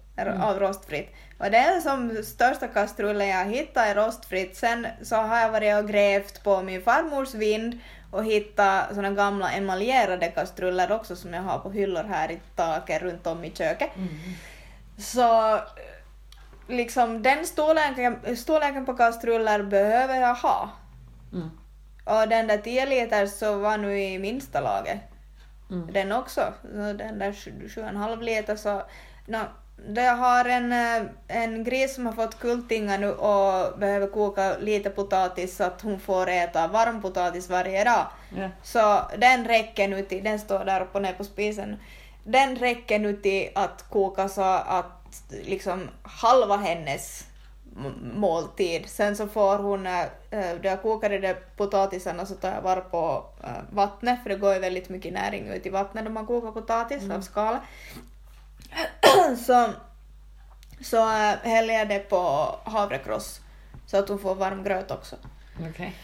av 0.41 0.59
rostfritt. 0.59 1.09
Och 1.39 1.51
det 1.51 1.57
är 1.57 1.81
som 1.81 2.23
största 2.25 2.69
kastrullen 2.69 3.29
jag 3.29 3.45
hittade 3.45 3.91
i 3.91 3.95
rostfritt. 3.95 4.57
Sen 4.57 4.87
så 5.03 5.17
har 5.17 5.39
jag 5.39 5.51
varit 5.51 5.77
och 5.77 5.89
grävt 5.89 6.45
på 6.45 6.63
min 6.63 6.83
farmors 6.83 7.35
vind 7.35 7.79
och 8.11 8.25
hittat 8.25 8.95
såna 8.95 9.11
gamla 9.11 9.53
emaljerade 9.53 10.29
kastruller 10.29 10.93
också 10.93 11.17
som 11.17 11.35
jag 11.35 11.43
har 11.43 11.59
på 11.59 11.71
hyllor 11.71 12.05
här 12.05 12.31
i 12.31 12.41
taket 12.57 13.03
runt 13.03 13.27
om 13.27 13.45
i 13.45 13.51
köket. 13.51 13.91
Så 14.99 15.61
liksom 16.69 17.23
den 17.23 17.47
storleken, 17.47 18.37
storleken 18.37 18.87
på 18.87 18.95
kastruller 18.95 19.63
behöver 19.63 20.21
jag 20.21 20.35
ha. 20.35 20.71
Mm. 21.33 21.51
Och 22.05 22.29
den 22.29 22.47
där 22.47 22.59
10 22.59 22.87
liter 22.87 23.27
så 23.27 23.59
var 23.59 23.79
nu 23.79 24.01
i 24.01 24.19
minsta 24.19 24.61
laget. 24.61 24.99
Mm. 25.71 25.93
Den 25.93 26.13
också. 26.13 26.53
Så 26.63 26.93
den 26.93 27.19
där 27.19 27.33
7,5 27.33 28.23
liter 28.23 28.57
så... 28.57 28.83
No, 29.27 29.39
jag 29.95 30.17
har 30.17 30.45
en, 30.45 30.73
eh, 30.73 31.03
en 31.29 31.65
gris 31.65 31.95
som 31.95 32.07
har 32.07 32.13
fått 32.13 32.39
kultingar 32.39 32.99
nu 32.99 33.13
och 33.13 33.79
behöver 33.79 34.07
koka 34.07 34.57
lite 34.59 34.91
potatis 34.91 35.57
så 35.57 35.65
att 35.65 35.83
hon 35.83 36.01
får 36.01 36.29
äta 36.29 36.69
varm 36.69 37.03
potatis 37.03 37.51
varje 37.51 37.85
dag. 37.85 38.07
Ja. 38.37 38.49
Så 38.63 39.03
den 39.19 39.45
räcker 39.45 39.89
nu 39.89 40.03
till, 40.03 40.25
den 40.25 40.39
står 40.39 40.65
där 40.65 40.81
uppe 40.81 40.99
och 40.99 41.03
ner 41.03 41.13
på 41.13 41.25
spisen. 41.25 41.77
Den 42.25 42.57
räcker 42.57 42.99
nu 42.99 43.17
till 43.17 43.51
att 43.55 43.91
koka 43.91 44.29
så 44.29 44.43
att 44.43 44.96
liksom 45.31 45.89
halva 46.03 46.57
hennes 46.57 47.25
måltid. 48.15 48.89
Sen 48.89 49.17
så 49.17 49.29
får 49.29 49.59
hon, 49.59 49.87
äh, 49.87 50.05
då 50.31 50.69
jag 50.69 50.83
kokar 50.83 51.11
de 51.11 51.19
där 51.19 51.37
potatisarna 51.57 52.27
så 52.27 52.35
tar 52.35 52.53
jag 52.53 52.63
vara 52.63 52.81
på 52.81 53.25
äh, 53.45 53.51
vattnet 53.71 54.23
för 54.23 54.31
det 54.31 54.37
går 54.37 54.55
ju 54.55 54.61
väldigt 54.61 54.89
mycket 54.89 55.13
näring 55.13 55.49
ut 55.49 55.67
i 55.67 55.71
vattnet 55.71 56.05
när 56.05 56.11
man 56.11 56.27
kokar 56.27 56.53
potatis 56.53 57.11
av 57.11 57.21
skalet. 57.21 57.61
så 59.47 59.71
så 60.81 60.97
äh, 60.97 61.37
häller 61.43 61.75
jag 61.75 61.89
det 61.89 61.99
på 61.99 62.55
havrekross 62.65 63.41
så 63.87 63.97
att 63.97 64.09
hon 64.09 64.19
får 64.19 64.35
varm 64.35 64.65
gröt 64.65 64.91
också. 64.91 65.17
Okej. 65.71 65.95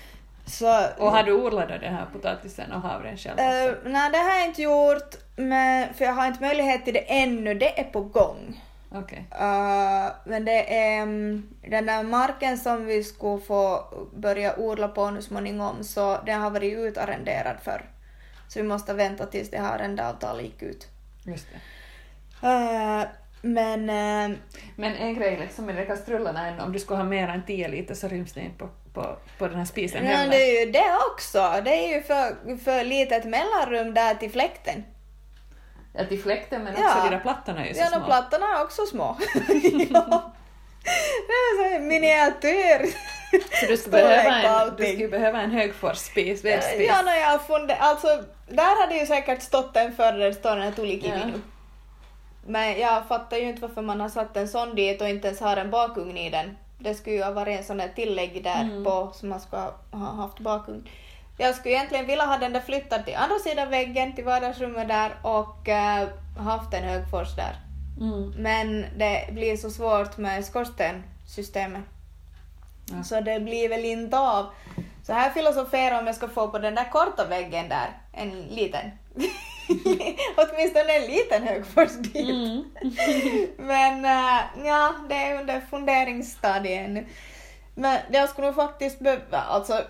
Så, 0.47 0.87
Och 0.99 1.11
har 1.11 1.23
du 1.23 1.33
odlat 1.33 1.69
den 1.69 1.95
här 1.95 2.07
potatisen 2.13 2.73
och 2.73 2.81
havren 2.81 3.17
själv 3.17 3.35
också? 3.35 3.89
nej, 3.89 4.11
det 4.11 4.19
har 4.19 4.35
jag 4.35 4.47
inte 4.47 4.63
gjort, 4.63 5.15
men, 5.37 5.95
för 5.95 6.05
jag 6.05 6.13
har 6.13 6.27
inte 6.27 6.41
möjlighet 6.41 6.85
till 6.85 6.95
det 6.95 7.01
ännu. 7.01 7.55
Det 7.55 7.81
är 7.81 7.85
på 7.85 8.01
gång. 8.01 8.63
Okej. 8.95 9.27
Eh, 9.31 10.13
men 10.25 10.45
det 10.45 10.77
är 10.79 11.03
mm, 11.03 11.49
den 11.63 11.87
där 11.87 12.03
marken 12.03 12.59
som 12.59 12.87
vi 12.87 13.05
skulle 13.05 13.41
få 13.41 13.85
börja 14.15 14.59
odla 14.59 14.89
på 14.89 15.11
nu 15.11 15.23
småningom, 15.23 15.85
så 15.85 16.19
den 16.27 16.41
har 16.41 16.51
varit 16.51 16.73
utarrenderad 16.73 17.57
för. 17.63 17.85
Så 18.49 18.59
vi 18.59 18.69
måste 18.69 18.95
vänta 18.95 19.27
tills 19.27 19.51
det 19.51 19.59
här 19.59 19.79
arrendeavtalet 19.79 20.45
gick 20.45 20.63
ut. 20.63 20.89
Just 21.27 21.47
det. 21.51 21.59
Eh, 22.49 23.07
men 23.43 23.91
eh, 23.91 24.39
Men 24.77 24.97
en 24.97 25.15
grej 25.15 25.39
liksom 25.41 25.67
med 25.67 25.77
de 25.77 25.87
kastrullerna 25.87 26.65
om 26.65 26.73
du 26.73 26.79
skulle 26.79 26.97
ha 26.97 27.05
mer 27.05 27.29
än 27.29 27.47
10 27.47 27.69
liter 27.69 27.95
så 27.95 28.09
ryms 28.09 28.33
det 28.33 28.41
inte 28.41 28.59
på, 28.59 28.69
på, 28.93 29.17
på 29.39 29.49
den 29.49 29.59
här 29.59 29.65
spisen 29.65 30.07
heller. 30.07 30.31
det 30.31 30.37
är 30.37 30.67
ju 30.67 30.73
det 30.73 30.99
också. 31.13 31.63
Det 31.65 31.71
är 31.71 31.95
ju 31.95 32.03
för, 32.03 32.57
för 32.57 32.85
litet 32.85 33.25
mellanrum 33.25 33.95
där 33.95 34.15
till 34.15 34.31
fläkten. 34.31 34.85
Ja, 35.93 36.05
till 36.05 36.23
fläkten 36.23 36.65
men 36.65 36.75
Ja. 36.79 36.87
också 36.89 37.05
de 37.05 37.11
där 37.11 37.21
plattorna 37.21 37.65
är 37.65 37.69
ju 37.69 37.75
så 37.75 37.81
Ja, 37.81 37.87
små. 37.87 37.99
de 37.99 38.07
plattorna 38.07 38.47
är 38.59 38.63
också 38.65 38.87
små. 38.87 39.17
ja. 39.91 40.23
Det 41.27 41.33
är 41.33 41.79
så 41.79 41.83
miniatyr. 41.85 42.87
Så 43.61 43.67
du 43.67 43.77
skulle, 43.77 43.97
behöva 43.97 44.63
en, 44.67 44.77
du 44.77 44.85
skulle 44.87 45.09
behöva 45.09 45.41
en 45.41 45.51
högforsspis, 45.51 46.45
vedspis. 46.45 46.89
Ja, 46.89 47.03
när 47.03 47.17
jag 47.17 47.43
funde, 47.47 47.77
alltså 47.77 48.07
där 48.49 48.81
hade 48.81 48.95
ju 48.95 49.07
säkert 49.07 49.43
stått 49.43 49.77
en 49.77 49.93
före 49.97 50.17
det 50.29 50.35
står 50.35 50.59
Ja. 50.59 51.13
Men 52.47 52.81
jag 52.81 53.07
fattar 53.09 53.37
ju 53.37 53.49
inte 53.49 53.61
varför 53.63 53.83
man 53.83 54.01
har 54.01 54.09
satt 54.09 54.37
en 54.37 54.49
sån 54.49 54.75
dit 54.75 55.01
och 55.01 55.09
inte 55.09 55.27
ens 55.29 55.41
har 55.41 55.57
en 55.57 55.71
bakugn 55.71 56.17
i 56.17 56.31
den. 56.31 56.57
Det 56.79 56.95
skulle 56.95 57.17
ju 57.17 57.23
ha 57.23 57.31
varit 57.31 57.59
en 57.59 57.65
sån 57.65 57.77
där 57.77 57.89
tillägg 57.97 58.45
där 58.45 58.61
Mm. 58.61 58.85
på 58.85 59.11
som 59.15 59.29
man 59.29 59.41
skulle 59.41 59.63
ha 59.91 60.13
haft 60.23 60.39
bakugn. 60.39 60.89
Jag 61.39 61.55
skulle 61.55 61.75
egentligen 61.75 62.07
vilja 62.07 62.25
ha 62.25 62.39
den 62.39 62.53
där 62.53 62.61
flyttad 62.61 63.05
till 63.05 63.17
andra 63.17 63.39
sidan 63.39 63.71
väggen 63.71 64.15
till 64.15 64.25
vardagsrummet 64.25 64.89
där 64.89 65.13
och 65.23 65.69
eh, 65.69 66.09
haft 66.39 66.75
en 66.75 66.85
högfors 66.85 67.37
där. 67.37 67.57
Mm. 68.01 68.31
Men 68.37 68.87
det 68.97 69.29
blir 69.33 69.57
så 69.57 69.71
svårt 69.71 70.17
med 70.17 70.45
skorstensystemet. 70.45 71.83
Ja. 72.91 73.03
Så 73.05 73.21
det 73.21 73.41
blir 73.41 73.69
väl 73.69 73.85
inte 73.85 74.19
av. 74.19 74.47
Så 75.07 75.13
här 75.13 75.31
filosoferar 75.31 76.01
om 76.01 76.07
jag 76.07 76.17
ska 76.17 76.29
få 76.29 76.49
på 76.49 76.59
den 76.59 76.75
där 76.75 76.91
korta 76.91 77.27
väggen 77.27 77.69
där, 77.69 77.99
en 78.13 78.41
liten. 78.41 78.91
Åtminstone 80.37 80.97
en 80.97 81.11
liten 81.11 81.43
högfors 81.43 81.93
dit. 81.93 82.31
Mm. 82.31 82.65
Men 83.57 84.05
äh, 84.05 84.41
ja, 84.67 84.95
det 85.09 85.15
är 85.15 85.41
under 85.41 85.61
funderingsstadiet 85.61 86.89
ännu. 86.89 87.07
Men 87.75 87.99
jag 88.11 88.29
skulle 88.29 88.47
nog 88.47 88.57
faktiskt 88.57 88.99
behöva, 88.99 89.39
alltså 89.39 89.81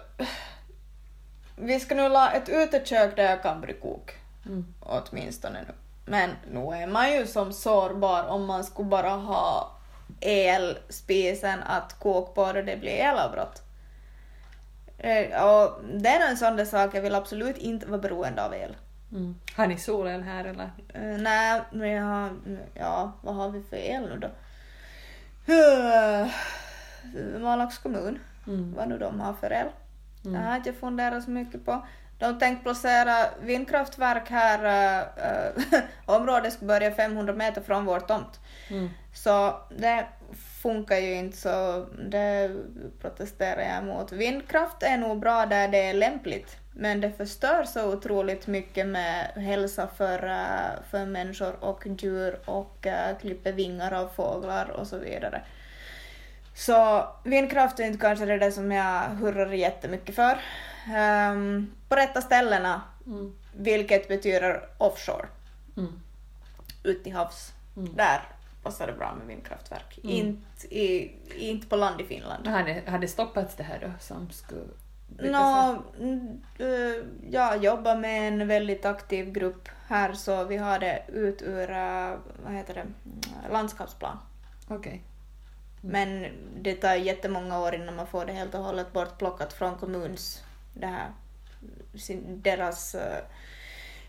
vi 1.56 1.80
ska 1.80 1.94
nu 1.94 2.08
la 2.08 2.30
ett 2.32 2.48
utekök 2.48 3.16
där 3.16 3.30
jag 3.30 3.42
kan 3.42 3.60
brygga 3.60 3.80
kok. 3.80 4.10
Mm. 4.46 4.74
Åtminstone 4.80 5.60
nu. 5.60 5.74
Men 6.04 6.30
nu 6.52 6.60
är 6.60 6.86
man 6.86 7.12
ju 7.12 7.26
som 7.26 7.52
sårbar 7.52 8.24
om 8.28 8.46
man 8.46 8.64
skulle 8.64 8.88
bara 8.88 9.10
ha 9.10 9.76
elspisen 10.20 11.62
att 11.62 11.98
koka 11.98 12.32
på 12.32 12.52
då 12.52 12.62
det 12.62 12.76
blir 12.76 12.92
elavbrott. 12.92 13.62
Eh, 14.98 15.44
Och 15.44 15.80
det 15.84 16.08
är 16.08 16.30
en 16.30 16.36
sån 16.36 16.56
där 16.56 16.64
sak, 16.64 16.94
jag 16.94 17.02
vill 17.02 17.14
absolut 17.14 17.56
inte 17.58 17.86
vara 17.86 18.00
beroende 18.00 18.44
av 18.44 18.54
el. 18.54 18.76
Mm. 19.12 19.34
Har 19.56 19.66
ni 19.66 19.78
solel 19.78 20.22
här 20.22 20.44
eller? 20.44 20.64
Uh, 20.96 21.22
nej, 21.22 21.60
men 21.72 21.88
jag 21.90 22.04
har, 22.04 22.30
ja, 22.74 23.12
vad 23.22 23.34
har 23.34 23.48
vi 23.48 23.62
för 23.62 23.76
el 23.76 24.02
nu 24.02 24.18
då? 24.18 24.28
Uh, 25.52 26.28
Malax 27.40 27.78
kommun, 27.78 28.18
Mm. 28.46 28.74
vad 28.76 28.88
nu 28.88 28.98
de 28.98 29.20
har 29.20 29.32
för 29.32 29.52
el. 29.52 29.66
Det 30.22 30.38
har 30.38 30.44
jag 30.44 30.56
inte 30.56 30.72
funderat 30.72 31.24
så 31.24 31.30
mycket 31.30 31.64
på. 31.64 31.86
De 32.18 32.38
tänkte 32.38 32.62
placera 32.62 33.14
vindkraftverk 33.40 34.30
här, 34.30 34.64
äh, 35.16 35.82
området 36.16 36.52
ska 36.52 36.66
börja 36.66 36.94
500 36.94 37.34
meter 37.34 37.62
från 37.62 37.84
vår 37.84 38.00
tomt. 38.00 38.40
Mm. 38.70 38.90
Så 39.14 39.54
det 39.78 40.06
funkar 40.62 40.96
ju 40.96 41.14
inte 41.14 41.36
så 41.36 41.86
det 42.10 42.50
protesterar 43.00 43.60
jag 43.60 43.78
emot. 43.78 44.12
Vindkraft 44.12 44.82
är 44.82 44.98
nog 44.98 45.18
bra 45.18 45.46
där 45.46 45.68
det 45.68 45.82
är 45.82 45.94
lämpligt 45.94 46.56
men 46.74 47.00
det 47.00 47.12
förstör 47.12 47.64
så 47.64 47.92
otroligt 47.92 48.46
mycket 48.46 48.86
med 48.86 49.26
hälsa 49.26 49.88
för, 49.96 50.28
äh, 50.28 50.82
för 50.90 51.06
människor 51.06 51.64
och 51.64 51.86
djur 51.98 52.38
och 52.44 52.86
klipper 53.20 53.52
vingar 53.52 53.92
av 53.92 54.08
fåglar 54.08 54.70
och 54.70 54.86
så 54.86 54.98
vidare. 54.98 55.42
Så 56.54 57.06
vindkraft 57.24 57.80
är 57.80 57.84
inte 57.84 57.98
kanske 57.98 58.24
det 58.24 58.38
där 58.38 58.50
som 58.50 58.72
jag 58.72 59.00
hurrar 59.08 59.52
jättemycket 59.52 60.14
för. 60.14 60.38
Um, 61.32 61.72
på 61.88 61.96
rätta 61.96 62.20
ställena, 62.20 62.82
Mm. 63.06 63.32
vilket 63.56 64.08
betyder 64.08 64.62
offshore, 64.78 65.26
Mm. 65.76 65.92
ute 66.82 67.08
i 67.08 67.12
havs. 67.12 67.52
Mm. 67.76 67.94
Där 67.96 68.22
passar 68.62 68.86
det 68.86 68.92
bra 68.92 69.14
med 69.14 69.26
vindkraftverk. 69.26 69.98
Mm. 70.04 70.10
Inte, 70.16 70.74
i, 70.74 71.16
inte 71.50 71.66
på 71.66 71.76
land 71.76 72.00
i 72.00 72.04
Finland. 72.04 72.46
Hade, 72.46 72.82
hade 72.86 73.08
stoppats 73.08 73.54
det 73.56 73.62
här 73.62 73.78
då 73.82 73.90
som 74.00 74.30
skulle 74.30 74.60
eh, 76.58 77.04
jag 77.30 77.64
jobbar 77.64 77.96
med 77.96 78.28
en 78.28 78.48
väldigt 78.48 78.84
aktiv 78.84 79.32
grupp 79.32 79.68
här 79.88 80.12
så 80.12 80.44
vi 80.44 80.56
har 80.56 80.78
det 80.78 81.02
ut 81.08 81.42
ur, 81.42 81.70
eh, 81.70 82.14
vad 82.44 82.52
heter 82.54 82.74
det, 82.74 82.80
Mm, 82.80 83.52
landskapsplan. 83.52 84.18
Okej. 84.68 85.02
Men 85.84 86.26
det 86.62 86.74
tar 86.74 86.94
jättemånga 86.94 87.60
år 87.60 87.74
innan 87.74 87.96
man 87.96 88.06
får 88.06 88.24
det 88.24 88.32
helt 88.32 88.54
och 88.54 88.64
hållet 88.64 88.92
bortplockat 88.92 89.52
från 89.52 89.76
kommuns, 89.76 90.42
det 90.74 90.86
här, 90.86 91.06
sin, 91.98 92.40
deras 92.42 92.94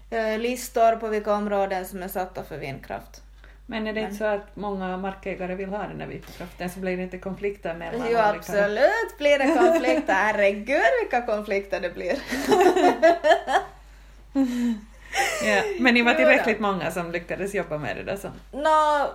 eh, 0.09 0.39
listor 0.39 0.95
på 0.95 1.07
vilka 1.07 1.33
områden 1.33 1.85
som 1.85 2.03
är 2.03 2.07
satta 2.07 2.43
för 2.43 2.57
vindkraft. 2.57 3.21
Men 3.65 3.87
är 3.87 3.93
det 3.93 3.99
inte 3.99 4.09
Men- 4.11 4.17
så 4.17 4.25
att 4.25 4.55
många 4.55 4.97
markägare 4.97 5.55
vill 5.55 5.69
ha 5.69 5.77
den 5.87 6.01
här 6.01 6.07
vindkraften 6.07 6.69
så 6.69 6.79
blir 6.79 6.97
det 6.97 7.03
inte 7.03 7.17
konflikter 7.17 7.73
mellan 7.75 8.07
Jo 8.11 8.17
absolut 8.17 9.17
blir 9.17 9.39
det 9.39 9.57
konflikter, 9.57 10.13
herregud 10.23 10.81
vilka 11.01 11.21
konflikter 11.21 11.79
det 11.81 11.89
blir. 11.89 12.17
Ja, 15.45 15.61
men 15.79 15.93
ni 15.93 16.01
var 16.01 16.13
tillräckligt 16.13 16.59
många 16.59 16.91
som 16.91 17.11
lyckades 17.11 17.53
jobba 17.55 17.77
med 17.77 17.97
det 17.97 18.03
där 18.03 18.15
som 18.17 18.31
Nå, 18.51 19.09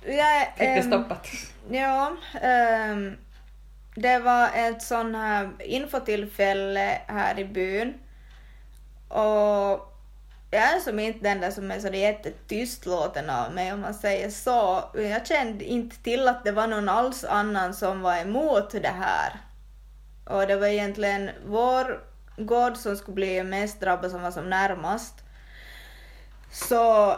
fick 0.00 0.58
det 0.58 0.64
ehm, 0.64 0.82
stoppat. 0.82 1.28
Ja, 1.70 2.16
ehm, 2.42 3.16
det 3.94 4.18
var 4.18 4.50
ett 4.54 4.82
sån 4.82 5.14
här 5.14 5.50
infotillfälle 5.58 7.00
här 7.06 7.38
i 7.38 7.44
byn. 7.44 7.94
Och 9.08 9.90
jag 10.50 10.62
är 10.62 10.80
som 10.80 10.98
inte 10.98 11.28
den 11.28 11.40
där 11.40 11.50
som 11.50 11.70
är 11.70 11.80
så 11.80 11.88
jättetystlåten 11.88 13.30
av 13.30 13.54
mig 13.54 13.72
om 13.72 13.80
man 13.80 13.94
säger 13.94 14.30
så. 14.30 14.84
Jag 14.94 15.26
kände 15.26 15.64
inte 15.64 16.02
till 16.02 16.28
att 16.28 16.44
det 16.44 16.52
var 16.52 16.66
någon 16.66 16.88
alls 16.88 17.24
annan 17.24 17.74
som 17.74 18.00
var 18.00 18.16
emot 18.16 18.70
det 18.70 18.94
här. 18.98 19.40
Och 20.24 20.46
det 20.46 20.56
var 20.56 20.66
egentligen 20.66 21.30
vår 21.46 22.00
gård 22.36 22.76
som 22.76 22.96
skulle 22.96 23.14
bli 23.14 23.44
mest 23.44 23.80
drabbad 23.80 24.10
som 24.10 24.22
var 24.22 24.30
som 24.30 24.50
närmast. 24.50 25.14
Så 26.52 27.16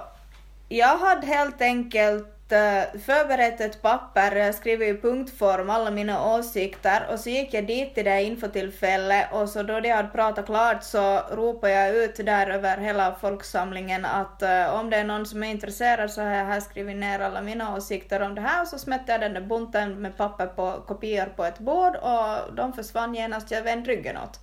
jag 0.69 0.99
hade 0.99 1.27
helt 1.27 1.61
enkelt 1.61 2.32
Eh, 2.53 3.01
förberett 3.01 3.61
ett 3.61 3.83
papper, 3.83 4.37
eh, 4.37 4.55
jag 4.65 4.89
i 4.89 5.01
punktform 5.01 5.71
alla 5.71 5.91
mina 5.91 6.35
åsikter 6.35 7.09
och 7.13 7.21
så 7.21 7.31
gick 7.31 7.55
jag 7.55 7.67
dit 7.67 7.95
till 7.95 8.05
det 8.05 8.23
infotillfället 8.23 9.33
och 9.33 9.49
så 9.49 9.63
då 9.63 9.81
de 9.81 9.91
hade 9.91 10.09
pratat 10.09 10.47
klart 10.47 10.83
så 10.83 11.21
ropade 11.31 11.73
jag 11.73 11.97
ut 11.97 12.17
där 12.17 12.47
över 12.47 12.77
hela 12.77 13.15
folksamlingen 13.15 14.05
att 14.05 14.43
uh, 14.43 14.75
om 14.81 14.91
det 14.91 14.97
är 14.97 15.05
någon 15.05 15.27
som 15.27 15.43
är 15.43 15.51
intresserad 15.51 16.11
så 16.11 16.23
har 16.23 16.31
jag 16.31 16.45
här 16.45 16.61
skrivit 16.61 16.97
ner 16.97 17.21
alla 17.21 17.43
mina 17.43 17.77
åsikter 17.77 18.23
om 18.23 18.35
det 18.35 18.41
här 18.41 18.63
och 18.63 18.69
så 18.69 18.79
smätte 18.79 19.13
jag 19.13 19.21
den 19.21 19.35
där 19.35 19.41
bunten 19.41 20.03
med 20.03 20.17
papper 20.17 20.47
på 20.47 20.85
kopior 20.87 21.27
på 21.37 21.45
ett 21.45 21.59
bord 21.59 21.97
och 21.97 22.55
de 22.55 22.73
försvann 22.73 23.15
genast, 23.15 23.51
jag 23.51 23.63
vände 23.63 23.91
ryggen 23.91 24.17
åt. 24.17 24.41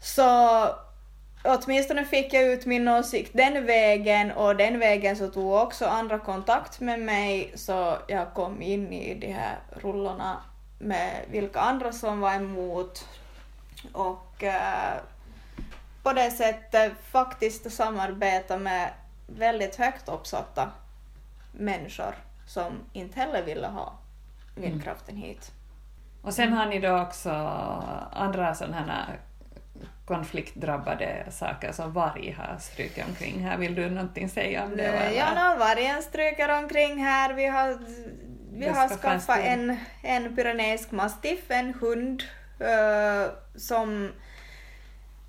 Så 0.00 0.22
åtminstone 1.46 2.04
fick 2.04 2.34
jag 2.34 2.42
ut 2.42 2.66
min 2.66 2.88
åsikt 2.88 3.30
den 3.34 3.66
vägen 3.66 4.32
och 4.32 4.56
den 4.56 4.78
vägen 4.78 5.16
så 5.16 5.28
tog 5.28 5.52
också 5.52 5.86
andra 5.86 6.18
kontakt 6.18 6.80
med 6.80 7.00
mig 7.00 7.52
så 7.54 7.98
jag 8.08 8.34
kom 8.34 8.62
in 8.62 8.92
i 8.92 9.14
de 9.14 9.32
här 9.32 9.58
rullorna 9.70 10.36
med 10.78 11.24
vilka 11.30 11.60
andra 11.60 11.92
som 11.92 12.20
var 12.20 12.34
emot 12.34 13.08
och 13.92 14.44
eh, 14.44 14.94
på 16.02 16.12
det 16.12 16.30
sättet 16.30 16.92
faktiskt 17.10 17.72
samarbeta 17.72 18.58
med 18.58 18.90
väldigt 19.26 19.76
högt 19.76 20.08
uppsatta 20.08 20.70
människor 21.52 22.14
som 22.46 22.72
inte 22.92 23.20
heller 23.20 23.42
ville 23.42 23.66
ha 23.66 23.92
vindkraften 24.54 25.16
hit. 25.16 25.52
Mm. 25.52 26.26
Och 26.26 26.34
sen 26.34 26.52
har 26.52 26.66
ni 26.66 26.80
då 26.80 26.98
också 26.98 27.30
andra 28.12 28.54
sådana 28.54 28.76
här 28.76 29.20
konfliktdrabbade 30.06 31.26
saker 31.30 31.72
som 31.72 31.92
varg 31.92 32.36
har 32.38 32.58
strukit 32.58 33.04
omkring 33.08 33.40
här. 33.40 33.58
Vill 33.58 33.74
du 33.74 33.90
någonting 33.90 34.28
säga 34.28 34.64
om 34.64 34.76
det? 34.76 34.84
eller? 34.84 35.18
Ja, 35.18 35.26
no, 35.34 35.58
vargen 35.58 36.02
stryker 36.02 36.62
omkring 36.62 37.04
här. 37.04 37.34
Vi 37.34 37.46
har, 37.46 37.78
vi 38.52 38.68
har 38.68 38.88
skaffat 38.88 39.38
en, 39.38 39.76
en 40.02 40.36
pyreneisk 40.36 40.90
mastiff, 40.90 41.50
en 41.50 41.74
hund, 41.74 42.22
eh, 42.60 43.32
som, 43.56 44.12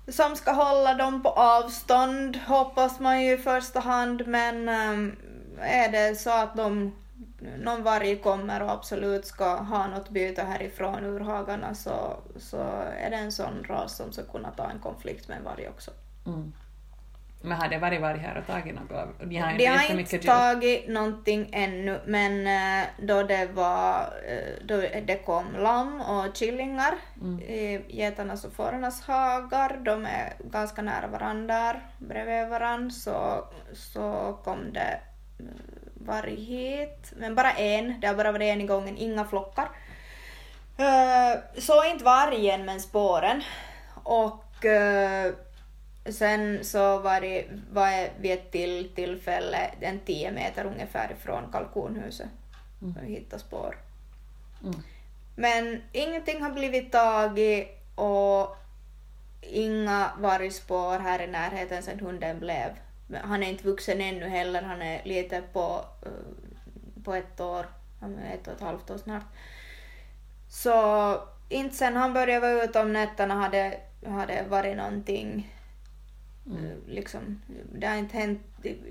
som 0.08 0.36
ska 0.36 0.52
hålla 0.52 0.94
dem 0.94 1.22
på 1.22 1.28
avstånd, 1.28 2.36
hoppas 2.36 3.00
man 3.00 3.22
ju 3.22 3.32
i 3.32 3.38
första 3.38 3.80
hand, 3.80 4.26
men 4.26 4.68
ehm, 4.68 5.16
är 5.60 5.88
det 5.88 6.14
så 6.14 6.30
att 6.30 6.56
de, 6.56 6.96
någon 7.38 7.82
varg 7.82 8.16
kommer 8.16 8.62
och 8.62 8.70
absolut 8.70 9.26
ska 9.26 9.56
ha 9.56 9.86
något 9.86 10.10
byte 10.10 10.42
härifrån 10.42 11.04
ur 11.04 11.20
hagarna 11.20 11.74
så, 11.74 12.16
så 12.36 12.56
är 12.98 13.10
det 13.10 13.16
en 13.16 13.32
sån 13.32 13.64
ras 13.64 13.96
som 13.96 14.12
ska 14.12 14.22
kunna 14.22 14.50
ta 14.50 14.70
en 14.70 14.78
konflikt 14.78 15.28
med 15.28 15.36
en 15.36 15.44
varg 15.44 15.68
också. 15.68 15.90
Mm. 16.26 16.52
Men 17.42 17.52
har 17.52 17.68
det 17.68 17.78
varit 17.78 18.00
varg 18.00 18.18
här 18.18 18.38
och 18.38 18.46
tagit 18.46 18.74
något? 18.74 18.88
De 18.88 18.94
har 18.96 19.08
De 19.18 19.34
inte 19.34 19.66
har 19.66 19.82
jättemycket 19.82 20.12
inte 20.12 20.26
tagit 20.26 20.88
någonting 20.88 21.50
ännu, 21.52 22.00
men 22.06 22.46
eh, 22.46 22.86
då 22.98 23.22
det 23.22 23.46
var, 23.46 24.12
eh, 24.28 24.64
då 24.64 24.76
det 24.80 25.24
kom 25.24 25.44
lamm 25.56 26.00
och 26.00 26.34
killingar 26.34 26.94
Mm. 27.20 27.40
i 27.40 27.84
getarnas 27.88 28.44
och 28.44 28.52
fårarnas 28.52 29.02
hagar, 29.02 29.80
de 29.84 30.04
är 30.06 30.32
ganska 30.50 30.82
nära 30.82 31.06
varandra, 31.06 31.80
bredvid 31.98 32.48
varandra, 32.48 32.90
så, 32.90 33.44
så 33.72 34.38
kom 34.44 34.72
det 34.72 35.00
varg 36.06 36.36
hit, 36.44 37.12
men 37.16 37.34
bara 37.34 37.52
en, 37.52 38.00
det 38.00 38.06
har 38.06 38.14
bara 38.14 38.32
varit 38.32 38.52
en 38.54 38.60
i 38.60 38.66
gången, 38.66 38.96
inga 38.96 39.24
flockar. 39.24 39.68
Eh, 40.78 41.38
Så 41.58 41.84
inte 41.84 42.04
vargen 42.04 42.64
men 42.64 42.80
spåren. 42.80 43.42
Och 44.02 44.64
eh, 44.64 45.32
sen 46.10 46.64
så 46.64 46.98
var 46.98 47.20
det 47.20 47.44
var 47.70 47.88
jag 47.88 48.08
vid 48.20 48.32
ett 48.32 48.50
till 48.50 48.88
tillfälle 48.94 49.70
en 49.80 50.00
10 50.00 50.32
meter 50.32 50.64
ungefär 50.64 51.12
ifrån 51.12 51.52
kalkonhuset. 51.52 52.28
Mm. 52.82 52.96
Och 52.96 53.04
hittade 53.04 53.42
spår. 53.42 53.76
Mm. 54.62 54.82
Men 55.36 55.82
ingenting 55.92 56.42
har 56.42 56.50
blivit 56.50 56.92
taget 56.92 57.68
och 57.94 58.56
inga 59.40 60.10
vargspår 60.18 60.98
här 60.98 61.22
i 61.22 61.26
närheten 61.26 61.82
sen 61.82 62.00
hunden 62.00 62.38
blev. 62.38 62.70
Han 63.22 63.42
är 63.42 63.48
inte 63.48 63.64
vuxen 63.64 64.00
ännu 64.00 64.28
heller, 64.28 64.62
han 64.62 64.82
är 64.82 65.04
lite 65.04 65.42
på, 65.52 65.84
eh, 66.02 67.02
på 67.04 67.14
ett 67.14 67.40
år, 67.40 67.66
ett 68.32 68.48
och 68.48 68.54
ett 68.54 68.60
halvt 68.60 68.90
år 68.90 68.98
snart. 68.98 69.26
Så 70.50 71.14
inte 71.48 71.76
sen 71.76 71.96
han 71.96 72.14
började 72.14 72.40
vara 72.40 72.64
ute 72.64 72.80
om 72.80 72.92
nätterna 72.92 73.34
hade, 73.34 73.80
hade 74.06 74.44
varit 74.48 74.76
någonting 74.76 75.54
Mm. 76.50 76.64
Eh, 76.64 76.76
liksom, 76.86 77.42
det 77.72 77.86
har 77.86 77.96
inte 77.96 78.16
hänt, 78.16 78.40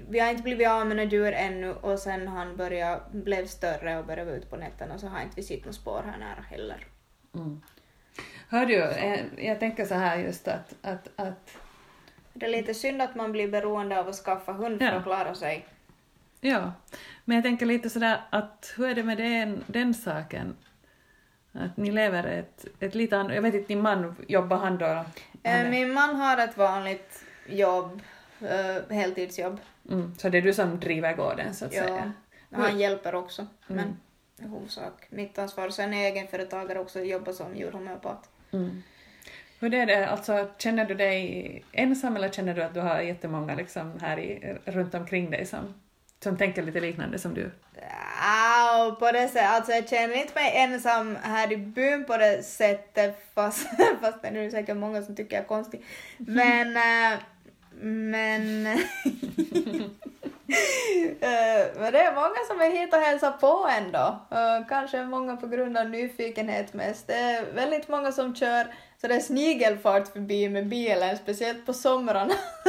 vi 0.09 0.19
har 0.19 0.29
inte 0.29 0.43
blivit 0.43 0.67
av 0.67 0.87
med 0.87 0.97
några 0.97 1.09
djur 1.09 1.33
ännu 1.33 1.73
och 1.73 1.99
sen 1.99 2.27
han 2.27 2.57
började, 2.57 3.01
blev 3.11 3.45
större 3.45 3.97
och 3.97 4.05
började 4.05 4.25
vara 4.25 4.37
ute 4.37 4.47
på 4.47 4.57
nätterna 4.57 4.97
så 4.97 5.07
har 5.07 5.21
inte 5.21 5.35
vi 5.35 5.43
sett 5.43 5.59
några 5.59 5.73
spår 5.73 6.03
här 6.05 6.17
nära 6.17 6.41
heller. 6.49 6.87
Mm. 7.35 7.61
Hör 8.49 8.65
du, 8.65 8.83
eh, 8.83 9.19
jag 9.37 9.59
tänker 9.59 9.85
så 9.85 9.95
här 9.95 10.17
just 10.17 10.47
att, 10.47 10.75
att, 10.81 11.09
att 11.15 11.57
Det 12.39 12.45
är 12.45 12.49
lite 12.49 12.73
synd 12.73 13.01
att 13.01 13.15
man 13.15 13.31
blir 13.31 13.47
beroende 13.47 13.99
av 13.99 14.07
att 14.07 14.15
skaffa 14.15 14.51
hund 14.53 14.79
för 14.79 14.85
Ja. 14.85 14.91
att 14.91 15.03
klara 15.03 15.35
sig. 15.35 15.65
Ja, 16.41 16.73
men 17.25 17.35
jag 17.35 17.43
tänker 17.43 17.65
lite 17.65 17.89
sådär 17.89 18.21
att 18.29 18.73
hur 18.77 18.87
är 18.89 18.95
det 18.95 19.03
med 19.03 19.17
den, 19.17 19.63
den 19.67 19.93
saken? 19.93 20.55
Att 21.51 21.77
ni 21.77 21.91
lever 21.91 22.23
ett, 22.23 22.65
ett 22.79 22.95
lite 22.95 23.17
annat, 23.17 23.35
jag 23.35 23.41
vet 23.41 23.53
inte, 23.53 23.67
din 23.67 23.81
man, 23.81 24.15
jobbar 24.27 24.57
han 24.57 24.77
då? 24.77 24.85
Han 24.85 25.05
Eh, 25.43 25.65
är- 25.65 25.69
Min 25.69 25.93
man 25.93 26.15
har 26.15 26.37
ett 26.37 26.57
vanligt 26.57 27.23
jobb, 27.49 28.01
eh, 28.41 28.95
heltidsjobb. 28.95 29.59
Mm, 29.89 30.15
så 30.17 30.29
det 30.29 30.37
är 30.37 30.41
du 30.41 30.53
som 30.53 30.79
driver 30.79 31.15
gården 31.15 31.53
så 31.55 31.65
att 31.65 31.73
Ja. 31.73 31.83
säga? 31.83 32.11
Han 32.51 32.79
hjälper 32.79 33.15
också, 33.15 33.47
Mm. 33.69 33.85
men 33.85 33.97
i 34.47 34.49
huvudsak 34.53 35.05
mitt 35.09 35.37
ansvar. 35.39 35.69
Sen 35.69 35.93
är 35.93 35.97
jag 36.03 36.11
egenföretagare 36.11 36.79
också 36.79 36.99
jobbar 36.99 37.33
som 37.33 37.55
djurhomeopat. 37.55 38.29
Mm. 38.51 38.83
Hur 39.59 39.73
är 39.73 39.85
det, 39.85 40.07
alltså 40.07 40.47
känner 40.57 40.85
du 40.85 40.93
dig 40.93 41.63
ensam 41.71 42.15
eller 42.15 42.29
känner 42.29 42.53
du 42.53 42.63
att 42.63 42.73
du 42.73 42.79
har 42.79 42.99
jättemånga 42.99 43.55
liksom 43.55 43.99
här 44.01 44.19
i, 44.19 44.57
runt 44.65 44.95
omkring 44.95 45.29
dig 45.29 45.45
som, 45.45 45.73
som 46.23 46.37
tänker 46.37 46.63
lite 46.63 46.79
liknande 46.79 47.19
som 47.19 47.33
du? 47.33 47.51
Ja, 48.21 48.95
på 48.99 49.11
det 49.11 49.27
sättet, 49.27 49.49
alltså 49.49 49.71
jag 49.71 49.89
känner 49.89 50.15
inte 50.15 50.33
mig 50.33 50.51
ensam 50.55 51.17
här 51.21 51.51
i 51.51 51.57
byn 51.57 52.05
på 52.05 52.17
det 52.17 52.43
sättet 52.43 53.23
fast, 53.35 53.67
fast 54.01 54.21
det 54.21 54.27
är 54.27 54.31
nu 54.31 54.51
säkert 54.51 54.77
många 54.77 55.01
som 55.01 55.15
tycker 55.15 55.35
jag 55.35 55.43
är 55.43 55.47
konstig. 55.47 55.81
Men, 56.17 56.77
äh, 56.77 57.19
men 57.81 58.67
Eh, 61.21 61.79
men 61.79 61.93
det 61.93 61.99
är 61.99 62.15
många 62.15 62.35
som 62.47 62.61
är 62.61 62.71
hit 62.71 62.93
och 62.93 62.99
hälsar 62.99 63.31
på 63.31 63.69
ändå. 63.77 64.19
Uh, 64.31 64.67
kanske 64.69 65.05
många 65.05 65.35
på 65.35 65.47
grund 65.47 65.77
av 65.77 65.89
nyfikenhet 65.89 66.73
mest. 66.73 67.07
Det 67.07 67.13
är 67.13 67.53
väldigt 67.53 67.87
många 67.87 68.11
som 68.11 68.35
kör 68.35 68.67
så 69.01 69.07
det 69.07 69.15
är 69.15 69.19
snigelfart 69.19 70.07
förbi 70.07 70.49
med 70.49 70.67
bilen, 70.67 71.17
speciellt 71.17 71.65
på 71.65 71.73
somrarna. 71.73 72.33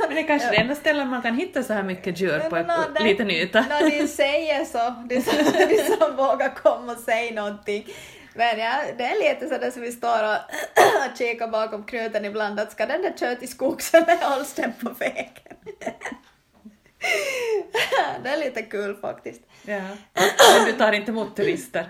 Men 0.00 0.14
det 0.14 0.20
är 0.20 0.26
kanske 0.26 0.50
det 0.50 0.56
enda 0.56 0.74
stället 0.74 1.06
man 1.06 1.22
kan 1.22 1.34
hitta 1.34 1.62
så 1.62 1.72
här 1.72 1.82
mycket 1.82 2.20
djur 2.20 2.38
på 2.50 2.56
en 2.56 2.66
liten 3.00 3.30
yta. 3.30 3.60
När 3.60 3.90
de 3.90 4.08
säger 4.08 4.64
så, 4.64 4.94
de 5.08 5.22
som, 5.22 5.36
de 5.68 5.96
som 5.96 6.16
vågar 6.16 6.54
komma 6.54 6.92
och 6.92 6.98
säga 6.98 7.34
någonting. 7.34 7.86
Men 8.34 8.58
ja, 8.58 8.74
det 8.98 9.04
är 9.04 9.34
lite 9.34 9.48
sådär 9.48 9.70
som 9.70 9.82
vi 9.82 9.92
står 9.92 10.24
och, 10.24 10.36
och 11.12 11.18
kikar 11.18 11.48
bakom 11.48 11.84
knuten 11.84 12.24
ibland, 12.24 12.60
att 12.60 12.72
ska 12.72 12.86
den 12.86 13.02
där 13.02 13.12
köra 13.20 13.34
till 13.34 13.48
skogs 13.48 13.94
eller 13.94 14.30
hålls 14.30 14.54
den 14.54 14.72
på 14.72 14.90
vägen? 14.90 15.56
det 18.22 18.28
är 18.28 18.36
lite 18.36 18.62
kul 18.62 18.96
faktiskt. 18.96 19.42
Ja. 19.62 19.82
Men 20.56 20.66
du 20.66 20.72
tar 20.72 20.92
inte 20.92 21.10
emot 21.10 21.36
turister? 21.36 21.88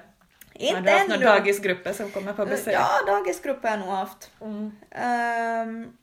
Inte 0.58 0.76
Har 0.76 0.82
du 0.82 0.90
haft 0.90 1.08
några 1.08 1.24
dagisgrupper 1.24 1.92
som 1.92 2.10
kommer 2.10 2.32
på 2.32 2.46
besök? 2.46 2.74
Ja, 2.74 2.88
dagisgrupper 3.06 3.68
har 3.68 3.76
jag 3.76 3.86
nog 3.86 3.94
haft. 3.94 4.30
Mm. 4.40 4.72
Um, 5.68 5.96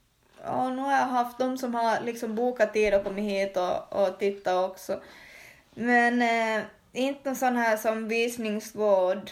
och 0.44 0.72
nu 0.72 0.82
har 0.82 0.92
jag 0.92 1.08
haft 1.08 1.38
de 1.38 1.58
som 1.58 1.76
har 1.76 2.02
liksom 2.02 2.36
bokat 2.36 2.74
tid 2.74 2.94
och 2.94 3.04
kommit 3.04 3.32
hit 3.32 3.58
och, 3.58 3.94
och 3.94 4.20
tittat 4.20 4.70
också. 4.70 5.02
Men 5.74 6.22
eh, 6.22 6.64
inte 6.94 7.30
någon 7.30 7.36
sån 7.36 7.56
här 7.56 7.78
som 7.78 8.08
visningsgård 8.08 9.32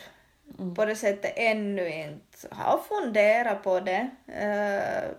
mm. 0.59 0.75
på 0.75 0.85
det 0.85 0.95
sättet 0.95 1.33
ännu 1.35 1.89
inte. 1.89 2.47
Jag 2.49 2.57
har 2.57 2.77
funderat 2.77 3.63
på 3.63 3.79
det. 3.79 4.09
Uh, 4.29 5.09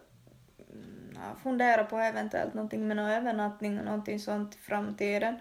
jag 1.14 1.38
funderar 1.42 1.84
på 1.84 1.98
eventuellt 1.98 2.54
någonting 2.54 2.88
med 2.88 2.96
någon 2.96 3.10
övernattning 3.10 3.78
och 3.78 3.84
någonting 3.84 4.20
sånt 4.20 4.54
i 4.54 4.58
framtiden. 4.58 5.34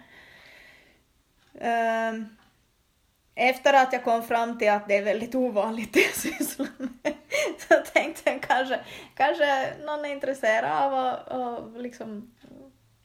Um, 1.54 2.38
efter 3.36 3.74
att 3.74 3.94
jag 3.94 4.04
kom 4.04 4.24
fram 4.24 4.58
till 4.58 4.72
att 4.72 4.88
det 4.88 4.98
är 4.98 5.04
väldigt 5.04 5.36
ovanligt 5.36 5.94
det 5.94 6.00
jag 6.00 6.14
sysslar 6.14 6.68
med 6.78 7.14
så 7.58 7.92
tänkte 7.94 8.30
jag 8.30 8.42
kanske, 8.42 8.80
kanske 9.16 9.74
någon 9.86 10.06
är 10.06 10.10
intresserad 10.10 10.72
av 10.72 10.94
att, 10.94 11.82
liksom 11.82 12.32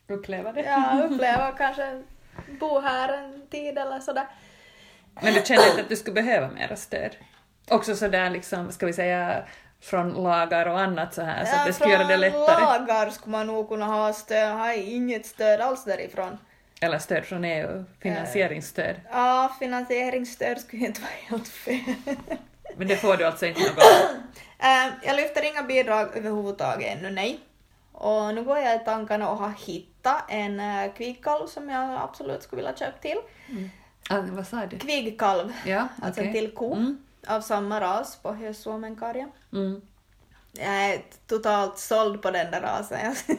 uppleva 0.08 0.52
det. 0.52 0.60
Ja, 0.62 1.02
uppleva 1.10 1.52
kanske 1.52 2.02
bo 2.60 2.80
här 2.80 3.12
en 3.12 3.46
tid 3.50 3.78
eller 3.78 4.00
sådär. 4.00 4.26
Men 5.22 5.34
du 5.34 5.42
känner 5.44 5.70
inte 5.70 5.80
att 5.80 5.88
du 5.88 5.96
skulle 5.96 6.22
behöva 6.22 6.48
mera 6.48 6.76
stöd? 6.76 7.16
Också 7.70 7.96
sådär 7.96 8.30
liksom, 8.30 8.72
ska 8.72 8.86
vi 8.86 8.92
säga, 8.92 9.44
från 9.80 10.10
lagar 10.10 10.66
och 10.66 10.80
annat 10.80 11.14
så 11.14 11.22
här, 11.22 11.44
så 11.44 11.56
att 11.56 11.66
det 11.66 11.72
skulle 11.72 11.92
göra 11.92 12.04
det 12.04 12.16
lättare. 12.16 12.46
Från 12.46 12.86
lagar 12.88 13.10
skulle 13.10 13.32
man 13.32 13.46
nog 13.46 13.68
kunna 13.68 13.86
ha 13.86 14.12
stöd, 14.12 14.52
har 14.52 14.72
inget 14.72 15.26
stöd 15.26 15.60
alls 15.60 15.84
därifrån. 15.84 16.38
Eller 16.80 16.98
stöd 16.98 17.24
från 17.24 17.44
EU, 17.44 17.84
finansieringsstöd. 18.00 18.96
Uh, 18.96 19.02
ja, 19.10 19.56
finansieringsstöd 19.58 20.60
skulle 20.60 20.86
inte 20.86 21.00
vara 21.00 21.10
helt 21.28 21.48
fel. 21.48 21.94
Men 22.76 22.88
det 22.88 22.96
får 22.96 23.16
du 23.16 23.24
alltså 23.24 23.46
inte 23.46 23.60
något? 23.60 23.78
uh, 23.78 24.94
jag 25.02 25.16
lyfter 25.16 25.52
inga 25.52 25.62
bidrag 25.62 26.16
överhuvudtaget 26.16 26.98
ännu, 26.98 27.10
nej. 27.10 27.40
Och 27.92 28.34
nu 28.34 28.44
går 28.44 28.58
jag 28.58 28.76
i 28.76 28.84
tankarna 28.84 29.30
och 29.30 29.36
har 29.36 29.52
hittat 29.66 30.24
en 30.28 30.60
uh, 30.60 30.92
kvigkalv 30.92 31.46
som 31.46 31.68
jag 31.68 32.00
absolut 32.02 32.42
skulle 32.42 32.62
vilja 32.62 32.76
köpa 32.76 32.98
till. 32.98 33.18
Mm. 33.48 33.70
Ah, 34.10 34.20
vad 34.30 34.46
sa 34.46 34.66
du? 34.66 34.78
Kvigkalv, 34.78 35.52
ja, 35.66 35.88
okay. 35.96 36.06
alltså 36.06 36.22
till 36.22 36.50
ko. 36.54 36.74
Mm 36.74 36.98
av 37.28 37.40
samma 37.40 37.80
ras 37.80 38.16
på 38.16 38.32
Hösuomenkarja. 38.32 39.28
Mm. 39.52 39.80
Jag 40.53 40.90
är 40.90 41.03
totalt 41.26 41.78
såld 41.78 42.22
på 42.22 42.30
den 42.30 42.51
där 42.51 42.61
rasen. 42.61 43.14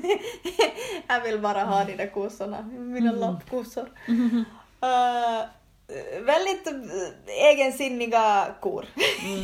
jag 1.08 1.22
vill 1.22 1.40
bara 1.40 1.64
ha 1.64 1.84
de 1.84 1.96
där 1.96 2.14
kossorna, 2.14 2.62
mina 2.62 3.10
mm. 3.10 3.22
loppkossor. 3.22 3.90
Mm. 4.08 4.46
Uh, 4.84 5.46
väldigt 6.26 6.68
egensinniga 7.28 8.56
kor. 8.60 8.86
Mm. 9.24 9.44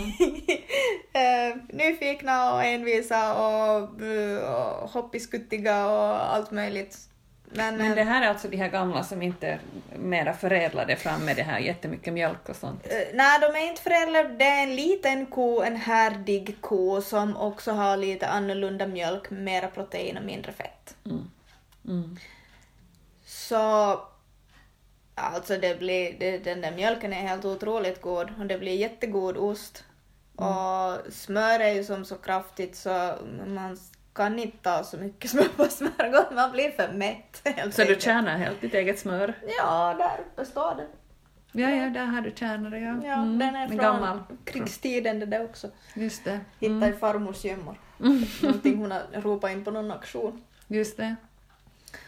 uh, 1.16 1.57
nyfikna 1.76 2.53
och 2.53 2.63
envisa 2.63 3.34
och, 3.34 4.01
uh, 4.01 4.38
och 4.39 4.89
hoppiskuttiga 4.89 5.86
och 5.86 6.34
allt 6.36 6.51
möjligt. 6.51 6.97
Men, 7.49 7.77
men 7.77 7.95
det 7.95 8.03
här 8.03 8.21
är 8.21 8.29
alltså 8.29 8.47
de 8.47 8.57
här 8.57 8.69
gamla 8.69 9.03
som 9.03 9.21
inte 9.21 9.47
är 9.47 9.59
mera 9.97 10.33
förädlade 10.33 10.95
fram 10.95 11.25
med 11.25 11.35
det 11.35 11.43
här 11.43 11.59
jättemycket 11.59 12.13
mjölk 12.13 12.49
och 12.49 12.55
sånt? 12.55 12.85
Uh, 12.85 12.91
nej, 13.13 13.39
de 13.39 13.45
är 13.45 13.69
inte 13.69 13.81
förädlade. 13.81 14.29
Det 14.29 14.45
är 14.45 14.63
en 14.63 14.75
liten 14.75 15.25
ko, 15.25 15.61
en 15.61 15.75
härdig 15.75 16.55
ko 16.61 17.01
som 17.01 17.37
också 17.37 17.71
har 17.71 17.97
lite 17.97 18.27
annorlunda 18.27 18.87
mjölk, 18.87 19.29
mera 19.29 19.67
protein 19.67 20.17
och 20.17 20.23
mindre 20.23 20.51
fett. 20.51 20.95
Mm. 21.05 21.31
Mm. 21.87 22.17
Så 23.25 24.01
alltså 25.15 25.57
det 25.57 25.79
blir, 25.79 26.19
det, 26.19 26.37
den 26.37 26.61
där 26.61 26.71
mjölken 26.71 27.13
är 27.13 27.27
helt 27.27 27.45
otroligt 27.45 28.01
god 28.01 28.33
och 28.39 28.45
det 28.45 28.57
blir 28.57 28.75
jättegod 28.75 29.37
ost. 29.37 29.83
Mm. 30.39 30.49
Och 30.49 31.13
smör 31.13 31.59
är 31.59 31.73
ju 31.73 31.83
som 31.83 32.05
så 32.05 32.15
kraftigt 32.15 32.75
så 32.75 33.13
man 33.47 33.77
kan 34.16 34.39
inte 34.39 34.57
ta 34.57 34.84
så 34.84 34.97
mycket 34.97 35.32
smör 35.32 35.47
på 35.55 35.66
smörgås, 35.66 36.26
man 36.32 36.51
blir 36.51 36.72
för 36.72 36.93
mätt. 36.93 37.47
Så 37.76 37.84
du 37.84 37.95
tjänar 37.99 38.38
helt 38.38 38.61
ditt 38.61 38.74
eget 38.74 38.99
smör? 38.99 39.34
Ja, 39.57 39.95
där 39.97 40.20
uppe 40.20 40.45
står 40.45 40.76
det. 40.76 40.88
Ja, 41.61 41.70
ja, 41.70 41.89
där 41.89 42.05
har 42.05 42.22
du 42.22 42.32
tjänare, 42.36 42.80
ja. 42.80 43.01
Ja, 43.03 43.13
mm. 43.13 43.39
den 43.39 43.55
är 43.55 43.68
från 43.68 43.78
gammal. 43.78 44.24
krigstiden 44.45 45.20
det 45.20 45.26
där 45.26 45.43
också. 45.43 45.70
Just 45.93 46.24
det. 46.24 46.32
Mm. 46.32 46.43
Hittade 46.59 46.95
i 46.95 46.99
farmors 46.99 47.45
gömmor. 47.45 47.80
Mm. 47.99 48.24
Någonting 48.41 48.78
hon 48.78 48.91
har 48.91 49.22
ropat 49.22 49.51
in 49.51 49.63
på 49.63 49.72
någon 49.72 49.91
auktion. 49.91 50.43
Just 50.68 50.97
det. 50.97 51.16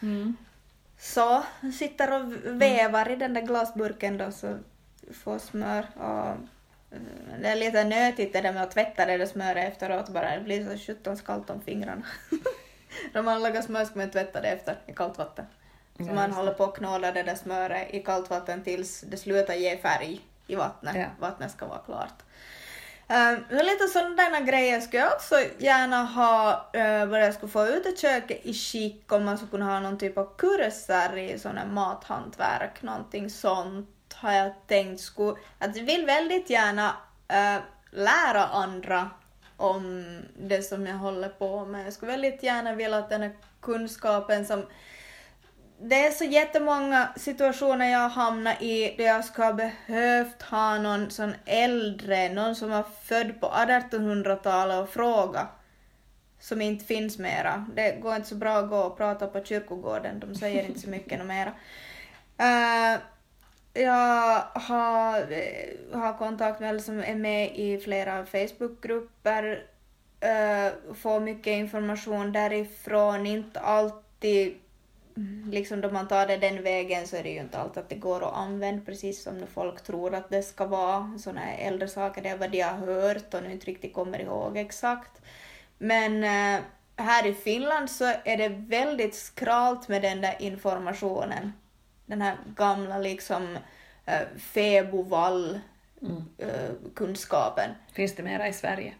Mm. 0.02 0.36
Så, 0.98 1.42
sitter 1.78 2.12
och 2.12 2.32
vävar 2.44 3.10
i 3.10 3.16
den 3.16 3.34
där 3.34 3.42
glasburken 3.42 4.18
då 4.18 4.30
så 4.32 4.58
får 5.12 5.38
smör 5.38 5.86
och 5.94 6.36
Mm, 6.92 7.42
det 7.42 7.48
är 7.48 7.56
lite 7.56 7.84
nötigt 7.84 8.32
det 8.32 8.40
där 8.40 8.52
med 8.52 8.62
att 8.62 8.70
tvätta 8.70 9.06
det 9.06 9.16
där 9.16 9.26
smöret 9.26 9.72
efteråt 9.72 10.08
bara, 10.08 10.36
det 10.36 10.40
blir 10.40 10.70
så 10.70 10.78
sjutton 10.78 11.16
kallt 11.16 11.50
om 11.50 11.60
fingrarna. 11.60 12.02
När 13.12 13.22
man 13.22 13.42
lagar 13.42 13.62
smör 13.62 13.84
ska 13.84 13.98
man 13.98 14.10
tvätta 14.10 14.40
det 14.40 14.48
efter 14.48 14.76
i 14.86 14.92
kallt 14.92 15.18
vatten. 15.18 15.46
Så 15.96 16.04
ja, 16.06 16.14
man 16.14 16.32
håller 16.32 16.52
på 16.52 16.64
att 16.64 16.74
knåda 16.74 17.12
det 17.12 17.22
där 17.22 17.34
smöret 17.34 17.94
i 17.94 18.02
kallt 18.02 18.30
vatten 18.30 18.64
tills 18.64 19.00
det 19.00 19.16
slutar 19.16 19.54
ge 19.54 19.76
färg 19.76 20.20
i 20.46 20.54
vattnet. 20.54 20.96
Ja. 20.96 21.06
Vattnet 21.18 21.50
ska 21.50 21.66
vara 21.66 21.78
klart. 21.78 22.22
Um, 23.10 23.44
lite 23.50 23.88
sådana 23.88 24.40
grejer 24.40 24.80
skulle 24.80 25.02
jag 25.02 25.12
också 25.12 25.34
gärna 25.58 26.04
ha, 26.04 26.70
uh, 26.76 27.06
vad 27.06 27.22
jag 27.22 27.34
skulle 27.34 27.52
få 27.52 27.66
ut 27.66 27.86
i 27.86 27.96
köket 27.96 28.46
i 28.46 28.54
skick 28.54 29.12
om 29.12 29.24
man 29.24 29.36
skulle 29.36 29.50
kunna 29.50 29.64
ha 29.64 29.80
någon 29.80 29.98
typ 29.98 30.18
av 30.18 30.36
kurser 30.38 31.16
i 31.16 31.38
sån 31.38 31.58
mathantverk, 31.74 32.82
någonting 32.82 33.30
sånt 33.30 33.97
har 34.20 34.32
jag 34.32 34.52
tänkt 34.66 35.00
skulle, 35.00 35.36
att 35.58 35.76
jag 35.76 35.84
vill 35.84 36.06
väldigt 36.06 36.50
gärna 36.50 36.96
äh, 37.28 37.62
lära 37.90 38.46
andra 38.46 39.10
om 39.56 40.04
det 40.38 40.62
som 40.62 40.86
jag 40.86 40.96
håller 40.96 41.28
på 41.28 41.64
med. 41.64 41.86
Jag 41.86 41.92
skulle 41.92 42.12
väldigt 42.12 42.42
gärna 42.42 42.74
vilja 42.74 42.98
att 42.98 43.10
den 43.10 43.22
här 43.22 43.32
kunskapen 43.60 44.46
som 44.46 44.66
det 45.80 46.06
är 46.06 46.10
så 46.10 46.24
jättemånga 46.24 47.08
situationer 47.16 47.90
jag 47.90 47.98
har 47.98 48.08
hamnat 48.08 48.62
i 48.62 48.94
där 48.98 49.04
jag 49.04 49.24
ska 49.24 49.44
ha 49.44 49.52
behövt 49.52 50.42
ha 50.42 50.78
någon 50.78 51.10
sån 51.10 51.34
äldre, 51.44 52.28
någon 52.28 52.56
som 52.56 52.70
var 52.70 52.84
född 53.02 53.40
på 53.40 53.46
1800-talet 53.46 54.82
och 54.82 54.88
fråga 54.88 55.48
som 56.40 56.62
inte 56.62 56.84
finns 56.84 57.18
mera. 57.18 57.66
Det 57.74 58.00
går 58.00 58.16
inte 58.16 58.28
så 58.28 58.34
bra 58.34 58.56
att 58.56 58.68
gå 58.68 58.78
och 58.78 58.96
prata 58.96 59.26
på 59.26 59.44
kyrkogården, 59.44 60.20
de 60.20 60.34
säger 60.34 60.64
inte 60.64 60.80
så 60.80 60.88
mycket 60.88 61.26
mera. 61.26 61.52
Uh, 62.40 63.00
jag 63.82 64.44
har, 64.54 65.32
eh, 65.32 66.00
har 66.00 66.18
kontakt 66.18 66.60
med 66.60 66.68
alla 66.68 66.80
som 66.80 67.00
är 67.00 67.14
med 67.14 67.56
i 67.56 67.78
flera 67.78 68.26
Facebookgrupper, 68.26 69.64
uh, 70.24 70.94
får 70.94 71.20
mycket 71.20 71.50
information 71.50 72.32
därifrån, 72.32 73.26
inte 73.26 73.60
alltid 73.60 74.54
liksom 75.50 75.80
då 75.80 75.90
man 75.90 76.08
tar 76.08 76.26
det 76.26 76.36
den 76.36 76.62
vägen 76.62 77.06
så 77.06 77.16
är 77.16 77.22
det 77.22 77.30
ju 77.30 77.40
inte 77.40 77.58
alltid 77.58 77.82
att 77.82 77.88
det 77.88 77.96
går 77.96 78.28
att 78.28 78.36
använda 78.36 78.84
precis 78.84 79.22
som 79.22 79.38
när 79.38 79.46
folk 79.46 79.82
tror 79.82 80.14
att 80.14 80.30
det 80.30 80.42
ska 80.42 80.66
vara. 80.66 81.18
Sådana 81.18 81.40
här 81.40 81.68
äldre 81.68 81.88
saker, 81.88 82.22
det 82.22 82.28
är 82.28 82.38
vad 82.38 82.50
de 82.50 82.60
har 82.60 82.86
hört 82.86 83.34
och 83.34 83.42
nu 83.42 83.52
inte 83.52 83.66
riktigt 83.66 83.94
kommer 83.94 84.18
ihåg 84.18 84.56
exakt. 84.56 85.22
Men 85.78 86.24
uh, 86.24 86.64
här 86.96 87.26
i 87.26 87.34
Finland 87.34 87.90
så 87.90 88.04
är 88.24 88.36
det 88.36 88.48
väldigt 88.48 89.14
skralt 89.14 89.88
med 89.88 90.02
den 90.02 90.20
där 90.20 90.36
informationen 90.38 91.52
den 92.08 92.22
här 92.22 92.36
gamla 92.56 92.98
liksom 92.98 93.58
äh, 94.06 94.20
fäbodvall 94.38 95.60
mm. 96.02 96.24
äh, 96.38 96.70
kunskapen. 96.94 97.70
Finns 97.92 98.14
det 98.14 98.22
mera 98.22 98.48
i 98.48 98.52
Sverige? 98.52 98.94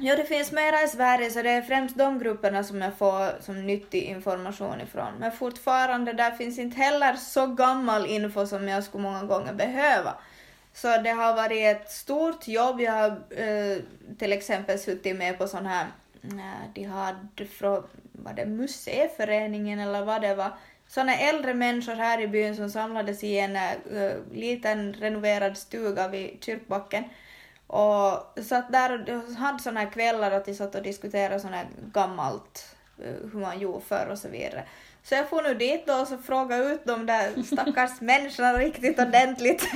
Ja, 0.00 0.16
det 0.16 0.24
finns 0.24 0.52
mera 0.52 0.82
i 0.82 0.88
Sverige 0.88 1.30
så 1.30 1.42
det 1.42 1.50
är 1.50 1.62
främst 1.62 1.98
de 1.98 2.18
grupperna 2.18 2.64
som 2.64 2.82
jag 2.82 2.94
får 2.94 3.42
som 3.42 3.66
nyttig 3.66 4.02
information 4.02 4.80
ifrån. 4.80 5.14
Men 5.18 5.32
fortfarande, 5.32 6.12
där 6.12 6.30
finns 6.30 6.58
inte 6.58 6.76
heller 6.76 7.14
så 7.14 7.46
gammal 7.46 8.06
info 8.06 8.46
som 8.46 8.68
jag 8.68 8.84
skulle 8.84 9.02
många 9.02 9.24
gånger 9.24 9.52
behöva. 9.52 10.14
Så 10.72 10.88
det 10.88 11.10
har 11.10 11.34
varit 11.34 11.76
ett 11.76 11.90
stort 11.90 12.48
jobb. 12.48 12.80
Jag 12.80 12.92
har 12.92 13.08
eh, 13.30 13.78
till 14.18 14.32
exempel 14.32 14.78
suttit 14.78 15.16
med 15.16 15.38
på 15.38 15.48
sån 15.48 15.66
här, 15.66 15.86
eh, 16.22 16.72
de 16.74 16.84
hade 16.84 17.46
från, 17.58 17.82
var 18.12 18.32
det 18.32 18.46
museiföreningen 18.46 19.80
eller 19.80 20.04
vad 20.04 20.22
det 20.22 20.34
var, 20.34 20.52
såna 20.88 21.16
äldre 21.16 21.54
människor 21.54 21.94
här 21.94 22.20
i 22.20 22.28
byn 22.28 22.56
som 22.56 22.70
samlades 22.70 23.24
i 23.24 23.38
en 23.38 23.56
uh, 23.56 24.12
liten 24.32 24.92
renoverad 24.92 25.56
stuga 25.56 26.08
vid 26.08 26.44
kyrkbacken 26.44 27.04
och 27.66 28.38
satt 28.44 28.72
där 28.72 29.10
och 29.10 29.34
hade 29.34 29.62
såna 29.62 29.80
här 29.80 29.90
kvällar 29.90 30.30
att 30.30 30.44
de 30.44 30.54
satt 30.54 30.74
och 30.74 30.82
diskuterade 30.82 31.40
sådana 31.40 31.56
här 31.56 31.66
gammalt, 31.92 32.76
uh, 33.00 33.30
hur 33.32 33.40
man 33.40 33.58
gjorde 33.58 33.84
förr 33.84 34.08
och 34.10 34.18
så 34.18 34.28
vidare. 34.28 34.64
Så 35.02 35.14
jag 35.14 35.28
får 35.28 35.42
nu 35.42 35.54
dit 35.54 35.86
då 35.86 35.94
och 35.94 36.08
så 36.08 36.18
fråga 36.18 36.56
ut 36.56 36.84
de 36.84 37.06
där 37.06 37.42
stackars 37.42 37.90
människorna 38.00 38.52
riktigt 38.52 38.98
ordentligt. 38.98 39.66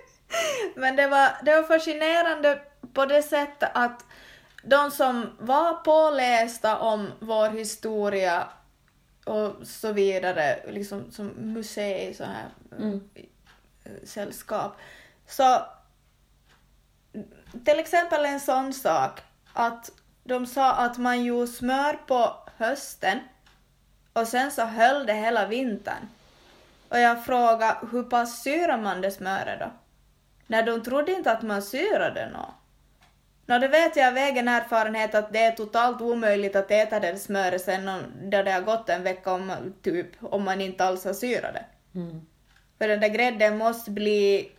Men 0.74 0.96
det 0.96 1.08
var, 1.08 1.30
det 1.44 1.54
var 1.54 1.62
fascinerande 1.62 2.60
på 2.92 3.06
det 3.06 3.22
sättet 3.22 3.70
att 3.74 4.04
de 4.62 4.90
som 4.90 5.36
var 5.38 5.74
pålästa 5.74 6.78
om 6.78 7.10
vår 7.20 7.48
historia 7.48 8.48
och 9.24 9.66
så 9.66 9.92
vidare, 9.92 10.70
liksom 10.72 11.10
som 11.10 11.26
museer 11.26 12.12
så 12.12 12.24
här 12.24 12.48
mm. 12.78 13.08
sällskap. 14.04 14.76
Så 15.26 15.62
till 17.64 17.78
exempel 17.78 18.24
en 18.24 18.40
sån 18.40 18.72
sak 18.72 19.20
att 19.52 19.90
de 20.24 20.46
sa 20.46 20.72
att 20.72 20.98
man 20.98 21.24
gjorde 21.24 21.46
smör 21.46 21.94
på 22.06 22.34
hösten 22.56 23.18
och 24.12 24.28
sen 24.28 24.50
så 24.50 24.62
höll 24.62 25.06
det 25.06 25.14
hela 25.14 25.46
vintern. 25.46 26.08
Och 26.88 26.98
jag 26.98 27.24
frågade 27.24 27.78
hur 27.90 28.02
pass 28.02 28.42
syrar 28.42 28.78
man 28.78 29.00
det 29.00 29.10
smöret 29.10 29.60
då? 29.60 29.70
när 30.52 30.62
de 30.62 30.82
trodde 30.82 31.12
inte 31.12 31.32
att 31.32 31.42
man 31.42 31.62
syrade 31.62 32.30
något. 32.30 32.54
Nå, 33.46 33.58
det 33.58 33.68
vet 33.68 33.96
jag 33.96 34.08
av 34.08 34.16
egen 34.16 34.48
erfarenhet 34.48 35.14
att 35.14 35.32
det 35.32 35.38
är 35.38 35.52
totalt 35.52 36.00
omöjligt 36.00 36.56
att 36.56 36.70
äta 36.70 37.00
det 37.00 37.16
smöret 37.16 37.62
sen 37.62 37.90
då 38.22 38.42
det 38.42 38.50
har 38.50 38.60
gått 38.60 38.88
en 38.88 39.02
vecka 39.02 39.32
om, 39.32 39.74
typ, 39.82 40.06
om 40.20 40.44
man 40.44 40.60
inte 40.60 40.84
alls 40.84 41.04
har 41.04 41.12
syrat 41.12 41.54
det. 41.54 41.64
Mm. 41.98 42.20
För 42.78 42.88
den 42.88 43.00
där 43.00 43.08
grädden 43.08 43.58
måste 43.58 43.90
bli 43.90 44.52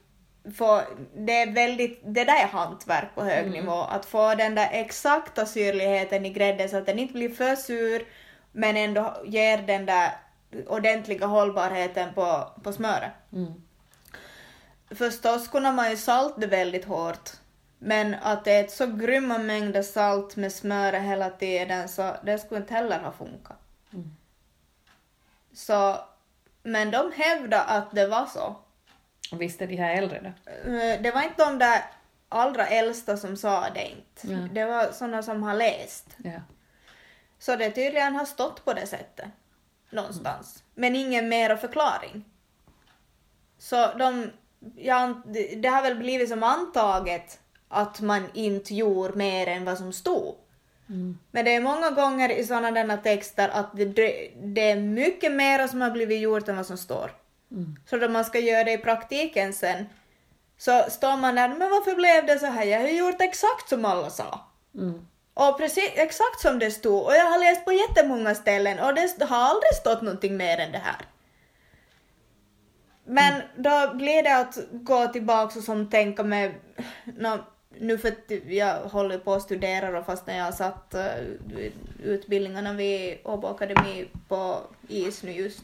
få, 0.57 0.81
det 1.15 1.41
är 1.41 1.51
väldigt, 1.51 2.01
det 2.03 2.23
där 2.23 2.43
är 2.43 2.47
hantverk 2.47 3.15
på 3.15 3.23
hög 3.23 3.47
mm. 3.47 3.51
nivå, 3.51 3.81
att 3.81 4.05
få 4.05 4.35
den 4.35 4.55
där 4.55 4.69
exakta 4.71 5.45
syrligheten 5.45 6.25
i 6.25 6.29
grädden 6.29 6.69
så 6.69 6.77
att 6.77 6.85
den 6.85 6.99
inte 6.99 7.13
blir 7.13 7.29
för 7.29 7.55
sur 7.55 8.05
men 8.51 8.77
ändå 8.77 9.17
ger 9.25 9.57
den 9.57 9.85
där 9.85 10.11
ordentliga 10.67 11.25
hållbarheten 11.25 12.13
på, 12.13 12.51
på 12.63 12.73
smöret. 12.73 13.11
Mm 13.33 13.53
förstås 14.95 15.47
kunde 15.47 15.71
man 15.71 15.89
ju 15.89 15.97
salta 15.97 16.39
det 16.39 16.47
väldigt 16.47 16.85
hårt. 16.85 17.29
Men 17.85 18.15
att 18.15 18.47
äta 18.47 18.69
så 18.69 18.87
grymma 18.87 19.37
mängder 19.37 19.81
salt 19.81 20.35
med 20.35 20.51
smör 20.51 20.93
hela 20.93 21.29
tiden 21.29 21.89
så 21.89 22.15
det 22.23 22.37
skulle 22.37 22.59
inte 22.61 22.73
heller 22.73 22.99
ha 22.99 23.11
funkat. 23.11 23.57
Mm. 23.93 24.15
Så, 25.53 25.97
men 26.63 26.91
de 26.91 27.11
hävdade 27.15 27.63
att 27.63 27.91
det 27.91 28.07
var 28.07 28.25
så. 28.25 28.55
Och 29.31 29.41
visst 29.41 29.61
är 29.61 29.67
de 29.67 29.75
här 29.75 29.95
äldre 29.95 30.19
då? 30.19 30.51
Eh, 30.71 31.01
det 31.01 31.11
var 31.11 31.21
inte 31.21 31.45
de 31.45 31.59
där 31.59 31.81
allra 32.29 32.67
äldsta 32.67 33.17
som 33.17 33.37
sa 33.37 33.69
det 33.69 33.89
inte. 33.89 34.33
Ja. 34.33 34.47
Det 34.51 34.65
var 34.65 34.91
sådana 34.91 35.23
som 35.23 35.43
har 35.43 35.53
läst. 35.53 36.07
Ja. 36.17 36.41
Så 37.39 37.55
det 37.55 37.71
tydligen 37.71 38.15
har 38.15 38.25
stått 38.25 38.65
på 38.65 38.73
det 38.73 38.87
sättet. 38.87 39.27
Någonstans. 39.89 40.55
Mm. 40.55 40.65
Men 40.73 41.01
ingen 41.01 41.29
mera 41.29 41.57
förklaring. 41.57 42.25
Så 43.57 43.93
de 43.93 44.31
ja, 44.75 45.21
det 45.55 45.67
har 45.67 45.81
väl 45.81 45.97
blivit 45.97 46.29
som 46.29 46.43
antaget 46.43 47.39
att 47.73 48.01
man 48.01 48.23
inte 48.33 48.75
gjorde 48.75 49.15
mer 49.15 49.47
än 49.47 49.65
vad 49.65 49.77
som 49.77 49.93
stod. 49.93 50.35
Mm. 50.89 51.17
Men 51.31 51.45
det 51.45 51.55
är 51.55 51.61
många 51.61 51.89
gånger 51.89 52.29
i 52.31 52.43
sådana 52.43 52.97
texter 52.97 53.49
att 53.49 53.77
det, 53.77 53.85
det, 54.43 54.71
är 54.71 54.75
mycket 54.75 55.31
mer 55.31 55.67
som 55.67 55.81
har 55.81 55.91
blivit 55.91 56.21
gjort 56.21 56.47
än 56.47 56.55
vad 56.55 56.65
som 56.65 56.77
står. 56.77 57.11
Mm. 57.51 57.75
Så 57.89 57.97
då 57.97 58.09
man 58.09 58.25
ska 58.25 58.39
göra 58.39 58.63
det 58.63 58.71
i 58.71 58.77
praktiken 58.77 59.53
sen 59.53 59.85
så 60.57 60.83
står 60.89 61.17
man 61.17 61.35
där, 61.35 61.47
men 61.47 61.59
varför 61.71 61.95
blev 61.95 62.25
det 62.25 62.39
så 62.39 62.45
här? 62.45 62.63
Jag 62.63 62.79
har 62.79 62.87
gjort 62.87 63.21
exakt 63.21 63.69
som 63.69 63.85
alla 63.85 64.09
sa. 64.09 64.39
Mm. 64.75 65.07
Och 65.33 65.57
precis 65.57 65.91
exakt 65.95 66.41
som 66.41 66.59
det 66.59 66.71
stod 66.71 67.03
och 67.05 67.13
jag 67.13 67.25
har 67.25 67.39
läst 67.39 67.65
på 67.65 67.71
jättemånga 67.71 68.35
ställen 68.35 68.79
och 68.79 68.95
det 68.95 69.25
har 69.25 69.37
aldrig 69.37 69.73
stått 69.73 70.01
någonting 70.01 70.37
mer 70.37 70.57
än 70.57 70.71
det 70.71 70.77
här. 70.77 71.05
Men 73.05 73.41
då 73.57 73.95
blir 73.95 74.23
det 74.23 74.37
att 74.37 74.57
gå 74.71 75.07
tillbaka 75.07 75.59
och 75.59 75.65
som 75.65 75.89
tänka 75.89 76.23
mig, 76.23 76.61
no, 77.05 77.39
nu 77.79 77.97
för 77.97 78.07
att 78.07 78.31
jag 78.47 78.79
håller 78.79 79.17
på 79.17 79.33
att 79.33 79.41
studera 79.41 79.99
och 79.99 80.05
fast 80.05 80.27
när 80.27 80.37
jag 80.37 80.45
har 80.45 80.51
satt 80.51 80.95
uh, 80.95 81.65
utbildningarna 82.03 82.73
vid 82.73 83.17
Åbo 83.23 83.47
Akademi 83.47 84.07
på 84.27 84.59
is 84.87 85.23
nu 85.23 85.31
just. 85.31 85.63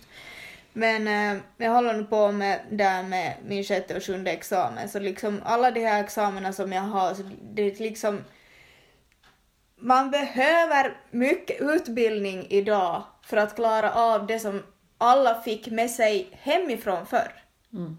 Men 0.74 1.08
uh, 1.08 1.42
jag 1.58 1.72
håller 1.72 1.94
nu 1.94 2.04
på 2.04 2.32
med 2.32 2.60
där 2.72 3.04
med 3.04 3.34
min 3.46 3.64
sjätte 3.64 3.96
och 3.96 4.04
sjunde 4.04 4.32
examen, 4.32 4.90
så 4.90 5.00
liksom 5.00 5.42
alla 5.46 5.72
de 5.72 5.86
här 5.86 6.04
examina 6.04 6.54
som 6.54 6.74
jag 6.74 6.82
har, 6.82 7.14
så 7.14 7.24
det 7.42 7.62
är 7.62 7.84
liksom 7.84 8.24
man 9.82 10.12
behöver 10.12 10.98
mycket 11.12 11.62
utbildning 11.62 12.48
idag 12.50 13.04
för 13.22 13.38
att 13.38 13.56
klara 13.56 13.94
av 13.94 14.28
det 14.28 14.40
som 14.40 14.64
alla 14.98 15.42
fick 15.42 15.68
med 15.68 15.92
sig 15.92 16.28
hemifrån 16.32 17.06
förr. 17.06 17.44
Mm. 17.74 17.98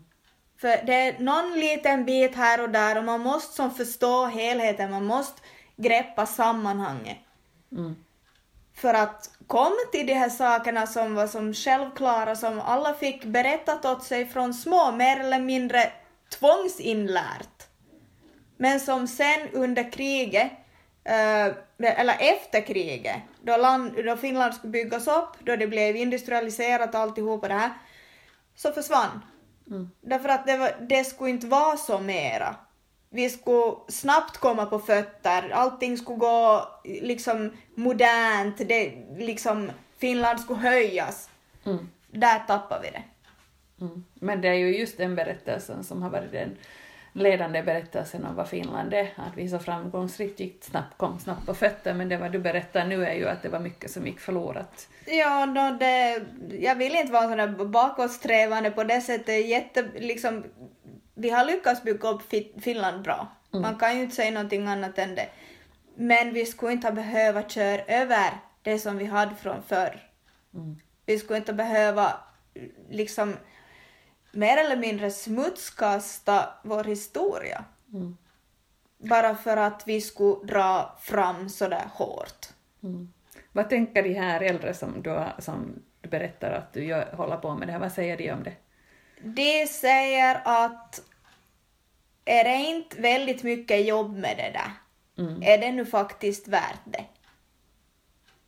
För 0.61 0.87
det 0.87 0.95
är 0.95 1.19
någon 1.19 1.61
liten 1.61 2.05
bit 2.05 2.37
här 2.37 2.61
och 2.61 2.71
där 2.71 2.99
och 2.99 3.05
man 3.05 3.21
måste 3.21 3.57
som 3.57 3.71
förstå 3.71 4.27
helheten, 4.27 4.91
man 4.91 5.05
måste 5.05 5.43
greppa 5.77 6.27
sammanhanget. 6.27 7.19
Mm. 7.73 7.97
För 8.75 8.95
att 8.95 9.31
komma 9.47 9.77
till 9.93 10.07
de 10.07 10.15
här 10.15 10.29
sakerna 10.29 10.87
som 10.87 11.15
var 11.15 11.27
som 11.27 11.55
självklara, 11.55 12.37
som 12.37 12.61
alla 12.61 12.95
fick 12.95 13.25
berättat 13.25 13.85
åt 13.85 14.05
sig 14.05 14.27
från 14.27 14.55
små, 14.55 14.93
mer 14.93 15.21
eller 15.21 15.41
mindre 15.41 15.93
tvångsinlärt. 16.39 17.69
Men 18.57 18.81
som 18.81 19.09
sen 19.09 19.49
under 19.53 19.93
kriget, 19.93 20.53
eh, 21.05 21.47
eller 21.79 22.17
efter 22.19 22.67
kriget, 22.67 23.17
då, 23.43 23.57
land, 23.57 24.05
då 24.05 24.17
Finland 24.17 24.55
skulle 24.55 24.71
byggas 24.71 25.09
upp, 25.09 25.37
då 25.39 25.57
det 25.57 25.67
blev 25.67 25.97
industrialiserat 25.97 26.95
alltihopa 26.95 27.49
det 27.49 27.55
här, 27.55 27.71
så 28.57 28.73
försvann. 28.73 29.21
Mm. 29.71 29.91
Därför 30.01 30.29
att 30.29 30.47
det, 30.47 30.57
var, 30.57 30.73
det 30.81 31.05
skulle 31.05 31.31
inte 31.31 31.47
vara 31.47 31.77
så 31.77 31.99
mera. 31.99 32.57
Vi 33.11 33.31
skulle 33.31 33.75
snabbt 33.89 34.37
komma 34.37 34.67
på 34.67 34.79
fötter, 34.79 35.51
allting 35.51 35.99
skulle 35.99 36.19
gå 36.19 36.69
liksom 36.85 37.53
modernt, 37.75 38.59
det, 38.69 38.95
liksom 39.19 39.71
Finland 39.99 40.41
skulle 40.41 40.59
höjas. 40.59 41.31
Mm. 41.65 41.89
Där 42.11 42.39
tappar 42.39 42.81
vi 42.83 42.91
det. 42.91 43.03
Mm. 43.81 44.05
Men 44.15 44.41
det 44.41 44.49
är 44.49 44.55
ju 44.55 44.79
just 44.79 44.97
den 44.97 45.15
berättelsen 45.15 45.85
som 45.85 46.03
har 46.03 46.11
varit 46.11 46.33
den 46.33 46.57
ledande 47.13 47.63
berättelsen 47.63 48.25
om 48.25 48.35
vad 48.35 48.49
Finland 48.49 48.95
är, 48.95 49.13
att 49.17 49.37
vi 49.37 49.49
så 49.49 49.59
framgångsrikt 49.59 50.41
gick 50.41 50.65
snabbt, 50.65 50.99
kom 50.99 51.19
snabbt 51.19 51.47
på 51.47 51.55
fötter, 51.55 51.95
men 51.95 52.09
det 52.09 52.17
vad 52.17 52.33
du 52.33 52.39
berättar 52.39 52.87
nu 52.87 53.07
är 53.07 53.15
ju 53.15 53.29
att 53.29 53.43
det 53.43 53.49
var 53.49 53.61
mycket 53.61 53.91
som 53.91 54.07
gick 54.07 54.21
förlorat. 54.21 54.89
Ja, 55.07 55.47
no, 55.47 55.79
det, 55.79 56.23
jag 56.61 56.75
vill 56.75 56.95
inte 56.95 57.13
vara 57.13 57.29
sån 57.29 57.37
där 57.37 57.65
bakåtsträvande 57.65 58.71
på 58.71 58.85
det 58.85 59.01
sättet, 59.01 59.47
jätte, 59.47 59.89
liksom, 59.95 60.45
vi 61.15 61.31
har 61.31 61.45
lyckats 61.45 61.83
bygga 61.83 62.09
upp 62.09 62.23
Finland 62.63 63.03
bra. 63.03 63.27
Mm. 63.53 63.63
Man 63.63 63.79
kan 63.79 63.97
ju 63.97 64.03
inte 64.03 64.17
säga 64.17 64.31
någonting 64.31 64.67
annat 64.67 64.99
än 64.99 65.15
det. 65.15 65.29
Men 65.95 66.33
vi 66.33 66.47
skulle 66.47 66.73
inte 66.73 66.93
behöva 66.93 67.43
köra 67.43 67.83
över 67.83 68.31
det 68.63 68.79
som 68.79 68.99
vi 68.99 69.05
hade 69.05 69.35
från 69.35 69.63
förr. 69.63 70.01
Mm. 70.55 70.77
Vi 71.07 71.19
skulle 71.19 71.39
inte 71.39 71.53
behöva 71.53 72.13
liksom 72.91 73.37
mer 74.33 74.57
eller 74.57 74.77
mindre 74.77 75.11
smutskasta 75.11 76.49
vår 76.63 76.85
historia. 76.85 77.65
Mm. 77.93 78.17
Bara 78.99 79.35
för 79.35 79.57
att 79.57 79.83
vi 79.87 80.01
skulle 80.01 80.47
dra 80.47 80.97
fram 81.01 81.49
sådär 81.49 81.85
hårt. 81.93 82.47
Mm. 82.83 83.13
Vad 83.53 83.71
tänker 83.71 84.03
de 84.03 84.15
här 84.15 84.41
äldre 84.41 84.75
som 84.75 85.03
du, 85.03 85.25
som 85.39 85.83
du 86.01 86.09
berättar 86.09 86.51
att 86.51 86.73
du 86.73 86.85
gör, 86.85 87.13
håller 87.13 87.37
på 87.37 87.55
med 87.55 87.69
det 87.69 87.73
här, 87.73 87.81
vad 87.81 87.93
säger 87.93 88.17
de 88.17 88.33
om 88.33 88.43
det? 88.43 88.55
De 89.23 89.67
säger 89.67 90.41
att 90.45 91.03
är 92.25 92.45
det 92.45 92.57
inte 92.57 93.01
väldigt 93.01 93.43
mycket 93.43 93.87
jobb 93.87 94.17
med 94.17 94.37
det 94.37 94.51
där, 94.53 94.73
mm. 95.25 95.43
är 95.43 95.59
det 95.59 95.73
nu 95.73 95.87
faktiskt 95.87 96.49
värt 96.49 96.81
det? 96.85 97.05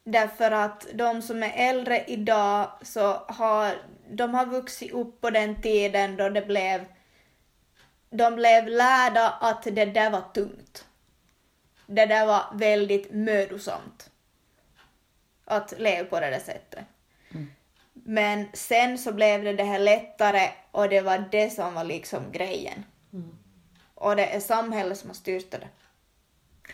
Därför 0.05 0.51
att 0.51 0.87
de 0.95 1.23
som 1.23 1.43
är 1.43 1.53
äldre 1.57 2.05
idag 2.07 2.71
så 2.83 3.13
har 3.29 3.75
de 4.11 4.35
har 4.35 4.47
vuxit 4.47 4.93
upp 4.93 5.21
på 5.21 5.31
den 5.31 5.63
tiden 5.63 6.17
då 6.17 6.29
det 6.29 6.43
blev 6.43 6.85
de 8.11 8.35
blev 8.35 8.69
lärda 8.69 9.31
att 9.31 9.63
det 9.63 9.85
där 9.85 10.11
var 10.11 10.25
tungt. 10.35 10.87
det 11.87 12.07
där 12.07 12.27
var 12.27 12.43
väldigt 12.55 13.13
mödosamt. 13.13 14.11
Att 15.45 15.79
leva 15.79 16.09
på 16.09 16.21
det 16.21 16.31
där 16.31 16.39
sättet. 16.39 16.85
Men 17.93 18.49
sen 18.53 18.99
så 18.99 19.13
blev 19.13 19.45
det 19.45 19.53
det 19.53 19.65
här 19.65 19.79
lättare 19.79 20.51
och 20.71 20.89
det 20.89 21.01
var 21.01 21.29
det 21.31 21.51
som 21.51 21.75
var 21.75 21.85
liksom 21.85 22.33
grejen. 22.33 22.85
Och 23.95 24.17
det 24.17 24.27
är 24.27 24.41
samhället 24.41 24.99
som 24.99 25.11
har 25.11 25.15
styrt 25.15 25.51
det. 25.51 25.69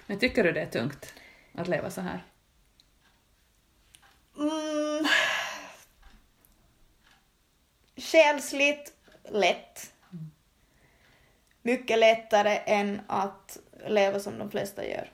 Men 0.07 0.19
tycker 0.19 0.45
du 0.45 0.53
det 0.53 0.61
är 0.61 0.67
tungt 0.67 1.13
att 1.55 1.69
leva 1.69 1.91
så 1.91 2.01
här? 2.01 2.25
Mm. 4.39 5.07
Själsligt 7.97 8.93
lätt. 9.29 9.93
Mycket 11.63 11.99
lättare 11.99 12.59
än 12.67 13.01
att 13.07 13.59
leva 13.87 14.21
som 14.21 14.39
de 14.39 14.51
flesta 14.51 14.85
gör. 14.85 15.11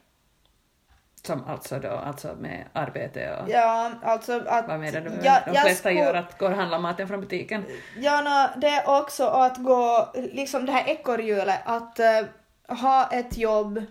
Som 1.22 1.44
alltså 1.44 1.78
då, 1.78 1.90
alltså 1.90 2.34
med 2.40 2.64
arbete 2.72 3.36
och 3.36 3.50
Ja, 3.50 3.92
alltså 4.02 4.42
att... 4.46 4.68
vad 4.68 4.80
menar 4.80 5.00
du? 5.00 5.10
Ja, 5.22 5.40
de 5.46 5.50
flesta 5.52 5.74
skulle- 5.74 5.94
gör 6.00 6.14
att 6.14 6.38
gå 6.38 6.46
och 6.46 6.52
handla 6.52 6.78
maten 6.78 7.08
från 7.08 7.20
butiken. 7.20 7.64
Ja, 7.96 8.20
nå, 8.22 8.60
det 8.60 8.68
är 8.68 9.00
också 9.00 9.26
att 9.26 9.56
gå, 9.56 10.12
liksom 10.14 10.66
det 10.66 10.72
här 10.72 10.88
ekorrhjulet, 10.88 11.60
att 11.64 12.00
eh, 12.00 12.22
ha 12.68 13.08
ett 13.12 13.36
jobb 13.36 13.82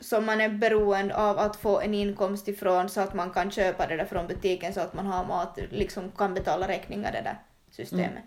som 0.00 0.26
man 0.26 0.40
är 0.40 0.48
beroende 0.48 1.16
av 1.16 1.38
att 1.38 1.56
få 1.56 1.80
en 1.80 1.94
inkomst 1.94 2.48
ifrån 2.48 2.88
så 2.88 3.00
att 3.00 3.14
man 3.14 3.30
kan 3.30 3.50
köpa 3.50 3.86
det 3.86 3.96
där 3.96 4.04
från 4.04 4.26
butiken 4.26 4.74
så 4.74 4.80
att 4.80 4.94
man 4.94 5.06
har 5.06 5.24
mat, 5.24 5.58
liksom 5.70 6.10
kan 6.10 6.34
betala 6.34 6.68
räkningar 6.68 7.12
det 7.12 7.20
där 7.20 7.38
systemet. 7.70 8.24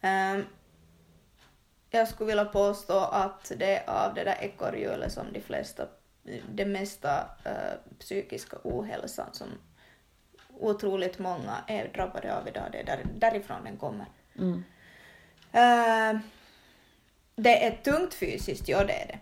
Ehm, 0.00 0.44
jag 1.90 2.08
skulle 2.08 2.26
vilja 2.26 2.44
påstå 2.44 2.98
att 2.98 3.52
det 3.56 3.76
är 3.76 3.90
av 3.90 4.14
det 4.14 4.24
där 4.24 4.36
ekorrhjulet 4.40 5.12
som 5.12 5.32
de 5.32 5.40
flesta, 5.40 5.86
det 6.52 6.64
mesta 6.64 7.28
eh, 7.44 7.94
psykiska 7.98 8.56
ohälsan 8.62 9.28
som 9.32 9.48
otroligt 10.60 11.18
många 11.18 11.56
är 11.66 11.88
drabbade 11.88 12.36
av 12.36 12.48
idag. 12.48 12.64
Det 12.72 12.78
är 12.80 12.84
där, 12.84 13.06
därifrån 13.16 13.64
den 13.64 13.76
kommer. 13.76 14.06
Mm. 14.38 14.64
Eh, 15.52 16.20
det 17.36 17.66
är 17.66 17.76
tungt 17.82 18.14
fysiskt, 18.14 18.68
ja 18.68 18.84
det 18.84 18.92
är 18.92 19.06
det. 19.06 19.18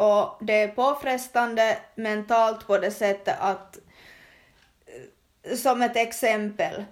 Och 0.00 0.38
det 0.40 0.62
är 0.62 0.68
påfrestande 0.68 1.78
mentalt 1.94 2.66
på 2.66 2.78
det 2.78 2.90
sättet 2.90 3.36
att, 3.40 3.78
eh, 5.42 5.56
som 5.56 5.82
ett 5.82 5.96
exempel, 5.96 6.84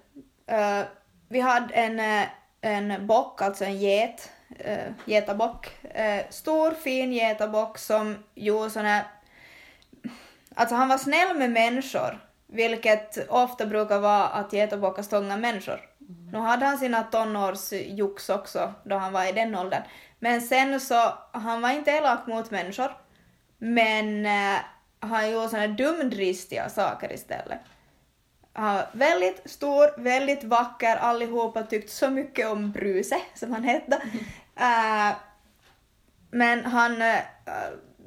eh, 0.47 0.81
vi 1.29 1.41
hade 1.41 1.75
en, 1.75 2.01
eh, 2.01 2.29
en 2.61 3.07
bock, 3.07 3.43
alltså 3.43 3.65
en 3.65 3.79
get, 3.79 4.31
uh, 4.67 4.93
getabock, 5.05 5.85
eh, 5.95 6.25
stor 6.31 6.71
fin 6.71 7.13
getabock 7.13 7.79
som 7.79 8.25
gjorde 8.35 8.71
sån 8.71 8.85
här 8.85 9.05
Alltså 10.55 10.75
han 10.75 10.89
var 10.89 10.99
snäll 10.99 11.37
med 11.37 11.51
människor, 11.51 12.19
vilket 12.47 13.29
ofta 13.29 13.67
brukar 13.67 13.99
vara 13.99 14.27
att 14.27 14.53
getabockar 14.53 15.03
stångar 15.03 15.39
människor. 15.39 15.81
Nu 16.33 16.39
hade 16.39 16.67
han 16.67 16.79
sina 16.79 17.03
tonårsjox 17.03 18.29
också 18.29 18.75
då 18.85 18.97
han 18.97 19.13
var 19.13 19.25
i 19.25 19.33
den 19.33 19.55
åldern. 19.55 19.83
Men 20.19 20.41
sen 20.41 20.81
så, 20.81 21.15
han 21.33 21.61
var 21.61 21.71
inte 21.71 21.91
elak 21.91 22.27
mot 22.27 22.51
människor. 22.51 22.93
Men 23.59 24.27
eh, 24.27 24.59
han 25.01 25.31
gjorde 25.31 25.49
såna 25.49 25.67
dumdristiga 25.67 26.69
saker 26.69 27.13
istället. 27.13 27.59
Han 28.53 28.75
var 28.75 28.87
väldigt 28.93 29.51
stor, 29.51 30.01
väldigt 30.03 30.45
vacker, 30.45 30.97
allihopa 30.97 31.63
tyckte 31.63 31.93
så 31.93 32.11
mycket 32.11 32.49
om 32.49 32.73
Bruse, 32.73 33.21
som 33.35 33.53
han 33.53 33.65
hette. 33.65 34.03
Eh, 34.61 35.17
men 36.31 36.65
han, 36.65 37.03
eh, 37.03 37.19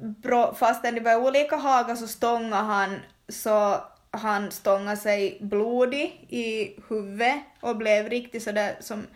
bro- 0.00 0.54
fastän 0.54 0.94
det 0.94 1.00
var 1.00 1.16
olika 1.16 1.56
hagar 1.56 1.94
så 1.94 2.08
stångade 2.08 2.62
han 2.62 3.00
så 3.28 3.84
han 4.10 4.50
stångade 4.50 4.96
sig 4.96 5.38
blodig 5.40 6.26
i 6.28 6.76
huvudet 6.88 7.36
och 7.60 7.76
blev 7.76 8.08
riktigt 8.08 8.42
sådär 8.42 8.76
som 8.80 9.06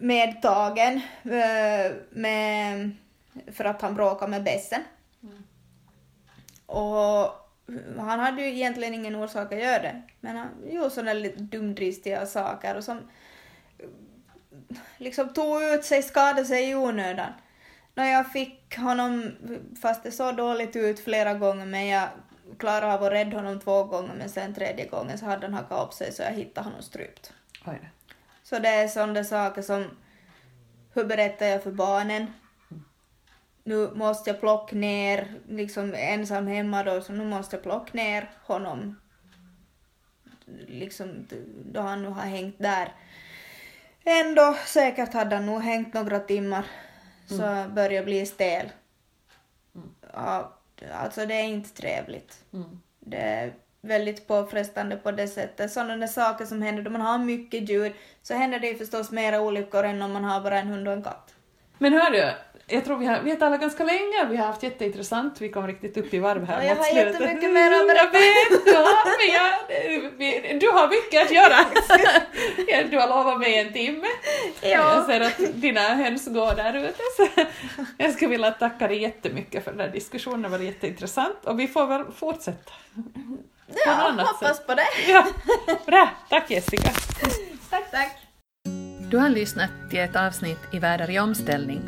medtagen 0.00 1.00
eh, 1.24 1.92
med, 2.10 2.90
för 3.52 3.64
att 3.64 3.82
han 3.82 3.94
bråkade 3.94 4.30
med 4.30 4.44
bässen. 4.44 4.82
Och 6.66 7.44
han 7.98 8.18
hade 8.20 8.42
ju 8.42 8.48
egentligen 8.48 8.94
ingen 8.94 9.14
orsak 9.14 9.52
att 9.52 9.58
göra 9.58 9.82
det, 9.82 10.02
men 10.20 10.36
han 10.36 10.48
gjorde 10.66 10.90
sådana 10.90 11.12
lite 11.12 11.42
dumdristiga 11.42 12.26
saker 12.26 12.76
och 12.76 12.84
som 12.84 13.00
liksom 14.96 15.28
tog 15.28 15.62
ut 15.62 15.84
sig, 15.84 16.02
skadade 16.02 16.44
sig 16.44 16.70
i 16.70 16.74
onödan. 16.74 17.32
När 17.94 18.12
jag 18.12 18.32
fick 18.32 18.76
honom, 18.76 19.32
fast 19.82 20.02
det 20.02 20.10
såg 20.10 20.36
dåligt 20.36 20.76
ut 20.76 21.00
flera 21.00 21.34
gånger, 21.34 21.66
men 21.66 21.86
jag 21.86 22.08
klarade 22.58 22.94
av 22.94 23.02
att 23.04 23.12
rädda 23.12 23.36
honom 23.36 23.60
två 23.60 23.84
gånger, 23.84 24.14
men 24.14 24.28
sen 24.28 24.54
tredje 24.54 24.86
gången 24.86 25.18
så 25.18 25.24
hade 25.24 25.46
han 25.46 25.54
hakat 25.54 25.86
upp 25.86 25.94
sig 25.94 26.12
så 26.12 26.22
jag 26.22 26.30
hittade 26.30 26.64
honom 26.66 26.82
strypt. 26.82 27.32
Oj. 27.66 27.90
Så 28.54 28.60
det 28.60 28.68
är 28.68 28.88
sådana 28.88 29.24
saker 29.24 29.62
som, 29.62 29.90
hur 30.92 31.04
berättar 31.04 31.46
jag 31.46 31.62
för 31.62 31.70
barnen? 31.70 32.32
Nu 33.64 33.90
måste 33.94 34.30
jag 34.30 34.40
plocka 34.40 34.76
ner, 34.76 35.40
liksom 35.48 35.94
ensam 35.94 36.46
hemma 36.46 36.82
då, 36.82 37.00
så 37.00 37.12
nu 37.12 37.24
måste 37.24 37.56
jag 37.56 37.62
plocka 37.62 37.90
ner 37.92 38.30
honom. 38.42 39.00
Liksom 40.66 41.26
då 41.72 41.80
han 41.80 42.02
nu 42.02 42.08
har 42.08 42.22
hängt 42.22 42.58
där. 42.58 42.92
Ändå 44.04 44.56
säkert 44.66 45.12
hade 45.12 45.36
han 45.36 45.46
nog 45.46 45.62
hängt 45.62 45.94
några 45.94 46.20
timmar, 46.20 46.66
så 47.26 47.42
jag 47.42 47.74
börjar 47.74 48.04
bli 48.04 48.26
stel. 48.26 48.72
Ja, 50.12 50.58
alltså 50.92 51.26
det 51.26 51.34
är 51.34 51.44
inte 51.44 51.70
trevligt. 51.70 52.44
Mm. 52.52 52.80
Det 53.00 53.52
väldigt 53.84 54.26
påfrestande 54.28 54.96
på 54.96 55.10
det 55.10 55.28
sättet. 55.28 55.72
Sådana 55.72 56.08
saker 56.08 56.44
som 56.44 56.62
händer 56.62 56.82
då 56.82 56.90
man 56.90 57.00
har 57.00 57.18
mycket 57.18 57.68
djur 57.68 57.92
så 58.22 58.34
händer 58.34 58.58
det 58.58 58.66
ju 58.66 58.74
förstås 58.78 59.10
mera 59.10 59.40
olyckor 59.40 59.84
än 59.84 60.02
om 60.02 60.12
man 60.12 60.24
har 60.24 60.40
bara 60.40 60.58
en 60.58 60.68
hund 60.68 60.88
och 60.88 60.94
en 60.94 61.02
katt. 61.02 61.34
Men 61.78 61.92
hör 61.92 62.10
du, 62.10 62.30
jag 62.66 62.84
tror 62.84 62.96
vi 62.98 63.06
har, 63.06 63.20
vi 63.24 63.30
har 63.30 63.36
talat 63.36 63.60
ganska 63.60 63.84
länge, 63.84 64.24
vi 64.30 64.36
har 64.36 64.46
haft 64.46 64.62
jätteintressant, 64.62 65.40
vi 65.40 65.48
kom 65.48 65.66
riktigt 65.66 65.96
upp 65.96 66.14
i 66.14 66.18
varv 66.18 66.44
här 66.44 66.62
Ja, 66.62 66.68
jag 66.68 66.76
har 66.76 66.84
slutet. 66.84 67.12
jättemycket 67.20 67.52
mer 67.52 67.70
att 67.72 67.82
Mm, 67.82 67.96
Jag 68.66 70.02
jag, 70.02 70.10
vi, 70.18 70.58
du 70.60 70.66
har 70.70 70.88
mycket 70.88 71.22
att 71.22 71.30
göra. 71.32 71.56
Du 72.90 72.98
har 72.98 73.08
lovat 73.08 73.38
mig 73.40 73.58
en 73.58 73.72
timme. 73.72 74.06
Jag 74.62 74.70
Ja. 74.70 75.04
ser 75.06 75.20
att 75.20 75.40
dina 75.54 75.80
höns 75.80 76.26
går 76.28 76.54
där 76.56 76.76
ute. 76.76 76.94
Så 77.16 77.26
jag 77.98 78.12
skulle 78.12 78.30
vilja 78.30 78.50
tacka 78.50 78.88
dig 78.88 79.02
jättemycket 79.02 79.64
för 79.64 79.70
den 79.70 79.80
här 79.80 79.88
diskussionen, 79.88 80.42
det 80.42 80.48
var 80.48 80.58
jätteintressant 80.58 81.44
och 81.44 81.60
vi 81.60 81.68
får 81.68 81.86
väl 81.86 82.04
fortsätta. 82.16 82.72
Ja, 83.66 84.14
hoppas 84.18 84.66
på 84.66 84.74
det. 84.74 84.86
Ja, 85.08 85.26
bra, 85.86 86.10
tack 86.28 86.50
Jessica. 86.50 86.90
Tack, 87.70 87.90
tack. 87.90 88.16
Du 89.10 89.18
har 89.18 89.28
lyssnat 89.28 89.70
till 89.90 89.98
ett 89.98 90.16
avsnitt 90.16 90.58
i 90.72 90.78
Världar 90.78 91.10
i 91.10 91.18
omställning, 91.18 91.80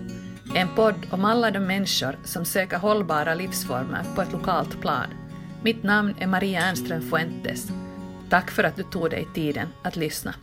en 0.54 0.68
podd 0.74 1.06
om 1.10 1.24
alla 1.24 1.50
de 1.50 1.60
människor 1.60 2.18
som 2.24 2.44
söker 2.44 2.78
hållbara 2.78 3.34
livsformer 3.34 4.04
på 4.14 4.22
ett 4.22 4.32
lokalt 4.32 4.80
plan. 4.80 5.06
Mitt 5.62 5.82
namn 5.82 6.14
är 6.20 6.26
Maria 6.26 6.60
Ernström 6.60 7.10
Fuentes. 7.10 7.68
Tack 8.30 8.50
för 8.50 8.64
att 8.64 8.76
du 8.76 8.82
tog 8.82 9.10
dig 9.10 9.28
tiden 9.34 9.68
att 9.82 9.96
lyssna. 9.96 10.34